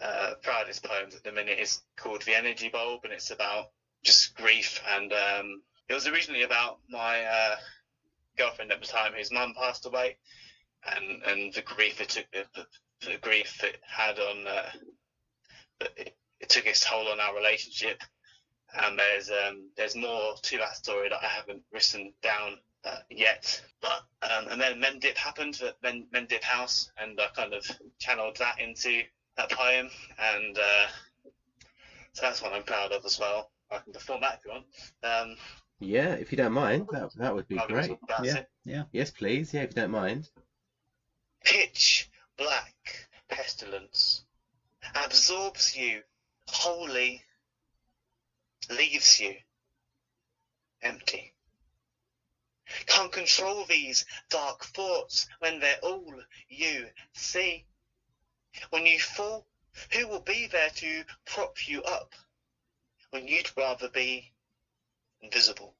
uh, 0.00 0.34
proudest 0.42 0.82
poems 0.84 1.14
at 1.14 1.22
the 1.24 1.32
minute 1.32 1.58
is 1.58 1.82
called 1.96 2.22
The 2.22 2.36
Energy 2.36 2.68
Bulb, 2.68 3.00
and 3.04 3.12
it's 3.12 3.30
about 3.30 3.66
just 4.02 4.34
grief. 4.34 4.80
And 4.88 5.12
um, 5.12 5.62
it 5.88 5.94
was 5.94 6.06
originally 6.06 6.42
about 6.42 6.78
my 6.88 7.24
uh, 7.24 7.56
girlfriend 8.36 8.72
at 8.72 8.80
the 8.80 8.86
time 8.86 9.12
whose 9.12 9.32
mum 9.32 9.54
passed 9.56 9.86
away, 9.86 10.16
and, 10.84 11.22
and 11.24 11.54
the 11.54 11.62
grief 11.62 12.00
it 12.00 12.08
took, 12.10 12.30
the, 12.32 12.66
the, 13.06 13.18
grief 13.18 13.62
it 13.62 13.78
had 13.86 14.18
on, 14.18 14.46
uh, 14.46 14.70
it, 15.96 16.16
it 16.40 16.48
took 16.48 16.66
its 16.66 16.84
toll 16.84 17.08
on 17.08 17.20
our 17.20 17.36
relationship. 17.36 18.00
And 18.74 18.98
there's 18.98 19.30
um, 19.30 19.68
there's 19.76 19.94
more 19.94 20.34
to 20.40 20.56
that 20.56 20.76
story 20.76 21.10
that 21.10 21.22
I 21.22 21.26
haven't 21.26 21.62
written 21.70 22.14
down 22.22 22.56
uh, 22.84 23.00
yet. 23.10 23.60
But 23.82 24.00
um, 24.22 24.48
and 24.50 24.58
then 24.58 24.80
Mendip 24.80 25.14
happened 25.14 25.60
Mendip 25.84 26.42
House, 26.42 26.90
and 26.96 27.20
I 27.20 27.26
kind 27.36 27.52
of 27.52 27.70
channeled 27.98 28.36
that 28.38 28.58
into 28.58 29.02
that 29.36 29.50
poem, 29.50 29.88
and 30.18 30.58
uh, 30.58 30.86
so 32.12 32.22
that's 32.22 32.42
one 32.42 32.52
I'm 32.52 32.62
proud 32.62 32.92
of 32.92 33.04
as 33.04 33.18
well. 33.18 33.50
I 33.70 33.78
can 33.78 33.92
perform 33.92 34.20
that 34.20 34.38
if 34.38 34.44
you 34.44 34.50
want. 34.50 34.66
Um, 35.02 35.36
yeah, 35.80 36.12
if 36.12 36.30
you 36.30 36.36
don't 36.36 36.52
mind, 36.52 36.86
that 36.92 37.10
that 37.16 37.34
would 37.34 37.48
be 37.48 37.58
I'll 37.58 37.66
great. 37.66 37.90
Yeah, 38.22 38.32
about 38.32 38.46
Yeah. 38.64 38.84
Yes, 38.92 39.10
please. 39.10 39.52
Yeah, 39.52 39.62
if 39.62 39.70
you 39.70 39.74
don't 39.74 39.90
mind. 39.90 40.28
Pitch 41.44 42.08
black 42.36 43.08
pestilence 43.28 44.22
absorbs 44.94 45.76
you 45.76 46.02
wholly, 46.48 47.22
leaves 48.70 49.20
you 49.20 49.34
empty. 50.82 51.32
Can't 52.86 53.12
control 53.12 53.64
these 53.68 54.04
dark 54.30 54.64
thoughts 54.66 55.26
when 55.40 55.60
they're 55.60 55.78
all 55.82 56.14
you 56.48 56.86
see. 57.12 57.64
When 58.70 58.86
you 58.86 58.98
fall, 58.98 59.46
who 59.92 60.06
will 60.06 60.20
be 60.20 60.46
there 60.46 60.70
to 60.70 61.04
prop 61.24 61.66
you 61.66 61.82
up 61.82 62.14
when 63.10 63.28
you'd 63.28 63.50
rather 63.56 63.88
be 63.88 64.32
invisible? 65.20 65.74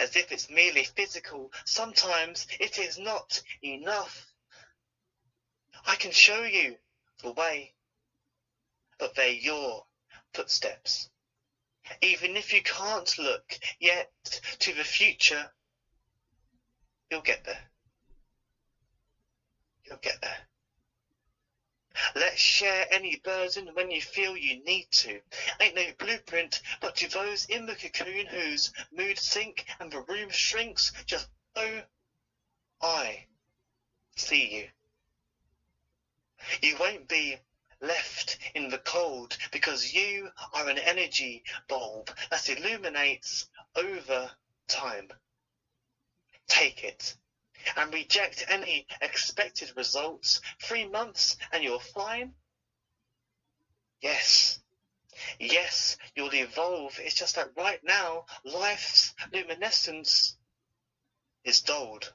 As 0.00 0.16
if 0.16 0.32
it's 0.32 0.50
merely 0.50 0.84
physical, 0.84 1.52
sometimes 1.64 2.46
it 2.60 2.78
is 2.78 2.98
not 2.98 3.40
enough. 3.62 4.26
I 5.86 5.96
can 5.96 6.12
show 6.12 6.42
you 6.42 6.76
the 7.22 7.32
way, 7.32 7.74
but 8.98 9.14
they're 9.14 9.28
your 9.28 9.86
footsteps. 10.34 11.08
Even 12.00 12.36
if 12.36 12.52
you 12.52 12.62
can't 12.62 13.18
look 13.18 13.58
yet 13.78 14.12
to 14.60 14.72
the 14.74 14.84
future, 14.84 15.50
you'll 17.10 17.22
get 17.22 17.44
there. 17.44 17.70
You'll 19.84 19.98
get 19.98 20.20
there. 20.20 20.48
Let's 22.14 22.40
share 22.40 22.86
any 22.90 23.16
burden 23.16 23.74
when 23.74 23.90
you 23.90 24.00
feel 24.00 24.36
you 24.36 24.62
need 24.64 24.90
to. 24.92 25.20
Ain't 25.60 25.74
no 25.74 25.92
blueprint, 25.98 26.60
but 26.80 26.96
to 26.96 27.08
those 27.08 27.44
in 27.46 27.66
the 27.66 27.74
cocoon 27.74 28.26
whose 28.26 28.72
mood 28.92 29.18
sink 29.18 29.64
and 29.80 29.90
the 29.90 30.00
room 30.02 30.30
shrinks, 30.30 30.92
just 31.06 31.28
oh, 31.56 31.82
I 32.80 33.26
see 34.16 34.56
you. 34.56 34.68
You 36.60 36.76
won't 36.76 37.08
be 37.08 37.36
left 37.80 38.38
in 38.54 38.68
the 38.68 38.78
cold 38.78 39.36
because 39.50 39.92
you 39.92 40.28
are 40.52 40.68
an 40.68 40.78
energy 40.78 41.42
bulb 41.68 42.10
that 42.30 42.48
illuminates 42.48 43.46
over 43.76 44.30
time. 44.68 45.08
Take 46.48 46.84
it 46.84 47.14
and 47.76 47.92
reject 47.92 48.44
any 48.48 48.86
expected 49.00 49.72
results. 49.76 50.40
Three 50.60 50.88
months 50.88 51.36
and 51.52 51.62
you're 51.62 51.80
fine? 51.80 52.32
Yes. 54.00 54.60
Yes, 55.38 55.96
you'll 56.16 56.34
evolve. 56.34 56.98
It's 56.98 57.14
just 57.14 57.36
that 57.36 57.50
right 57.56 57.80
now, 57.84 58.24
life's 58.44 59.14
luminescence 59.32 60.36
is 61.44 61.60
dulled. 61.60 62.12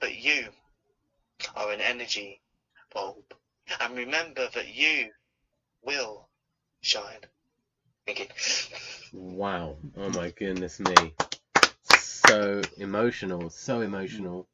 But 0.00 0.14
you 0.14 0.48
are 1.54 1.72
an 1.72 1.80
energy 1.80 2.40
bulb. 2.92 3.24
And 3.80 3.96
remember 3.96 4.48
that 4.54 4.74
you 4.74 5.10
will 5.82 6.28
shine. 6.80 7.20
Thank 8.06 8.20
you. 8.20 8.26
Wow. 9.12 9.76
Oh 9.96 10.08
my 10.10 10.30
goodness 10.30 10.80
me. 10.80 11.14
So 12.28 12.68
emotional, 12.76 13.48
so 13.48 13.80
emotional. 13.80 14.50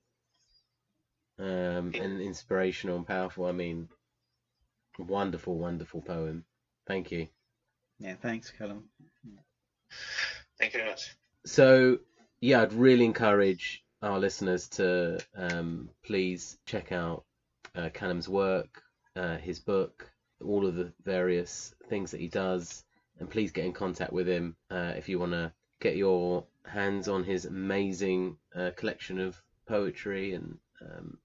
Um, 1.41 1.93
and 1.93 2.21
inspirational 2.21 2.97
and 2.99 3.05
powerful. 3.05 3.47
I 3.47 3.53
mean, 3.53 3.89
wonderful, 4.97 5.59
wonderful 5.59 6.01
poem. 6.01 6.45
Thank 6.87 7.11
you. 7.11 7.31
Yeah, 7.99 8.15
thanks, 8.15 8.53
Callum. 8.53 8.91
Thank 10.57 10.75
you 10.75 10.79
very 10.79 10.91
much. 10.91 11.17
So, 11.47 11.99
yeah, 12.41 12.63
I'd 12.63 12.73
really 12.73 13.05
encourage 13.07 13.85
our 14.01 14.21
listeners 14.21 14.69
to 14.69 15.19
um, 15.35 15.91
please 16.05 16.61
check 16.67 16.93
out 16.93 17.25
uh, 17.75 17.91
Callum's 17.93 18.29
work, 18.29 18.85
uh, 19.17 19.39
his 19.39 19.59
book, 19.59 20.13
all 20.41 20.65
of 20.65 20.77
the 20.77 20.93
various 21.03 21.75
things 21.89 22.13
that 22.13 22.21
he 22.21 22.29
does, 22.29 22.85
and 23.19 23.29
please 23.29 23.51
get 23.51 23.65
in 23.65 23.73
contact 23.73 24.13
with 24.13 24.29
him 24.29 24.57
uh, 24.71 24.95
if 24.97 25.09
you 25.09 25.19
want 25.19 25.33
to 25.33 25.53
get 25.81 25.97
your 25.97 26.47
hands 26.65 27.09
on 27.09 27.25
his 27.25 27.45
amazing 27.45 28.37
uh, 28.55 28.71
collection 28.77 29.19
of 29.19 29.41
poetry 29.67 30.33
and 30.33 30.59
um, 30.81 31.19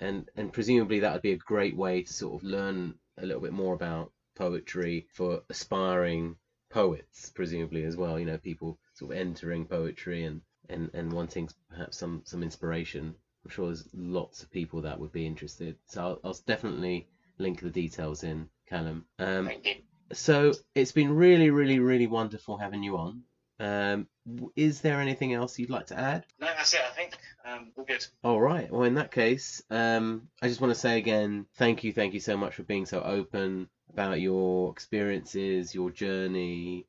and 0.00 0.28
and 0.36 0.52
presumably 0.52 1.00
that 1.00 1.12
would 1.12 1.22
be 1.22 1.32
a 1.32 1.36
great 1.36 1.76
way 1.76 2.02
to 2.02 2.12
sort 2.12 2.34
of 2.34 2.48
learn 2.48 2.94
a 3.18 3.26
little 3.26 3.42
bit 3.42 3.52
more 3.52 3.74
about 3.74 4.10
poetry 4.34 5.06
for 5.12 5.42
aspiring 5.50 6.36
poets, 6.70 7.30
presumably 7.30 7.84
as 7.84 7.96
well. 7.96 8.18
You 8.18 8.26
know, 8.26 8.38
people 8.38 8.78
sort 8.94 9.12
of 9.12 9.18
entering 9.18 9.66
poetry 9.66 10.24
and 10.24 10.40
and 10.68 10.90
and 10.94 11.12
wanting 11.12 11.48
perhaps 11.70 11.98
some 11.98 12.22
some 12.24 12.42
inspiration. 12.42 13.14
I'm 13.44 13.50
sure 13.50 13.66
there's 13.66 13.88
lots 13.92 14.42
of 14.42 14.50
people 14.50 14.82
that 14.82 14.98
would 14.98 15.12
be 15.12 15.26
interested. 15.26 15.76
So 15.86 16.02
I'll, 16.02 16.20
I'll 16.24 16.38
definitely 16.46 17.08
link 17.38 17.60
the 17.60 17.70
details 17.70 18.22
in, 18.22 18.48
Callum. 18.68 19.04
Um, 19.18 19.46
Thank 19.46 19.66
you. 19.66 19.74
so 20.12 20.52
it's 20.74 20.92
been 20.92 21.12
really, 21.12 21.50
really, 21.50 21.80
really 21.80 22.06
wonderful 22.06 22.56
having 22.56 22.82
you 22.82 22.96
on. 22.96 23.22
Um, 23.62 24.08
is 24.56 24.80
there 24.80 25.00
anything 25.00 25.32
else 25.32 25.58
you'd 25.58 25.70
like 25.70 25.86
to 25.86 25.98
add? 25.98 26.26
No, 26.40 26.48
that's 26.48 26.74
it, 26.74 26.80
I 26.84 26.92
think. 26.94 27.16
Um, 27.44 27.72
all 27.76 27.84
good. 27.84 28.04
All 28.24 28.40
right. 28.40 28.70
Well, 28.70 28.82
in 28.82 28.94
that 28.94 29.12
case, 29.12 29.62
um, 29.70 30.28
I 30.42 30.48
just 30.48 30.60
want 30.60 30.74
to 30.74 30.78
say 30.78 30.98
again, 30.98 31.46
thank 31.56 31.84
you, 31.84 31.92
thank 31.92 32.12
you 32.12 32.20
so 32.20 32.36
much 32.36 32.56
for 32.56 32.64
being 32.64 32.86
so 32.86 33.00
open 33.00 33.68
about 33.92 34.20
your 34.20 34.70
experiences, 34.72 35.74
your 35.74 35.90
journey. 35.90 36.86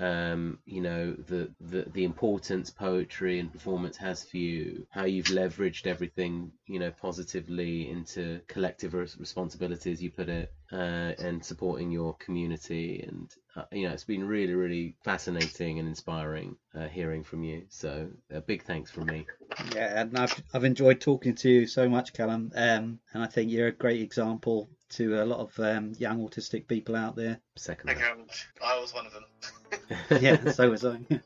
Um, 0.00 0.58
you 0.64 0.80
know 0.80 1.12
the, 1.12 1.54
the 1.60 1.88
the 1.92 2.02
importance 2.02 2.68
poetry 2.68 3.38
and 3.38 3.52
performance 3.52 3.96
has 3.98 4.24
for 4.24 4.38
you, 4.38 4.88
how 4.90 5.04
you've 5.04 5.26
leveraged 5.26 5.86
everything, 5.86 6.50
you 6.66 6.80
know, 6.80 6.90
positively 6.90 7.88
into 7.88 8.40
collective 8.48 8.92
responsibilities. 8.94 10.02
You 10.02 10.10
put 10.10 10.28
it, 10.28 10.52
uh, 10.72 11.12
and 11.18 11.44
supporting 11.44 11.90
your 11.90 12.14
community, 12.14 13.04
and 13.06 13.30
uh, 13.56 13.64
you 13.72 13.86
know, 13.86 13.92
it's 13.94 14.04
been 14.04 14.24
really, 14.24 14.54
really 14.54 14.96
fascinating 15.04 15.78
and 15.78 15.88
inspiring 15.88 16.56
uh, 16.74 16.88
hearing 16.88 17.22
from 17.22 17.44
you. 17.44 17.64
So 17.68 18.08
a 18.30 18.40
big 18.40 18.62
thanks 18.64 18.90
from 18.90 19.06
me. 19.06 19.26
Yeah, 19.74 20.00
and 20.00 20.18
I've 20.18 20.42
I've 20.52 20.64
enjoyed 20.64 21.00
talking 21.00 21.34
to 21.36 21.48
you 21.48 21.66
so 21.66 21.88
much, 21.88 22.12
Callum. 22.12 22.50
Um, 22.54 22.98
and 23.12 23.22
I 23.22 23.26
think 23.26 23.50
you're 23.50 23.68
a 23.68 23.72
great 23.72 24.00
example 24.02 24.68
to 24.90 25.22
a 25.22 25.24
lot 25.24 25.40
of 25.40 25.58
um, 25.60 25.92
young 25.98 26.20
autistic 26.26 26.66
people 26.68 26.96
out 26.96 27.16
there. 27.16 27.40
Second. 27.56 27.86
Thank 27.86 27.98
you 27.98 28.04
very 28.04 28.18
much. 28.18 28.48
I 28.64 28.78
was 28.80 28.94
one 28.94 29.06
of 29.06 29.12
them. 29.12 29.24
Yeah, 30.20 30.50
so 30.50 30.70
was 30.70 30.84
I. 30.84 31.00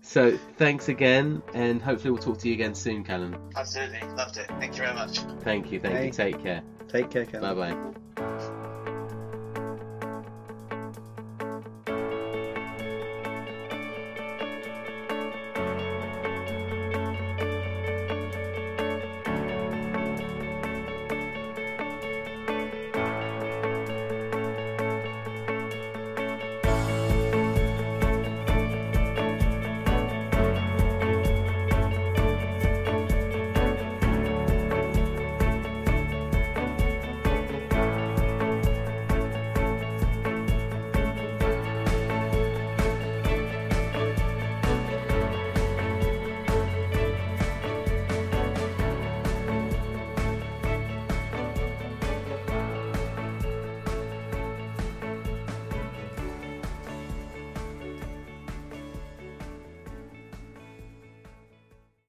So 0.00 0.38
thanks 0.56 0.88
again, 0.88 1.42
and 1.52 1.82
hopefully 1.82 2.12
we'll 2.12 2.22
talk 2.22 2.38
to 2.38 2.48
you 2.48 2.54
again 2.54 2.74
soon, 2.74 3.04
Callum. 3.04 3.36
Absolutely. 3.56 4.00
Loved 4.16 4.38
it. 4.38 4.46
Thank 4.60 4.76
you 4.76 4.82
very 4.82 4.94
much. 4.94 5.18
Thank 5.40 5.72
you, 5.72 5.80
thank 5.80 5.96
Hey. 5.96 6.06
you. 6.06 6.12
Take 6.12 6.42
care. 6.42 6.62
Take 6.86 7.10
care, 7.10 7.26
Callum. 7.26 7.58
Bye 7.58 7.74
bye. 7.74 8.38